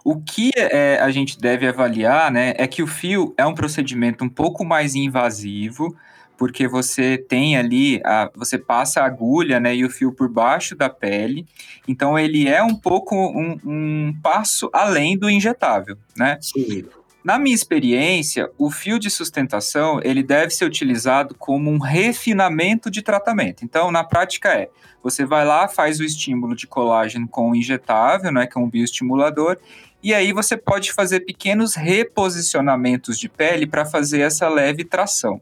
O 0.03 0.19
que 0.23 0.51
é, 0.57 0.99
a 1.03 1.11
gente 1.11 1.39
deve 1.39 1.69
avaliar, 1.69 2.33
né, 2.33 2.55
é 2.57 2.67
que 2.67 2.83
o 2.83 2.87
fio 2.87 3.35
é 3.37 3.45
um 3.45 3.55
procedimento 3.55 4.25
um 4.25 4.29
pouco 4.31 4.65
mais 4.65 4.95
invasivo, 4.95 5.95
porque 6.43 6.67
você 6.67 7.17
tem 7.17 7.57
ali, 7.57 8.01
a, 8.05 8.29
você 8.35 8.59
passa 8.59 9.01
a 9.01 9.07
agulha 9.07 9.61
né, 9.61 9.77
e 9.77 9.85
o 9.85 9.89
fio 9.89 10.13
por 10.13 10.29
baixo 10.29 10.75
da 10.75 10.91
pele, 10.91 11.47
então 11.87 12.19
ele 12.19 12.49
é 12.49 12.61
um 12.61 12.75
pouco 12.75 13.15
um, 13.15 13.61
um 13.65 14.15
passo 14.21 14.69
além 14.73 15.17
do 15.17 15.31
injetável, 15.31 15.97
né? 16.17 16.39
Sim. 16.41 16.85
Na 17.23 17.39
minha 17.39 17.55
experiência, 17.55 18.51
o 18.59 18.73
fio 18.73 18.99
de 18.99 19.09
sustentação 19.09 20.01
ele 20.03 20.21
deve 20.21 20.51
ser 20.51 20.65
utilizado 20.65 21.33
como 21.37 21.71
um 21.71 21.79
refinamento 21.79 22.91
de 22.91 23.03
tratamento. 23.03 23.65
Então, 23.65 23.93
na 23.93 24.03
prática 24.03 24.49
é, 24.49 24.69
você 25.01 25.25
vai 25.25 25.47
lá, 25.47 25.69
faz 25.69 26.01
o 26.01 26.05
estímulo 26.05 26.57
de 26.57 26.67
colágeno 26.67 27.29
com 27.29 27.53
o 27.53 27.55
injetável, 27.55 28.33
né, 28.33 28.49
que 28.49 28.59
é 28.59 28.61
um 28.61 28.69
bioestimulador, 28.69 29.59
e 30.03 30.13
aí 30.13 30.33
você 30.33 30.57
pode 30.57 30.93
fazer 30.93 31.21
pequenos 31.21 31.77
reposicionamentos 31.77 33.17
de 33.17 33.29
pele 33.29 33.65
para 33.65 33.85
fazer 33.85 34.23
essa 34.23 34.49
leve 34.49 34.83
tração. 34.83 35.41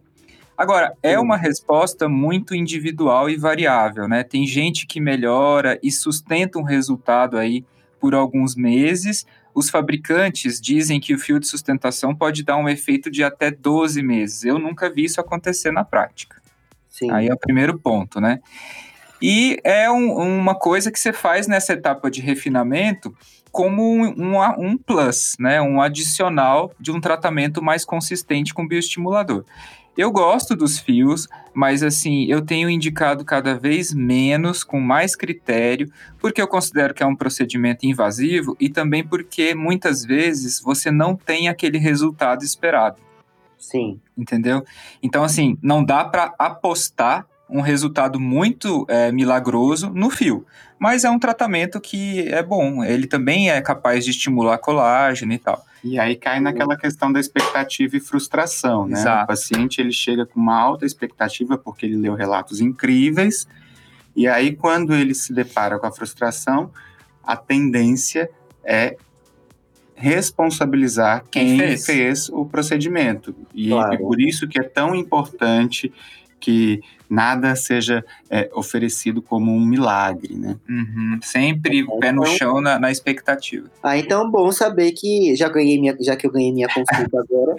Agora, 0.60 0.94
é 1.02 1.18
uma 1.18 1.38
resposta 1.38 2.06
muito 2.06 2.54
individual 2.54 3.30
e 3.30 3.36
variável, 3.38 4.06
né? 4.06 4.22
Tem 4.22 4.46
gente 4.46 4.86
que 4.86 5.00
melhora 5.00 5.80
e 5.82 5.90
sustenta 5.90 6.58
um 6.58 6.62
resultado 6.62 7.38
aí 7.38 7.64
por 7.98 8.14
alguns 8.14 8.54
meses. 8.54 9.24
Os 9.54 9.70
fabricantes 9.70 10.60
dizem 10.60 11.00
que 11.00 11.14
o 11.14 11.18
fio 11.18 11.40
de 11.40 11.46
sustentação 11.46 12.14
pode 12.14 12.42
dar 12.42 12.58
um 12.58 12.68
efeito 12.68 13.10
de 13.10 13.24
até 13.24 13.50
12 13.50 14.02
meses. 14.02 14.44
Eu 14.44 14.58
nunca 14.58 14.90
vi 14.90 15.04
isso 15.04 15.18
acontecer 15.18 15.70
na 15.70 15.82
prática. 15.82 16.36
Sim. 16.90 17.10
Aí 17.10 17.28
é 17.28 17.32
o 17.32 17.38
primeiro 17.38 17.78
ponto, 17.78 18.20
né? 18.20 18.40
E 19.22 19.58
é 19.64 19.90
um, 19.90 20.12
uma 20.12 20.54
coisa 20.54 20.92
que 20.92 21.00
você 21.00 21.14
faz 21.14 21.46
nessa 21.46 21.72
etapa 21.72 22.10
de 22.10 22.20
refinamento 22.20 23.16
como 23.50 23.82
um, 23.82 24.14
um, 24.16 24.40
um, 24.58 24.78
plus, 24.78 25.36
né? 25.38 25.60
um 25.60 25.80
adicional 25.80 26.72
de 26.78 26.92
um 26.92 27.00
tratamento 27.00 27.62
mais 27.62 27.84
consistente 27.84 28.54
com 28.54 28.68
bioestimulador. 28.68 29.44
Eu 29.96 30.10
gosto 30.10 30.54
dos 30.54 30.78
fios, 30.78 31.28
mas 31.52 31.82
assim, 31.82 32.24
eu 32.26 32.40
tenho 32.40 32.70
indicado 32.70 33.24
cada 33.24 33.54
vez 33.54 33.92
menos, 33.92 34.62
com 34.62 34.80
mais 34.80 35.16
critério, 35.16 35.90
porque 36.18 36.40
eu 36.40 36.48
considero 36.48 36.94
que 36.94 37.02
é 37.02 37.06
um 37.06 37.16
procedimento 37.16 37.84
invasivo 37.84 38.56
e 38.60 38.68
também 38.68 39.04
porque 39.04 39.54
muitas 39.54 40.04
vezes 40.04 40.60
você 40.60 40.90
não 40.90 41.16
tem 41.16 41.48
aquele 41.48 41.78
resultado 41.78 42.44
esperado. 42.44 42.96
Sim. 43.58 44.00
Entendeu? 44.16 44.64
Então, 45.02 45.22
assim, 45.22 45.58
não 45.62 45.84
dá 45.84 46.04
para 46.04 46.34
apostar 46.38 47.26
um 47.50 47.60
resultado 47.60 48.18
muito 48.18 48.86
é, 48.88 49.10
milagroso 49.10 49.90
no 49.90 50.08
fio. 50.08 50.46
Mas 50.78 51.04
é 51.04 51.10
um 51.10 51.18
tratamento 51.18 51.80
que 51.80 52.28
é 52.28 52.42
bom. 52.42 52.82
Ele 52.84 53.06
também 53.06 53.50
é 53.50 53.60
capaz 53.60 54.04
de 54.04 54.12
estimular 54.12 54.56
colágeno 54.58 55.32
e 55.32 55.38
tal. 55.38 55.62
E 55.82 55.98
aí 55.98 56.14
cai 56.16 56.40
naquela 56.40 56.76
questão 56.76 57.10
da 57.12 57.18
expectativa 57.18 57.96
e 57.96 58.00
frustração, 58.00 58.86
né? 58.86 58.98
Exato. 58.98 59.24
O 59.24 59.26
paciente 59.26 59.80
ele 59.80 59.92
chega 59.92 60.26
com 60.26 60.38
uma 60.38 60.58
alta 60.58 60.84
expectativa 60.84 61.56
porque 61.56 61.86
ele 61.86 61.96
leu 61.96 62.14
relatos 62.14 62.60
incríveis, 62.60 63.46
e 64.14 64.28
aí 64.28 64.54
quando 64.54 64.94
ele 64.94 65.14
se 65.14 65.32
depara 65.32 65.78
com 65.78 65.86
a 65.86 65.92
frustração, 65.92 66.70
a 67.22 67.36
tendência 67.36 68.30
é 68.64 68.96
responsabilizar 69.94 71.24
quem, 71.30 71.58
quem 71.58 71.58
fez. 71.58 71.86
fez. 71.86 72.28
o 72.30 72.46
procedimento. 72.46 73.34
E 73.54 73.68
claro. 73.68 73.98
por 73.98 74.20
isso 74.20 74.48
que 74.48 74.58
é 74.58 74.62
tão 74.62 74.94
importante 74.94 75.92
que 76.40 76.80
nada 77.08 77.54
seja 77.54 78.04
é, 78.30 78.50
oferecido 78.54 79.20
como 79.20 79.52
um 79.52 79.64
milagre, 79.64 80.34
né? 80.34 80.56
Uhum. 80.68 81.18
Sempre 81.22 81.80
é, 81.80 82.00
pé 82.00 82.12
no 82.12 82.22
então, 82.22 82.36
chão 82.36 82.60
na, 82.60 82.78
na, 82.78 82.90
expectativa. 82.90 83.70
Ah, 83.82 83.98
então 83.98 84.30
bom 84.30 84.50
saber 84.50 84.92
que 84.92 85.34
já 85.36 85.48
ganhei 85.48 85.78
minha, 85.78 85.96
já 86.00 86.16
que 86.16 86.26
eu 86.26 86.32
ganhei 86.32 86.52
minha 86.52 86.68
consulta 86.68 87.18
agora, 87.20 87.56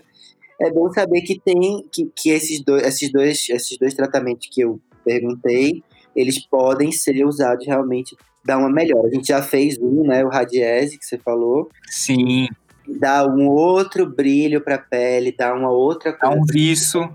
é 0.59 0.71
bom 0.71 0.91
saber 0.91 1.21
que 1.21 1.39
tem 1.39 1.85
que, 1.91 2.09
que 2.15 2.29
esses 2.29 2.63
dois, 2.63 2.83
esses 2.83 3.11
dois, 3.11 3.49
esses 3.49 3.77
dois 3.77 3.93
tratamentos 3.93 4.47
que 4.51 4.61
eu 4.61 4.79
perguntei, 5.03 5.83
eles 6.15 6.39
podem 6.39 6.91
ser 6.91 7.25
usados 7.25 7.65
realmente 7.65 8.15
dar 8.43 8.57
uma 8.57 8.71
melhora. 8.71 9.07
A 9.07 9.11
gente 9.13 9.27
já 9.27 9.41
fez 9.41 9.77
um, 9.79 10.03
né, 10.03 10.23
o 10.23 10.29
radiese 10.29 10.97
que 10.97 11.05
você 11.05 11.17
falou. 11.17 11.69
Sim. 11.87 12.47
Dá 12.87 13.25
um 13.25 13.47
outro 13.47 14.05
brilho 14.09 14.61
para 14.61 14.75
a 14.75 14.79
pele, 14.79 15.33
dá 15.37 15.53
uma 15.53 15.71
outra 15.71 16.17
Dá 16.19 16.29
um 16.29 16.43
viço 16.43 17.09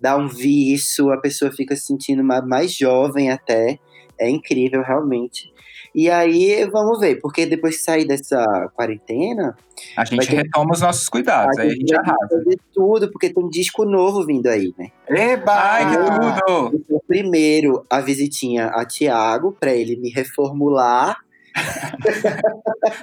dá 0.00 0.16
um 0.16 0.28
vício, 0.28 1.12
a 1.12 1.20
pessoa 1.20 1.52
fica 1.52 1.76
se 1.76 1.82
sentindo 1.82 2.24
mais 2.24 2.72
jovem 2.72 3.30
até. 3.30 3.78
É 4.18 4.28
incrível, 4.28 4.82
realmente. 4.82 5.50
E 5.94 6.08
aí, 6.08 6.64
vamos 6.70 7.00
ver, 7.00 7.16
porque 7.20 7.46
depois 7.46 7.76
que 7.76 7.82
sair 7.82 8.06
dessa 8.06 8.70
quarentena. 8.74 9.56
A 9.96 10.04
gente 10.04 10.26
ter... 10.26 10.36
retoma 10.36 10.72
os 10.72 10.80
nossos 10.80 11.08
cuidados, 11.08 11.58
a 11.58 11.62
aí 11.62 11.68
a 11.68 11.72
gente 11.72 11.94
arrasa. 11.94 12.28
fazer 12.28 12.60
tudo, 12.72 13.10
porque 13.10 13.32
tem 13.32 13.42
um 13.42 13.48
disco 13.48 13.84
novo 13.84 14.24
vindo 14.24 14.46
aí, 14.46 14.72
né? 14.78 14.90
Eba! 15.08 15.52
Ai, 15.52 15.90
que 15.90 15.96
tudo! 15.96 16.76
Então, 16.76 17.02
primeiro, 17.08 17.84
a 17.90 18.00
visitinha 18.00 18.66
a 18.66 18.84
Tiago, 18.84 19.56
para 19.58 19.72
ele 19.72 19.96
me 19.96 20.10
reformular 20.10 21.18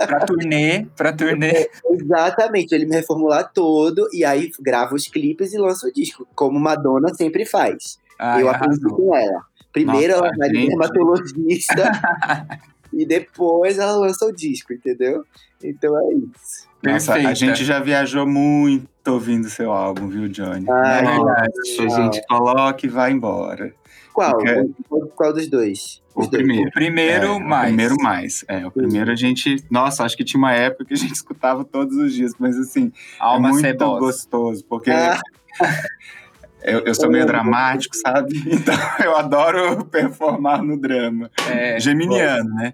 pra 0.07 0.19
turnê, 0.21 0.85
pra 0.95 1.13
turnê. 1.13 1.69
Exatamente, 1.91 2.73
ele 2.73 2.85
me 2.85 2.95
reformular 2.95 3.51
todo 3.53 4.07
e 4.13 4.23
aí 4.25 4.51
grava 4.59 4.95
os 4.95 5.07
clipes 5.07 5.53
e 5.53 5.57
lança 5.57 5.87
o 5.87 5.93
disco, 5.93 6.27
como 6.35 6.59
Madonna 6.59 7.13
sempre 7.13 7.45
faz. 7.45 7.99
Ai, 8.19 8.41
eu 8.41 8.49
aprendi 8.49 8.81
com 8.81 9.15
ela. 9.15 9.41
Primeiro 9.71 10.13
Nossa, 10.13 10.25
ela 10.25 10.37
vai 10.37 10.49
de 10.49 10.67
dermatologista 10.67 11.91
e 12.91 13.05
depois 13.05 13.77
ela 13.77 13.95
lança 13.95 14.25
o 14.25 14.31
disco, 14.31 14.73
entendeu? 14.73 15.23
Então 15.63 15.97
é 15.99 16.13
isso. 16.13 16.67
Nossa, 16.83 17.13
a 17.13 17.33
gente 17.33 17.65
já 17.65 17.79
viajou 17.79 18.25
muito 18.25 18.87
ouvindo 19.07 19.49
seu 19.49 19.71
álbum, 19.71 20.07
viu, 20.07 20.27
Johnny? 20.29 20.65
Ah, 20.69 21.01
é 21.01 21.83
a 21.83 21.89
gente 21.89 22.25
coloca 22.27 22.85
e 22.85 22.89
vai 22.89 23.11
embora. 23.11 23.73
Qual? 24.17 24.31
Porque... 24.31 25.11
Qual 25.15 25.31
dos 25.31 25.47
dois? 25.47 26.01
O 26.15 26.27
primeiro. 26.27 26.69
O 26.69 26.71
primeiro 26.71 27.33
é, 27.33 27.39
mais. 27.39 27.61
O 27.61 27.67
primeiro 27.67 27.95
mais. 28.01 28.45
É, 28.47 28.65
o 28.65 28.71
primeiro 28.71 29.11
a 29.11 29.15
gente. 29.15 29.63
Nossa, 29.69 30.03
acho 30.03 30.17
que 30.17 30.23
tinha 30.23 30.39
uma 30.39 30.53
época 30.53 30.85
que 30.85 30.95
a 30.95 30.97
gente 30.97 31.13
escutava 31.13 31.63
todos 31.63 31.95
os 31.95 32.11
dias, 32.11 32.33
mas 32.39 32.57
assim, 32.57 32.91
Alma 33.19 33.49
é 33.49 33.51
muito 33.51 33.65
cebosa. 33.67 33.99
gostoso, 33.99 34.65
porque. 34.67 34.89
Ah. 34.89 35.21
Eu, 36.59 36.79
eu, 36.85 36.95
sou 36.95 37.09
meio 37.09 37.25
dramático, 37.25 37.95
sabe? 37.95 38.33
Então 38.51 38.73
eu 39.01 39.15
adoro 39.15 39.85
performar 39.85 40.61
no 40.61 40.75
drama. 40.75 41.29
É, 41.47 41.79
Geminiano, 41.79 42.49
né? 42.55 42.73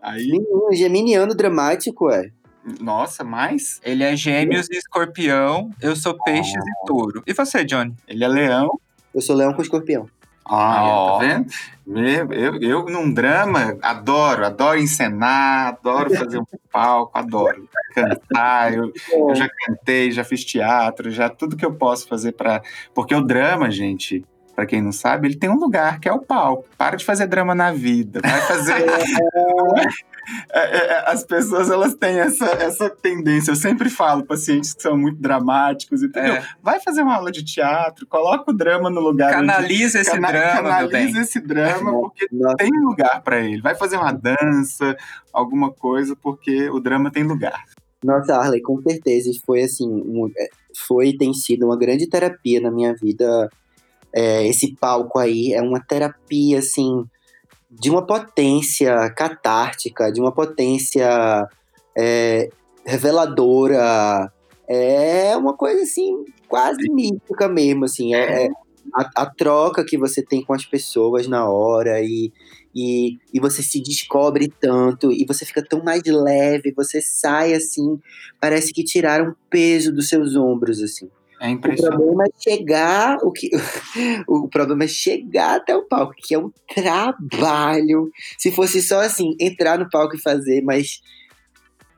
Aí... 0.00 0.38
Geminiano 0.72 1.34
dramático, 1.34 2.10
é. 2.10 2.30
Nossa, 2.78 3.24
mais? 3.24 3.80
Ele 3.82 4.04
é 4.04 4.14
gêmeos 4.14 4.68
e 4.70 4.76
escorpião, 4.76 5.70
eu 5.80 5.96
sou 5.96 6.16
peixes 6.22 6.54
oh. 6.54 6.68
e 6.68 6.86
touro. 6.86 7.22
E 7.26 7.32
você, 7.32 7.64
Johnny? 7.64 7.94
Ele 8.06 8.22
é 8.22 8.28
leão. 8.28 8.78
Eu 9.14 9.22
sou 9.22 9.34
leão 9.34 9.54
com 9.54 9.62
escorpião. 9.62 10.08
Olha, 10.48 10.94
oh. 10.94 11.12
tá 11.12 11.18
vendo? 11.18 11.46
Eu, 11.88 12.32
eu, 12.32 12.60
eu, 12.60 12.84
num 12.86 13.12
drama, 13.12 13.76
adoro, 13.82 14.44
adoro 14.44 14.78
encenar, 14.78 15.68
adoro 15.68 16.14
fazer 16.14 16.38
um 16.38 16.44
palco, 16.70 17.16
adoro 17.16 17.68
cantar. 17.94 18.72
Eu, 18.74 18.92
eu 19.12 19.34
já 19.34 19.48
cantei, 19.48 20.10
já 20.10 20.24
fiz 20.24 20.44
teatro, 20.44 21.10
já 21.10 21.28
tudo 21.28 21.56
que 21.56 21.64
eu 21.64 21.74
posso 21.74 22.08
fazer 22.08 22.32
para. 22.32 22.62
Porque 22.94 23.14
o 23.14 23.20
drama, 23.20 23.70
gente, 23.70 24.24
para 24.54 24.66
quem 24.66 24.80
não 24.80 24.92
sabe, 24.92 25.28
ele 25.28 25.36
tem 25.36 25.50
um 25.50 25.58
lugar 25.58 26.00
que 26.00 26.08
é 26.08 26.12
o 26.12 26.20
palco. 26.20 26.64
Para 26.78 26.96
de 26.96 27.04
fazer 27.04 27.26
drama 27.26 27.54
na 27.54 27.72
vida, 27.72 28.20
vai 28.22 28.40
fazer. 28.40 28.84
É, 30.52 30.58
é, 30.58 30.86
é, 30.92 31.10
as 31.10 31.24
pessoas 31.24 31.70
elas 31.70 31.94
têm 31.94 32.18
essa, 32.18 32.46
essa 32.46 32.90
tendência. 32.90 33.50
Eu 33.50 33.56
sempre 33.56 33.88
falo, 33.88 34.24
pacientes 34.24 34.74
que 34.74 34.82
são 34.82 34.96
muito 34.96 35.20
dramáticos, 35.20 36.02
entendeu? 36.02 36.34
É. 36.34 36.46
Vai 36.62 36.80
fazer 36.80 37.02
uma 37.02 37.14
aula 37.14 37.30
de 37.30 37.44
teatro, 37.44 38.06
coloca 38.06 38.50
o 38.50 38.54
drama 38.54 38.90
no 38.90 39.00
lugar. 39.00 39.32
Canaliza 39.32 39.98
onde, 39.98 40.08
esse 40.08 40.10
cana 40.16 40.28
drama. 40.28 40.70
Canaliza 40.70 41.20
esse 41.20 41.40
drama, 41.40 41.92
porque 41.92 42.26
Nossa. 42.32 42.56
tem 42.56 42.70
lugar 42.70 43.22
para 43.22 43.40
ele. 43.40 43.60
Vai 43.60 43.74
fazer 43.74 43.96
uma 43.96 44.12
dança, 44.12 44.96
alguma 45.32 45.72
coisa, 45.72 46.16
porque 46.16 46.68
o 46.70 46.80
drama 46.80 47.10
tem 47.10 47.22
lugar. 47.22 47.62
Nossa, 48.04 48.36
Arley, 48.36 48.60
com 48.60 48.80
certeza. 48.82 49.30
Foi 49.44 49.62
assim, 49.62 50.02
foi 50.74 51.12
tem 51.16 51.32
sido 51.32 51.66
uma 51.66 51.78
grande 51.78 52.08
terapia 52.08 52.60
na 52.60 52.70
minha 52.70 52.94
vida 52.94 53.48
é, 54.16 54.46
esse 54.46 54.74
palco 54.74 55.18
aí 55.18 55.52
é 55.52 55.60
uma 55.60 55.78
terapia, 55.78 56.58
assim, 56.58 57.04
de 57.80 57.90
uma 57.90 58.04
potência 58.04 59.10
catártica, 59.10 60.10
de 60.10 60.20
uma 60.20 60.32
potência 60.32 61.46
é, 61.96 62.48
reveladora. 62.84 64.32
É 64.68 65.36
uma 65.36 65.54
coisa, 65.54 65.82
assim, 65.82 66.24
quase 66.48 66.88
mística 66.90 67.48
mesmo, 67.48 67.84
assim. 67.84 68.14
É, 68.14 68.46
é 68.46 68.48
a, 68.94 69.22
a, 69.22 69.26
troca 69.26 69.84
que 69.84 69.98
você 69.98 70.22
tem 70.22 70.42
com 70.44 70.52
as 70.52 70.64
pessoas 70.64 71.26
na 71.26 71.48
hora 71.48 72.00
e, 72.00 72.32
e, 72.74 73.18
e 73.32 73.40
você 73.40 73.62
se 73.62 73.80
descobre 73.80 74.52
tanto 74.60 75.12
e 75.12 75.24
você 75.24 75.44
fica 75.44 75.62
tão 75.62 75.82
mais 75.82 76.02
leve, 76.04 76.72
você 76.74 77.00
sai, 77.00 77.54
assim, 77.54 78.00
parece 78.40 78.72
que 78.72 78.84
tiraram 78.84 79.34
peso 79.50 79.92
dos 79.92 80.08
seus 80.08 80.34
ombros, 80.36 80.82
assim. 80.82 81.08
É 81.40 81.50
impressionante. 81.50 81.94
O 81.94 81.98
problema 81.98 82.24
é 82.24 82.50
chegar, 82.50 83.18
o, 83.22 83.30
que, 83.30 83.50
o 84.26 84.48
problema 84.48 84.84
é 84.84 84.88
chegar 84.88 85.56
até 85.56 85.76
o 85.76 85.84
palco, 85.84 86.14
que 86.16 86.34
é 86.34 86.38
um 86.38 86.50
trabalho. 86.74 88.10
Se 88.38 88.50
fosse 88.50 88.80
só 88.80 89.00
assim, 89.00 89.36
entrar 89.38 89.78
no 89.78 89.88
palco 89.90 90.16
e 90.16 90.20
fazer, 90.20 90.62
mas 90.62 91.02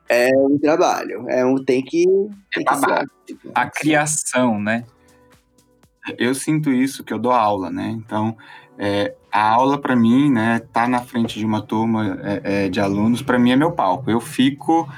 é 0.09 0.31
um 0.37 0.59
trabalho. 0.59 1.29
É 1.29 1.45
um 1.45 1.63
tem 1.63 1.83
que. 1.83 2.05
Tem 2.53 2.63
é 2.63 2.65
que 2.65 2.77
ser, 2.77 3.09
a 3.55 3.71
criação, 3.71 4.61
né? 4.61 4.85
Eu 6.19 6.35
sinto 6.35 6.73
isso, 6.73 7.05
que 7.05 7.13
eu 7.13 7.19
dou 7.19 7.33
aula, 7.33 7.71
né? 7.71 7.91
Então, 7.91 8.37
é, 8.79 9.15
a 9.31 9.51
aula 9.51 9.79
para 9.79 9.95
mim, 9.95 10.31
né, 10.31 10.61
tá 10.73 10.89
na 10.89 11.01
frente 11.01 11.39
de 11.39 11.45
uma 11.45 11.61
turma 11.61 12.19
é, 12.23 12.65
é, 12.65 12.69
de 12.69 12.81
alunos, 12.81 13.21
para 13.21 13.39
mim 13.39 13.51
é 13.51 13.57
meu 13.57 13.73
palco. 13.73 14.11
Eu 14.11 14.21
fico 14.21 14.89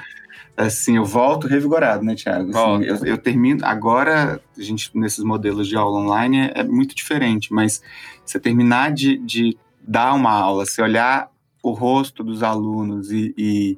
assim, 0.55 0.97
eu 0.97 1.05
volto 1.05 1.47
revigorado, 1.47 2.03
né, 2.03 2.15
Thiago? 2.15 2.51
Assim, 2.51 2.85
eu, 2.85 3.05
eu, 3.05 3.17
termino. 3.17 3.65
Agora, 3.65 4.41
a 4.57 4.61
gente, 4.61 4.91
nesses 4.97 5.23
modelos 5.23 5.67
de 5.67 5.75
aula 5.75 5.99
online, 5.99 6.51
é, 6.53 6.59
é 6.59 6.63
muito 6.63 6.95
diferente, 6.95 7.53
mas 7.53 7.81
você 8.25 8.39
terminar 8.39 8.91
de, 8.91 9.17
de, 9.17 9.57
dar 9.81 10.13
uma 10.13 10.31
aula, 10.31 10.65
você 10.65 10.81
olhar 10.81 11.29
o 11.63 11.71
rosto 11.71 12.23
dos 12.23 12.43
alunos 12.43 13.11
e, 13.11 13.33
e 13.37 13.77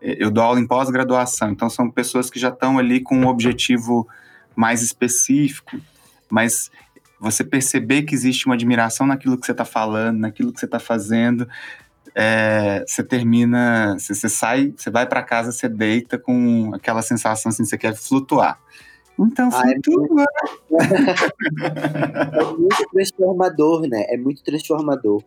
eu 0.00 0.30
dou 0.30 0.44
aula 0.44 0.60
em 0.60 0.66
pós-graduação, 0.66 1.50
então 1.50 1.68
são 1.68 1.90
pessoas 1.90 2.30
que 2.30 2.38
já 2.38 2.48
estão 2.48 2.78
ali 2.78 3.00
com 3.00 3.16
um 3.16 3.26
objetivo 3.26 4.06
mais 4.54 4.82
específico, 4.82 5.76
mas 6.30 6.70
você 7.18 7.42
perceber 7.42 8.02
que 8.02 8.14
existe 8.14 8.46
uma 8.46 8.54
admiração 8.54 9.06
naquilo 9.06 9.38
que 9.38 9.46
você 9.46 9.52
está 9.52 9.64
falando, 9.64 10.18
naquilo 10.18 10.52
que 10.52 10.60
você 10.60 10.66
está 10.66 10.78
fazendo, 10.78 11.48
é, 12.18 12.82
você 12.86 13.04
termina, 13.04 13.94
você, 13.98 14.14
você 14.14 14.28
sai, 14.30 14.72
você 14.74 14.90
vai 14.90 15.06
para 15.06 15.22
casa, 15.22 15.52
você 15.52 15.68
deita 15.68 16.18
com 16.18 16.70
aquela 16.74 17.02
sensação 17.02 17.50
assim, 17.50 17.62
você 17.62 17.76
quer 17.76 17.94
flutuar. 17.94 18.58
Então, 19.18 19.50
ah, 19.52 19.62
flutua. 19.62 20.24
É, 22.32 22.38
é 22.40 22.44
muito 22.54 22.88
transformador, 22.90 23.86
né? 23.86 24.06
É 24.08 24.16
muito 24.16 24.42
transformador. 24.42 25.22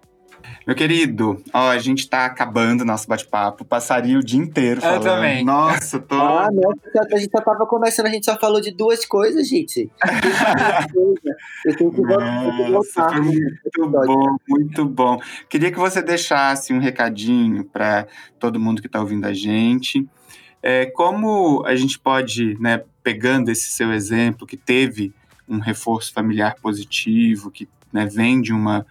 Meu 0.66 0.76
querido, 0.76 1.42
ó, 1.54 1.70
a 1.70 1.78
gente 1.78 2.08
tá 2.08 2.26
acabando 2.26 2.86
nosso 2.86 3.08
bate-papo. 3.08 3.66
Passaria 3.66 4.18
o 4.18 4.24
dia 4.24 4.40
inteiro 4.40 4.82
falando. 4.82 5.06
Eu 5.06 5.12
também. 5.14 5.44
Nossa, 5.44 6.00
tô. 6.00 6.16
Ah, 6.16 6.50
não, 6.52 6.72
a 6.72 7.18
gente 7.18 7.32
só 7.32 7.42
tava 7.42 7.66
conversando, 7.66 8.08
a 8.08 8.10
gente 8.10 8.26
só 8.26 8.38
falou 8.38 8.62
de 8.62 8.72
duas 8.72 9.06
coisas, 9.06 9.48
gente. 9.48 9.90
Eu 11.66 11.76
tenho 11.76 11.92
que 11.92 12.02
voltar. 12.02 13.22
Muito 13.22 13.90
bom, 13.90 14.38
muito 14.48 14.86
bom. 14.86 15.20
Queria 15.50 15.72
que 15.72 15.80
você 15.80 16.02
deixasse 16.02 16.74
um 16.74 16.80
recadinho 16.80 17.66
para 17.66 18.08
todo 18.40 18.60
mundo 18.60 18.82
que 18.82 18.90
tá 18.90 19.00
ouvindo 19.00 19.26
a 19.26 19.34
gente. 19.34 20.08
É, 20.62 20.86
como 20.88 21.64
a 21.66 21.76
gente 21.76 21.98
pode, 21.98 22.58
né, 22.60 22.84
pegando 23.02 23.50
esse 23.50 23.72
seu 23.72 23.94
exemplo, 23.94 24.46
que 24.46 24.58
teve 24.58 25.14
um 25.48 25.60
reforço 25.60 26.14
familiar 26.14 26.56
positivo, 26.62 27.50
que 27.50 27.68
né, 27.92 28.06
vem 28.06 28.42
de 28.42 28.54
uma 28.54 28.86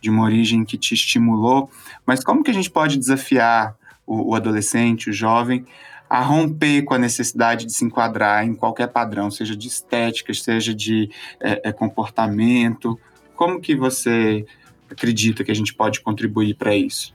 de 0.00 0.10
uma 0.10 0.24
origem 0.24 0.64
que 0.64 0.76
te 0.76 0.94
estimulou, 0.94 1.70
mas 2.06 2.22
como 2.22 2.42
que 2.42 2.50
a 2.50 2.54
gente 2.54 2.70
pode 2.70 2.96
desafiar 2.96 3.76
o, 4.06 4.30
o 4.30 4.34
adolescente, 4.34 5.10
o 5.10 5.12
jovem, 5.12 5.66
a 6.08 6.22
romper 6.22 6.82
com 6.82 6.94
a 6.94 6.98
necessidade 6.98 7.66
de 7.66 7.72
se 7.72 7.84
enquadrar 7.84 8.44
em 8.44 8.54
qualquer 8.54 8.88
padrão, 8.88 9.30
seja 9.30 9.54
de 9.54 9.68
estética, 9.68 10.32
seja 10.32 10.74
de 10.74 11.10
é, 11.40 11.68
é, 11.68 11.72
comportamento? 11.72 12.98
Como 13.36 13.60
que 13.60 13.76
você 13.76 14.46
acredita 14.90 15.44
que 15.44 15.50
a 15.50 15.54
gente 15.54 15.74
pode 15.74 16.00
contribuir 16.00 16.54
para 16.54 16.74
isso? 16.74 17.12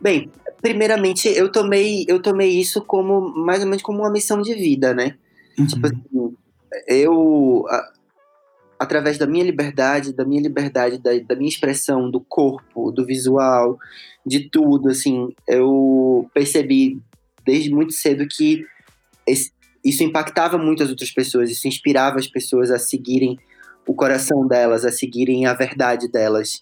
Bem, 0.00 0.28
primeiramente 0.60 1.28
eu 1.28 1.50
tomei 1.50 2.04
eu 2.08 2.20
tomei 2.20 2.50
isso 2.50 2.82
como 2.82 3.32
mais 3.36 3.60
ou 3.60 3.66
menos 3.66 3.82
como 3.82 4.00
uma 4.00 4.10
missão 4.10 4.42
de 4.42 4.54
vida, 4.54 4.92
né? 4.92 5.14
Uhum. 5.56 5.66
Tipo 5.66 5.86
assim, 5.86 6.36
eu 6.88 7.64
através 8.78 9.18
da 9.18 9.26
minha 9.26 9.44
liberdade, 9.44 10.12
da 10.12 10.24
minha 10.24 10.42
liberdade, 10.42 10.98
da, 10.98 11.10
da, 11.18 11.34
minha 11.34 11.48
expressão, 11.48 12.10
do 12.10 12.20
corpo, 12.20 12.90
do 12.90 13.04
visual, 13.04 13.78
de 14.24 14.50
tudo, 14.50 14.90
assim, 14.90 15.28
eu 15.48 16.28
percebi 16.34 17.00
desde 17.44 17.70
muito 17.70 17.92
cedo 17.92 18.26
que 18.28 18.64
esse, 19.26 19.52
isso 19.84 20.02
impactava 20.02 20.58
muito 20.58 20.82
as 20.82 20.90
outras 20.90 21.10
pessoas, 21.10 21.50
isso 21.50 21.68
inspirava 21.68 22.18
as 22.18 22.26
pessoas 22.26 22.70
a 22.70 22.78
seguirem 22.78 23.38
o 23.86 23.94
coração 23.94 24.46
delas, 24.46 24.84
a 24.84 24.90
seguirem 24.90 25.46
a 25.46 25.54
verdade 25.54 26.10
delas. 26.10 26.60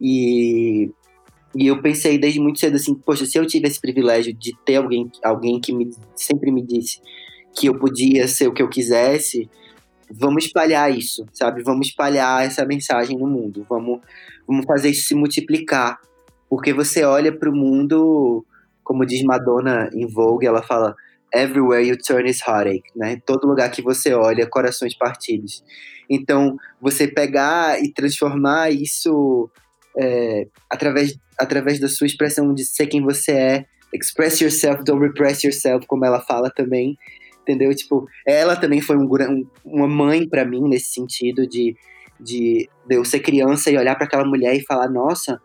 E, 0.00 0.90
e 1.54 1.66
eu 1.66 1.80
pensei 1.80 2.18
desde 2.18 2.38
muito 2.38 2.60
cedo 2.60 2.76
assim, 2.76 2.94
poxa, 2.94 3.24
se 3.24 3.38
eu 3.38 3.46
tive 3.46 3.66
esse 3.66 3.80
privilégio 3.80 4.32
de 4.32 4.54
ter 4.64 4.76
alguém, 4.76 5.10
alguém 5.24 5.58
que 5.58 5.72
me, 5.72 5.90
sempre 6.14 6.52
me 6.52 6.62
disse 6.62 7.00
que 7.58 7.66
eu 7.66 7.78
podia 7.78 8.28
ser 8.28 8.46
o 8.48 8.52
que 8.52 8.62
eu 8.62 8.68
quisesse, 8.68 9.48
vamos 10.10 10.46
espalhar 10.46 10.90
isso, 10.90 11.26
sabe? 11.32 11.62
Vamos 11.62 11.88
espalhar 11.88 12.44
essa 12.44 12.64
mensagem 12.64 13.18
no 13.18 13.26
mundo. 13.26 13.66
Vamos, 13.68 14.00
vamos 14.46 14.64
fazer 14.66 14.90
isso 14.90 15.08
se 15.08 15.14
multiplicar. 15.14 15.98
Porque 16.48 16.72
você 16.72 17.04
olha 17.04 17.36
para 17.36 17.50
o 17.50 17.54
mundo, 17.54 18.44
como 18.84 19.04
diz 19.04 19.22
Madonna 19.22 19.90
em 19.92 20.06
Vogue, 20.06 20.46
ela 20.46 20.62
fala: 20.62 20.94
Everywhere 21.34 21.86
you 21.86 21.96
turn 21.98 22.28
is 22.28 22.40
heartache, 22.46 22.82
né? 22.94 23.20
Todo 23.26 23.48
lugar 23.48 23.70
que 23.70 23.82
você 23.82 24.14
olha, 24.14 24.46
corações 24.46 24.96
partidos. 24.96 25.64
Então, 26.08 26.56
você 26.80 27.08
pegar 27.08 27.82
e 27.82 27.92
transformar 27.92 28.70
isso 28.70 29.50
é, 29.98 30.46
através, 30.70 31.18
através 31.38 31.80
da 31.80 31.88
sua 31.88 32.06
expressão 32.06 32.54
de 32.54 32.64
ser 32.64 32.86
quem 32.86 33.02
você 33.02 33.32
é, 33.32 33.64
express 33.92 34.40
yourself, 34.40 34.84
don't 34.84 35.04
repress 35.04 35.44
yourself, 35.44 35.86
como 35.86 36.04
ela 36.04 36.20
fala 36.20 36.50
também, 36.50 36.96
entendeu? 37.46 37.72
Tipo, 37.74 38.08
ela 38.26 38.56
também 38.56 38.80
foi 38.80 38.96
um, 38.96 39.04
um, 39.04 39.46
uma 39.64 39.86
mãe 39.86 40.28
para 40.28 40.44
mim 40.44 40.62
nesse 40.62 40.92
sentido 40.92 41.46
de, 41.46 41.76
de, 42.18 42.68
de, 42.86 42.96
eu 42.96 43.04
ser 43.04 43.20
criança 43.20 43.70
e 43.70 43.78
olhar 43.78 43.94
para 43.94 44.06
aquela 44.06 44.24
mulher 44.24 44.56
e 44.56 44.64
falar: 44.64 44.88
nossa, 44.88 45.40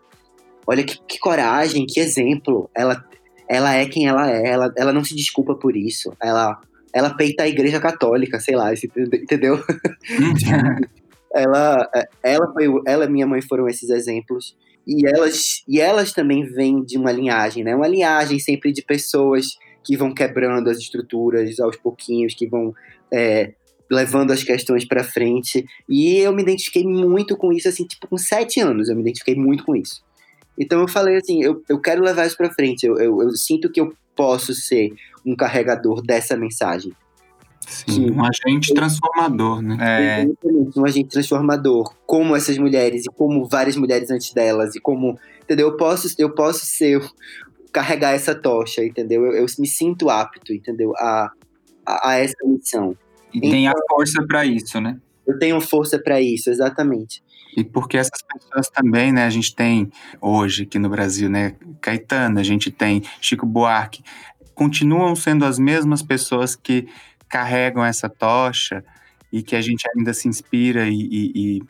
olha 0.66 0.82
que, 0.82 0.98
que, 1.06 1.18
coragem, 1.18 1.86
que 1.86 2.00
exemplo. 2.00 2.68
Ela, 2.74 3.04
ela 3.48 3.74
é 3.74 3.86
quem 3.86 4.08
ela 4.08 4.30
é, 4.30 4.48
ela, 4.48 4.72
ela 4.76 4.92
não 4.92 5.04
se 5.04 5.14
desculpa 5.14 5.54
por 5.54 5.76
isso. 5.76 6.12
Ela, 6.20 6.60
ela 6.92 7.14
peita 7.14 7.44
a 7.44 7.48
igreja 7.48 7.78
católica, 7.78 8.40
sei 8.40 8.56
lá, 8.56 8.72
entendeu? 8.74 9.62
ela, 11.32 11.88
ela, 12.22 12.52
foi, 12.52 12.66
ela 12.86 13.04
e 13.04 13.10
minha 13.10 13.26
mãe 13.26 13.40
foram 13.40 13.68
esses 13.68 13.88
exemplos. 13.90 14.56
E 14.84 15.06
elas, 15.06 15.62
e 15.68 15.80
elas 15.80 16.12
também 16.12 16.44
vêm 16.44 16.82
de 16.82 16.98
uma 16.98 17.12
linhagem, 17.12 17.62
né? 17.62 17.74
Uma 17.74 17.86
linhagem 17.86 18.40
sempre 18.40 18.72
de 18.72 18.82
pessoas 18.82 19.56
que 19.84 19.96
vão 19.96 20.14
quebrando 20.14 20.70
as 20.70 20.78
estruturas 20.78 21.58
aos 21.60 21.76
pouquinhos, 21.76 22.34
que 22.34 22.46
vão 22.46 22.74
é, 23.12 23.52
levando 23.90 24.30
as 24.30 24.42
questões 24.42 24.84
para 24.86 25.04
frente. 25.04 25.64
E 25.88 26.16
eu 26.18 26.32
me 26.32 26.42
identifiquei 26.42 26.84
muito 26.84 27.36
com 27.36 27.52
isso, 27.52 27.68
assim, 27.68 27.84
tipo, 27.84 28.08
com 28.08 28.16
sete 28.16 28.60
anos 28.60 28.88
eu 28.88 28.96
me 28.96 29.02
identifiquei 29.02 29.34
muito 29.34 29.64
com 29.64 29.76
isso. 29.76 30.02
Então 30.58 30.80
eu 30.80 30.88
falei 30.88 31.16
assim, 31.16 31.42
eu, 31.42 31.62
eu 31.68 31.78
quero 31.78 32.02
levar 32.02 32.26
isso 32.26 32.36
para 32.36 32.52
frente, 32.52 32.86
eu, 32.86 32.98
eu, 32.98 33.22
eu, 33.22 33.30
sinto 33.30 33.70
que 33.70 33.80
eu 33.80 33.94
posso 34.14 34.54
ser 34.54 34.92
um 35.24 35.34
carregador 35.34 36.02
dessa 36.02 36.36
mensagem. 36.36 36.92
Sim, 37.66 38.10
um 38.10 38.24
agente 38.24 38.74
transformador, 38.74 39.62
né? 39.62 39.78
É. 39.80 40.48
Um 40.76 40.84
agente 40.84 41.10
transformador, 41.10 41.94
como 42.04 42.34
essas 42.34 42.58
mulheres 42.58 43.04
e 43.06 43.08
como 43.08 43.46
várias 43.46 43.76
mulheres 43.76 44.10
antes 44.10 44.32
delas 44.32 44.74
e 44.74 44.80
como, 44.80 45.18
entendeu? 45.42 45.68
Eu 45.68 45.76
posso, 45.76 46.08
eu 46.18 46.34
posso 46.34 46.66
ser 46.66 47.00
carregar 47.72 48.12
essa 48.12 48.34
tocha, 48.34 48.84
entendeu? 48.84 49.24
Eu, 49.24 49.32
eu 49.32 49.46
me 49.58 49.66
sinto 49.66 50.10
apto, 50.10 50.52
entendeu? 50.52 50.92
A, 50.96 51.30
a, 51.86 52.10
a 52.10 52.14
essa 52.16 52.36
missão. 52.44 52.96
E 53.32 53.38
então, 53.38 53.50
tem 53.50 53.66
a 53.66 53.70
então, 53.70 53.82
força 53.88 54.24
para 54.26 54.44
isso, 54.44 54.80
né? 54.80 54.98
Eu 55.26 55.38
tenho 55.38 55.60
força 55.60 55.98
para 55.98 56.20
isso, 56.20 56.50
exatamente. 56.50 57.22
E 57.56 57.64
porque 57.64 57.96
essas 57.96 58.20
pessoas 58.22 58.68
também, 58.68 59.12
né? 59.12 59.24
A 59.24 59.30
gente 59.30 59.54
tem 59.54 59.90
hoje 60.20 60.64
aqui 60.64 60.78
no 60.78 60.88
Brasil, 60.88 61.30
né? 61.30 61.54
Caetano, 61.80 62.38
a 62.38 62.42
gente 62.42 62.70
tem 62.70 63.02
Chico 63.20 63.46
Buarque, 63.46 64.02
continuam 64.54 65.14
sendo 65.14 65.44
as 65.44 65.58
mesmas 65.58 66.02
pessoas 66.02 66.54
que 66.54 66.86
carregam 67.28 67.84
essa 67.84 68.08
tocha 68.08 68.84
e 69.32 69.42
que 69.42 69.56
a 69.56 69.60
gente 69.62 69.88
ainda 69.96 70.12
se 70.12 70.28
inspira 70.28 70.88
e, 70.88 71.08
e, 71.10 71.32
e 71.34 71.62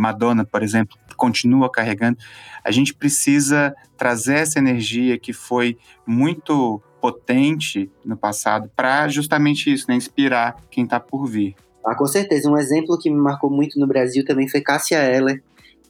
Madonna, 0.00 0.44
por 0.44 0.62
exemplo, 0.62 0.96
continua 1.16 1.70
carregando. 1.70 2.18
A 2.64 2.70
gente 2.70 2.94
precisa 2.94 3.74
trazer 3.96 4.36
essa 4.36 4.58
energia 4.58 5.18
que 5.18 5.32
foi 5.32 5.76
muito 6.06 6.82
potente 7.00 7.90
no 8.04 8.16
passado 8.16 8.70
para 8.74 9.08
justamente 9.08 9.72
isso, 9.72 9.86
né? 9.88 9.94
Inspirar 9.94 10.56
quem 10.70 10.84
está 10.84 10.98
por 10.98 11.26
vir. 11.26 11.54
Ah, 11.84 11.94
com 11.94 12.06
certeza. 12.06 12.50
Um 12.50 12.58
exemplo 12.58 12.98
que 12.98 13.10
me 13.10 13.20
marcou 13.20 13.50
muito 13.50 13.78
no 13.78 13.86
Brasil 13.86 14.24
também 14.24 14.48
foi 14.48 14.60
Cássia 14.60 14.98
Eller. 14.98 15.42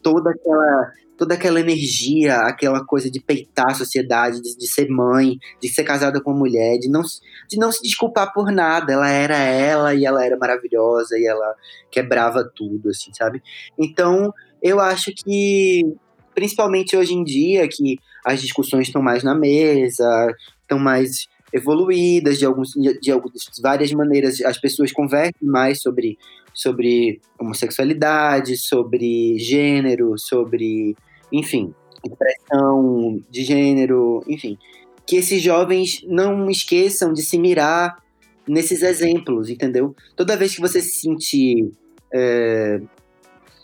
Toda 0.03 0.31
aquela, 0.31 0.93
toda 1.21 1.35
aquela 1.35 1.61
energia, 1.61 2.35
aquela 2.47 2.83
coisa 2.83 3.11
de 3.11 3.21
peitar 3.21 3.73
a 3.73 3.75
sociedade, 3.75 4.41
de, 4.41 4.57
de, 4.57 4.67
ser 4.67 4.89
mãe, 4.89 5.39
de 5.61 5.69
ser 5.69 5.85
casada 5.85 6.19
com 6.19 6.31
uma 6.31 6.39
mulher, 6.39 6.79
de 6.79 6.89
não, 6.89 7.03
de 7.47 7.59
não 7.59 7.71
se 7.71 7.83
desculpar 7.83 8.33
por 8.33 8.51
nada. 8.51 8.95
Ela 8.95 9.11
era 9.11 9.37
ela 9.37 9.95
e 9.95 10.07
ela 10.07 10.25
era 10.25 10.39
maravilhosa 10.39 11.19
e 11.19 11.27
ela 11.27 11.55
quebrava 11.91 12.51
tudo, 12.57 12.89
assim, 12.89 13.13
sabe? 13.13 13.43
Então, 13.79 14.33
eu 14.63 14.81
acho 14.81 15.13
que, 15.15 15.95
principalmente 16.35 16.97
hoje 16.97 17.13
em 17.13 17.23
dia, 17.23 17.69
que 17.69 17.99
as 18.25 18.41
discussões 18.41 18.87
estão 18.87 19.03
mais 19.03 19.23
na 19.23 19.35
mesa, 19.35 20.35
estão 20.63 20.79
mais 20.79 21.29
evoluídas 21.53 22.39
de, 22.39 22.47
alguns, 22.47 22.71
de, 22.71 22.99
de, 22.99 23.11
de 23.11 23.63
várias 23.63 23.93
maneiras. 23.93 24.41
As 24.41 24.59
pessoas 24.59 24.91
conversam 24.91 25.35
mais 25.43 25.83
sobre, 25.83 26.17
sobre 26.55 27.21
homossexualidade, 27.39 28.57
sobre 28.57 29.39
gênero, 29.39 30.15
sobre, 30.17 30.97
enfim, 31.33 31.75
expressão 32.05 33.23
de 33.31 33.45
gênero, 33.45 34.25
enfim. 34.29 34.59
Que 35.07 35.17
esses 35.17 35.43
jovens 35.43 36.05
não 36.07 36.49
esqueçam 36.51 37.13
de 37.13 37.23
se 37.23 37.39
mirar 37.39 38.03
nesses 38.47 38.83
exemplos, 38.83 39.49
entendeu? 39.49 39.95
Toda 40.17 40.37
vez 40.37 40.55
que 40.55 40.61
você 40.61 40.81
se 40.81 41.01
sentir 41.01 41.73
é, 42.13 42.81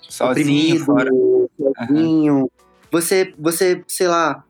sozinho, 0.09 0.83
oprimido, 0.83 1.51
sozinho, 1.57 2.35
uhum. 2.43 2.49
você, 2.91 3.33
você, 3.39 3.83
sei 3.87 4.09
lá, 4.09 4.45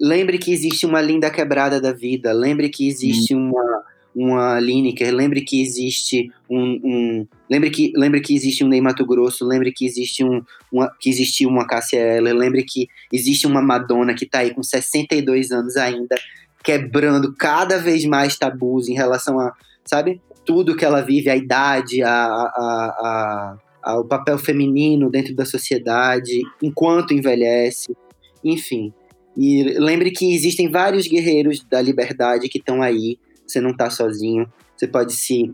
lembre 0.00 0.38
que 0.38 0.52
existe 0.52 0.86
uma 0.86 1.00
linda 1.00 1.30
quebrada 1.30 1.80
da 1.80 1.92
vida, 1.92 2.32
lembre 2.32 2.68
que 2.68 2.88
existe 2.88 3.34
hum. 3.34 3.50
uma, 3.50 3.84
uma 4.14 4.60
Lineker, 4.60 5.12
lembre 5.14 5.42
que 5.42 5.60
existe 5.60 6.30
um, 6.48 6.80
um, 6.84 7.26
lembre 7.50 7.70
que 7.70 7.92
lembre 7.96 8.20
que 8.20 8.34
existe 8.34 8.64
um 8.64 8.68
Ney 8.68 8.80
Mato 8.80 9.04
Grosso, 9.04 9.44
lembre 9.44 9.72
que 9.72 9.84
existe 9.84 10.24
um 10.24 10.42
uma, 10.70 10.90
que 11.00 11.10
existiu 11.10 11.48
uma 11.48 11.66
Cássia 11.66 11.98
Eller, 11.98 12.34
lembre 12.34 12.62
que 12.62 12.88
existe 13.12 13.46
uma 13.46 13.60
Madonna 13.60 14.14
que 14.14 14.24
está 14.24 14.38
aí 14.38 14.54
com 14.54 14.62
62 14.62 15.50
anos 15.50 15.76
ainda 15.76 16.16
quebrando 16.64 17.34
cada 17.34 17.78
vez 17.78 18.06
mais 18.06 18.38
tabus 18.38 18.88
em 18.88 18.94
relação 18.94 19.38
a, 19.38 19.52
sabe, 19.84 20.20
tudo 20.46 20.74
que 20.74 20.84
ela 20.84 21.02
vive, 21.02 21.28
a 21.28 21.36
idade, 21.36 22.02
a, 22.02 22.10
a, 22.10 23.56
a 23.84 23.96
o 23.98 24.04
papel 24.04 24.38
feminino 24.38 25.10
dentro 25.10 25.34
da 25.34 25.44
sociedade, 25.44 26.40
enquanto 26.62 27.12
envelhece, 27.12 27.94
enfim. 28.42 28.94
E 29.36 29.62
lembre 29.78 30.10
que 30.10 30.34
existem 30.34 30.70
vários 30.70 31.06
guerreiros 31.06 31.62
da 31.68 31.82
liberdade 31.82 32.48
que 32.48 32.56
estão 32.56 32.80
aí. 32.80 33.18
Você 33.46 33.60
não 33.60 33.70
está 33.70 33.90
sozinho. 33.90 34.50
Você 34.76 34.86
pode 34.86 35.12
se 35.12 35.52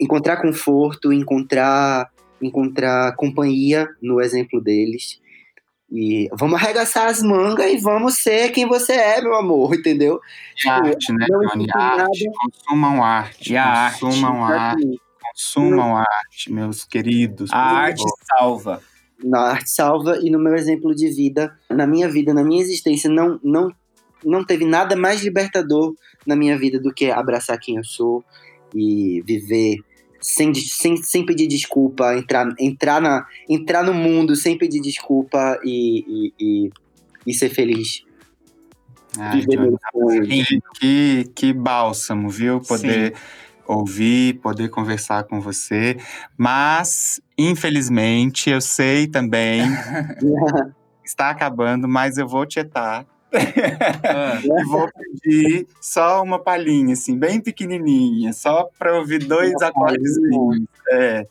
encontrar 0.00 0.40
conforto, 0.40 1.12
encontrar 1.12 2.10
encontrar 2.40 3.14
companhia 3.16 3.88
no 4.00 4.20
exemplo 4.20 4.60
deles. 4.60 5.20
E 5.90 6.28
vamos 6.32 6.60
arregaçar 6.60 7.06
as 7.06 7.22
mangas 7.22 7.72
e 7.72 7.78
vamos 7.78 8.18
ser 8.18 8.50
quem 8.50 8.66
você 8.66 8.92
é, 8.92 9.22
meu 9.22 9.34
amor, 9.34 9.74
entendeu? 9.76 10.20
A 10.68 10.80
tipo, 10.80 10.88
arte, 10.88 11.12
né, 11.12 11.26
Johnny? 11.26 11.66
Arte, 11.72 12.30
consumam 12.34 13.02
arte. 13.02 13.52
E 13.52 13.56
a 13.56 13.92
consumam 13.98 14.44
arte. 14.44 14.84
arte. 14.84 15.00
Consumam 15.32 15.96
arte, 15.96 16.52
meus 16.52 16.84
queridos. 16.84 17.52
A 17.52 17.58
arte 17.58 18.02
salva 18.26 18.82
na 19.22 19.40
arte 19.40 19.70
salva 19.70 20.18
e 20.22 20.30
no 20.30 20.38
meu 20.38 20.54
exemplo 20.54 20.94
de 20.94 21.08
vida, 21.08 21.56
na 21.70 21.86
minha 21.86 22.08
vida, 22.08 22.34
na 22.34 22.44
minha 22.44 22.60
existência, 22.60 23.10
não, 23.10 23.40
não, 23.42 23.72
não 24.30 24.44
teve 24.44 24.64
nada 24.64 24.96
mais 24.96 25.22
libertador 25.22 25.94
na 26.26 26.36
minha 26.36 26.58
vida 26.58 26.78
do 26.80 26.92
que 26.92 27.10
abraçar 27.10 27.58
quem 27.58 27.76
eu 27.76 27.84
sou 27.84 28.24
e 28.74 29.22
viver 29.26 29.76
sem, 30.20 30.52
sem, 30.54 30.96
sem 30.96 31.24
pedir 31.24 31.46
desculpa, 31.46 32.16
entrar, 32.16 32.52
entrar, 32.58 33.00
na, 33.00 33.26
entrar 33.48 33.84
no 33.84 33.94
mundo 33.94 34.34
sem 34.34 34.58
pedir 34.58 34.80
desculpa 34.80 35.60
e, 35.62 36.04
e, 36.08 36.32
e, 36.40 36.70
e 37.26 37.34
ser 37.34 37.50
feliz. 37.50 38.04
Ai, 39.18 39.42
que, 39.42 40.60
que, 40.78 41.30
que 41.34 41.52
bálsamo, 41.52 42.28
viu? 42.28 42.60
Poder. 42.60 43.14
Sim 43.14 43.46
ouvir, 43.66 44.34
poder 44.40 44.68
conversar 44.68 45.24
com 45.24 45.40
você, 45.40 45.96
mas 46.36 47.20
infelizmente 47.36 48.48
eu 48.48 48.60
sei 48.60 49.06
também 49.06 49.62
está 51.04 51.30
acabando, 51.30 51.88
mas 51.88 52.16
eu 52.16 52.28
vou 52.28 52.46
tietar. 52.46 53.06
Ah. 53.32 54.40
e 54.42 54.64
vou 54.64 54.88
pedir 54.92 55.66
só 55.80 56.22
uma 56.22 56.38
palhinha, 56.38 56.94
assim, 56.94 57.18
bem 57.18 57.40
pequenininha, 57.40 58.32
só 58.32 58.68
para 58.78 58.98
ouvir 58.98 59.24
dois 59.24 59.54
acordes. 59.62 60.12
É. 60.90 61.26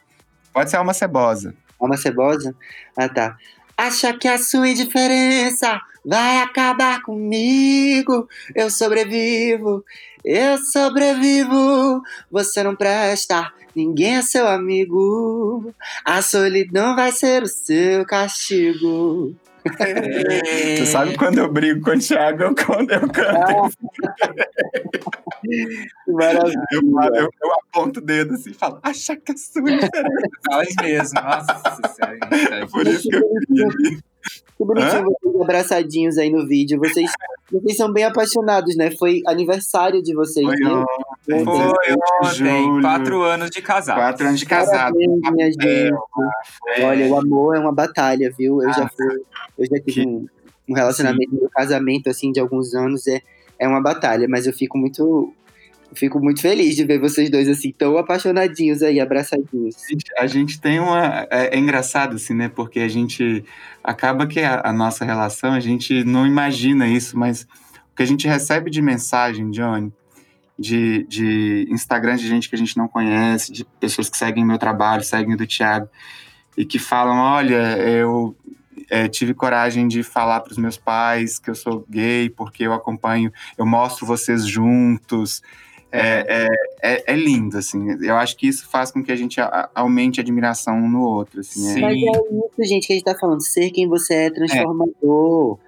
Pode 0.53 0.69
ser 0.69 0.79
uma 0.79 0.93
cebosa. 0.93 1.53
Uma 1.79 1.97
cebosa? 1.97 2.55
Ah, 2.95 3.09
tá. 3.09 3.37
Acha 3.77 4.13
que 4.13 4.27
a 4.27 4.37
sua 4.37 4.69
indiferença 4.69 5.81
vai 6.05 6.37
acabar 6.37 7.01
comigo? 7.01 8.29
Eu 8.55 8.69
sobrevivo, 8.69 9.83
eu 10.23 10.57
sobrevivo. 10.57 12.01
Você 12.31 12.63
não 12.63 12.75
presta, 12.75 13.51
ninguém 13.75 14.15
é 14.15 14.21
seu 14.21 14.47
amigo. 14.47 15.73
A 16.05 16.21
solidão 16.21 16.95
vai 16.95 17.11
ser 17.11 17.43
o 17.43 17.47
seu 17.47 18.05
castigo. 18.05 19.35
É. 19.79 20.77
Você 20.77 20.85
sabe 20.85 21.17
quando 21.17 21.39
eu 21.39 21.51
brigo 21.51 21.81
com 21.81 21.91
o 21.91 21.99
Thiago, 21.99 22.43
eu, 22.43 22.55
quando 22.55 22.91
eu 22.91 23.09
canto. 23.09 23.71
Maravilha. 26.07 26.65
Eu, 26.71 26.81
eu, 26.81 27.29
eu, 27.43 27.51
aponto 27.59 27.99
o 27.99 28.03
dedo 28.03 28.35
assim 28.35 28.51
e 28.51 28.53
falo, 28.53 28.79
acha 28.83 29.15
que 29.15 29.31
é 29.31 29.35
sua 29.37 29.63
diferença. 29.63 30.31
Fala 30.45 30.65
mesmo, 30.81 31.21
nossa 31.21 31.93
senhora. 31.93 32.19
É 32.61 32.65
por 32.67 32.87
isso 32.87 33.09
que 33.09 33.15
eu 33.15 33.23
queria. 33.47 33.99
Que 34.57 34.63
bonitinho 34.63 35.01
Hã? 35.01 35.03
vocês 35.03 35.41
abraçadinhos 35.41 36.17
aí 36.17 36.29
no 36.29 36.47
vídeo. 36.47 36.79
Vocês, 36.79 37.11
vocês 37.51 37.77
são 37.77 37.91
bem 37.91 38.05
apaixonados, 38.05 38.75
né? 38.75 38.91
Foi 38.91 39.21
aniversário 39.27 40.01
de 40.01 40.13
vocês, 40.13 40.45
Foi, 40.45 40.55
né? 40.55 40.85
Foi 41.25 41.43
ontem, 41.47 42.81
quatro 42.81 43.21
anos 43.21 43.49
de 43.49 43.61
casado. 43.61 43.97
Quatro 43.97 44.27
anos 44.27 44.39
de 44.39 44.45
casado. 44.45 44.93
Parabéns, 44.93 45.31
minha 45.31 45.47
gente. 45.47 45.67
É. 46.77 46.85
Olha, 46.85 47.07
o 47.07 47.17
amor 47.17 47.55
é 47.55 47.59
uma 47.59 47.73
batalha, 47.73 48.31
viu? 48.37 48.61
Eu 48.61 48.69
ah, 48.69 48.73
já 48.73 48.89
fui, 48.89 49.21
eu 49.57 49.65
já 49.65 49.83
tive 49.83 50.07
um, 50.07 50.25
um 50.69 50.73
relacionamento, 50.73 51.35
um 51.35 51.49
casamento, 51.49 52.09
assim, 52.09 52.31
de 52.31 52.39
alguns 52.39 52.73
anos. 52.73 53.07
É, 53.07 53.21
é 53.59 53.67
uma 53.67 53.81
batalha, 53.81 54.27
mas 54.29 54.47
eu 54.47 54.53
fico 54.53 54.77
muito 54.77 55.33
fico 55.93 56.19
muito 56.19 56.41
feliz 56.41 56.75
de 56.75 56.83
ver 56.83 56.99
vocês 56.99 57.29
dois 57.29 57.47
assim, 57.47 57.71
tão 57.71 57.97
apaixonadinhos 57.97 58.81
aí, 58.81 58.99
abraçadinhos. 58.99 59.75
A 60.17 60.27
gente 60.27 60.59
tem 60.59 60.79
uma. 60.79 61.27
É, 61.29 61.55
é 61.55 61.59
engraçado, 61.59 62.15
assim, 62.15 62.33
né? 62.33 62.49
Porque 62.49 62.79
a 62.79 62.87
gente 62.87 63.43
acaba 63.83 64.25
que 64.27 64.39
a, 64.39 64.61
a, 64.65 64.73
nossa 64.73 65.05
relação, 65.05 65.53
a 65.53 65.59
gente 65.59 66.03
não 66.03 66.25
imagina 66.25 66.87
isso, 66.87 67.17
mas 67.17 67.43
o 67.91 67.95
que 67.95 68.03
a 68.03 68.07
gente 68.07 68.27
recebe 68.27 68.69
de 68.69 68.81
mensagem, 68.81 69.51
Johnny, 69.51 69.91
de, 70.57 71.05
de 71.07 71.67
Instagram 71.69 72.15
de 72.15 72.27
gente 72.27 72.49
que 72.49 72.55
a 72.55 72.57
gente 72.57 72.77
não 72.77 72.87
conhece, 72.87 73.51
de 73.51 73.65
pessoas 73.79 74.09
que 74.09 74.17
seguem 74.17 74.45
meu 74.45 74.57
trabalho, 74.57 75.03
seguem 75.03 75.35
do 75.35 75.45
Thiago, 75.45 75.89
e 76.57 76.65
que 76.65 76.79
falam: 76.79 77.17
olha, 77.17 77.77
eu 77.77 78.35
é, 78.89 79.07
tive 79.07 79.33
coragem 79.33 79.87
de 79.87 80.03
falar 80.03 80.41
para 80.41 80.51
os 80.51 80.57
meus 80.57 80.77
pais 80.77 81.39
que 81.39 81.49
eu 81.49 81.55
sou 81.55 81.85
gay, 81.89 82.29
porque 82.29 82.63
eu 82.63 82.73
acompanho, 82.73 83.31
eu 83.57 83.65
mostro 83.65 84.05
vocês 84.05 84.45
juntos. 84.47 85.41
É, 85.95 86.25
é, 86.27 86.47
é, 86.81 87.13
é, 87.13 87.15
lindo, 87.15 87.57
assim. 87.57 87.97
Eu 88.01 88.15
acho 88.15 88.35
que 88.37 88.47
isso 88.47 88.67
faz 88.67 88.91
com 88.91 89.03
que 89.03 89.11
a 89.11 89.15
gente 89.15 89.39
aumente 89.73 90.19
a 90.19 90.23
admiração 90.23 90.77
um 90.77 90.89
no 90.89 91.01
outro. 91.01 91.39
Assim, 91.39 91.77
é. 91.77 91.81
Mas 91.81 91.93
é 91.93 91.99
isso, 91.99 92.69
gente, 92.69 92.87
que 92.87 92.93
a 92.93 92.95
gente 92.95 93.05
tá 93.05 93.15
falando. 93.15 93.41
Ser 93.41 93.71
quem 93.71 93.87
você 93.87 94.13
é, 94.13 94.29
transformador. 94.29 95.59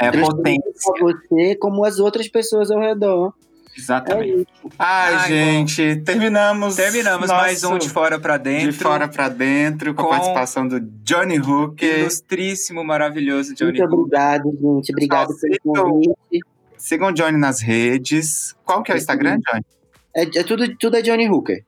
É, 0.00 0.06
é 0.06 0.10
potência. 0.10 0.92
você 1.00 1.54
como 1.56 1.84
as 1.84 1.98
outras 1.98 2.28
pessoas 2.28 2.70
ao 2.70 2.80
redor. 2.80 3.32
Exatamente. 3.76 4.46
É 4.64 4.68
Ai, 4.78 5.14
Ai, 5.14 5.28
gente, 5.28 5.94
bom. 5.96 6.04
terminamos. 6.04 6.76
Terminamos 6.76 7.28
mais 7.28 7.64
um 7.64 7.76
de 7.76 7.90
fora 7.90 8.18
para 8.18 8.36
dentro. 8.36 8.72
De 8.72 8.78
fora 8.78 9.08
para 9.08 9.28
dentro, 9.28 9.94
com, 9.94 10.02
com, 10.02 10.08
a 10.08 10.10
participação 10.12 10.66
do 10.66 10.80
Johnny 10.80 11.38
Hooker. 11.40 12.00
Ilustríssimo, 12.00 12.84
maravilhoso 12.84 13.54
Johnny 13.54 13.78
Muito 13.78 13.94
obrigado, 13.94 14.50
gente. 14.50 14.92
Obrigado 14.92 15.34
pelo 15.40 15.74
convite. 15.74 16.53
Sigam 16.84 17.08
o 17.08 17.12
Johnny 17.12 17.38
nas 17.38 17.62
redes. 17.62 18.54
Qual 18.62 18.82
que 18.82 18.92
é 18.92 18.94
o 18.94 18.98
Instagram, 18.98 19.38
Johnny? 19.38 19.64
É, 20.14 20.22
é 20.24 20.44
tudo, 20.44 20.76
tudo 20.76 20.98
é 20.98 21.00
Johnny 21.00 21.26
Hooker. 21.26 21.64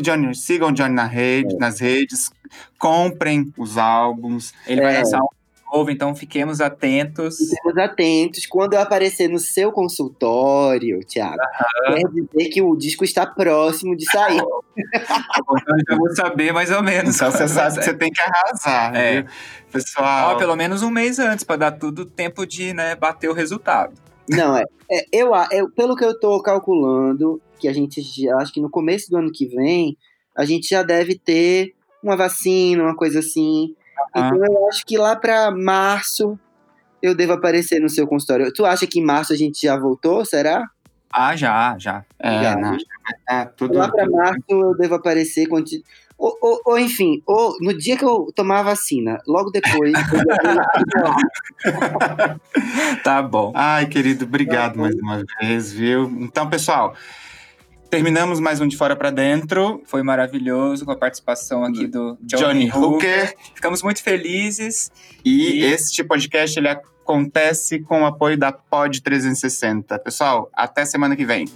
Johnny, 0.00 0.32
sigam 0.32 0.68
o 0.68 0.72
Johnny 0.72 0.94
na 0.94 1.06
rede, 1.06 1.56
é. 1.56 1.58
nas 1.58 1.80
redes, 1.80 2.30
comprem 2.78 3.52
os 3.58 3.76
álbuns. 3.76 4.54
Ele 4.68 4.80
é. 4.80 4.84
vai 4.84 4.98
lançar 4.98 5.18
um 5.18 5.76
novo, 5.76 5.90
então 5.90 6.14
fiquemos 6.14 6.60
atentos. 6.60 7.36
Fiquemos 7.36 7.78
atentos. 7.78 8.46
Quando 8.46 8.74
eu 8.74 8.80
aparecer 8.80 9.26
no 9.26 9.40
seu 9.40 9.72
consultório, 9.72 11.00
Thiago, 11.04 11.42
uhum. 11.88 11.94
quer 11.94 12.08
dizer 12.08 12.50
que 12.50 12.62
o 12.62 12.76
disco 12.76 13.02
está 13.02 13.26
próximo 13.26 13.96
de 13.96 14.08
sair. 14.08 14.36
então 14.78 15.76
eu 15.88 15.96
vou 15.96 16.14
saber 16.14 16.52
mais 16.52 16.70
ou 16.70 16.80
menos. 16.80 17.16
Então 17.16 17.32
você 17.32 17.48
sabe 17.48 17.78
que 17.78 17.84
você 17.86 17.94
tem 17.94 18.12
que 18.12 18.22
arrasar, 18.22 18.94
é. 18.94 19.22
Viu? 19.22 19.30
Pessoal. 19.72 20.36
Ó, 20.36 20.38
pelo 20.38 20.54
menos 20.54 20.84
um 20.84 20.90
mês 20.90 21.18
antes, 21.18 21.42
para 21.42 21.56
dar 21.56 21.72
tudo 21.72 22.04
tempo 22.04 22.46
de 22.46 22.72
né, 22.72 22.94
bater 22.94 23.28
o 23.28 23.32
resultado. 23.32 24.09
Não, 24.30 24.56
é. 24.56 24.64
é 24.90 25.04
eu, 25.12 25.30
eu, 25.52 25.70
pelo 25.70 25.96
que 25.96 26.04
eu 26.04 26.12
estou 26.12 26.40
calculando, 26.42 27.40
que 27.58 27.68
a 27.68 27.72
gente 27.72 28.00
já, 28.00 28.36
acho 28.36 28.52
que 28.52 28.60
no 28.60 28.70
começo 28.70 29.10
do 29.10 29.16
ano 29.16 29.32
que 29.32 29.46
vem, 29.46 29.96
a 30.36 30.44
gente 30.44 30.68
já 30.68 30.82
deve 30.82 31.18
ter 31.18 31.74
uma 32.02 32.16
vacina, 32.16 32.82
uma 32.82 32.96
coisa 32.96 33.18
assim. 33.18 33.74
Uhum. 34.14 34.26
Então 34.26 34.44
eu 34.44 34.68
acho 34.68 34.84
que 34.86 34.96
lá 34.96 35.14
para 35.16 35.50
março 35.50 36.38
eu 37.02 37.14
devo 37.14 37.32
aparecer 37.32 37.80
no 37.80 37.88
seu 37.88 38.06
consultório. 38.06 38.52
Tu 38.52 38.64
acha 38.64 38.86
que 38.86 39.00
em 39.00 39.04
março 39.04 39.32
a 39.32 39.36
gente 39.36 39.62
já 39.62 39.76
voltou, 39.76 40.24
será? 40.24 40.64
Ah, 41.12 41.34
já, 41.34 41.76
já. 41.78 42.04
É, 42.18 42.42
já, 42.42 42.56
né? 42.56 42.76
é, 43.28 43.44
tudo, 43.44 43.76
lá 43.76 43.90
para 43.90 44.08
março 44.08 44.44
eu 44.48 44.76
devo 44.76 44.94
aparecer. 44.94 45.48
Ou, 46.20 46.36
ou, 46.38 46.60
ou, 46.66 46.78
enfim, 46.78 47.22
ou 47.26 47.56
no 47.62 47.72
dia 47.72 47.96
que 47.96 48.04
eu 48.04 48.30
tomar 48.36 48.58
a 48.58 48.62
vacina, 48.62 49.22
logo 49.26 49.50
depois. 49.50 49.94
tá 53.02 53.22
bom. 53.22 53.52
Ai, 53.54 53.86
querido, 53.86 54.26
obrigado 54.26 54.74
tá 54.74 54.80
mais 54.80 54.94
uma 54.96 55.24
vez, 55.40 55.72
viu? 55.72 56.04
Então, 56.20 56.50
pessoal. 56.50 56.94
Terminamos 57.88 58.38
mais 58.38 58.60
um 58.60 58.68
de 58.68 58.76
fora 58.76 58.94
para 58.94 59.10
dentro. 59.10 59.82
Foi 59.86 60.02
maravilhoso 60.02 60.84
com 60.84 60.92
a 60.92 60.96
participação 60.96 61.64
aqui 61.64 61.86
do 61.86 62.18
Johnny, 62.20 62.68
Johnny 62.68 62.70
Hooker. 62.70 63.34
Ficamos 63.54 63.82
muito 63.82 64.02
felizes. 64.02 64.92
E, 65.24 65.62
e 65.62 65.64
este 65.64 66.04
podcast 66.04 66.58
ele 66.58 66.68
acontece 66.68 67.80
com 67.80 68.02
o 68.02 68.06
apoio 68.06 68.36
da 68.36 68.52
Pod 68.52 69.00
360. 69.00 69.98
Pessoal, 69.98 70.50
até 70.52 70.84
semana 70.84 71.16
que 71.16 71.24
vem. 71.24 71.46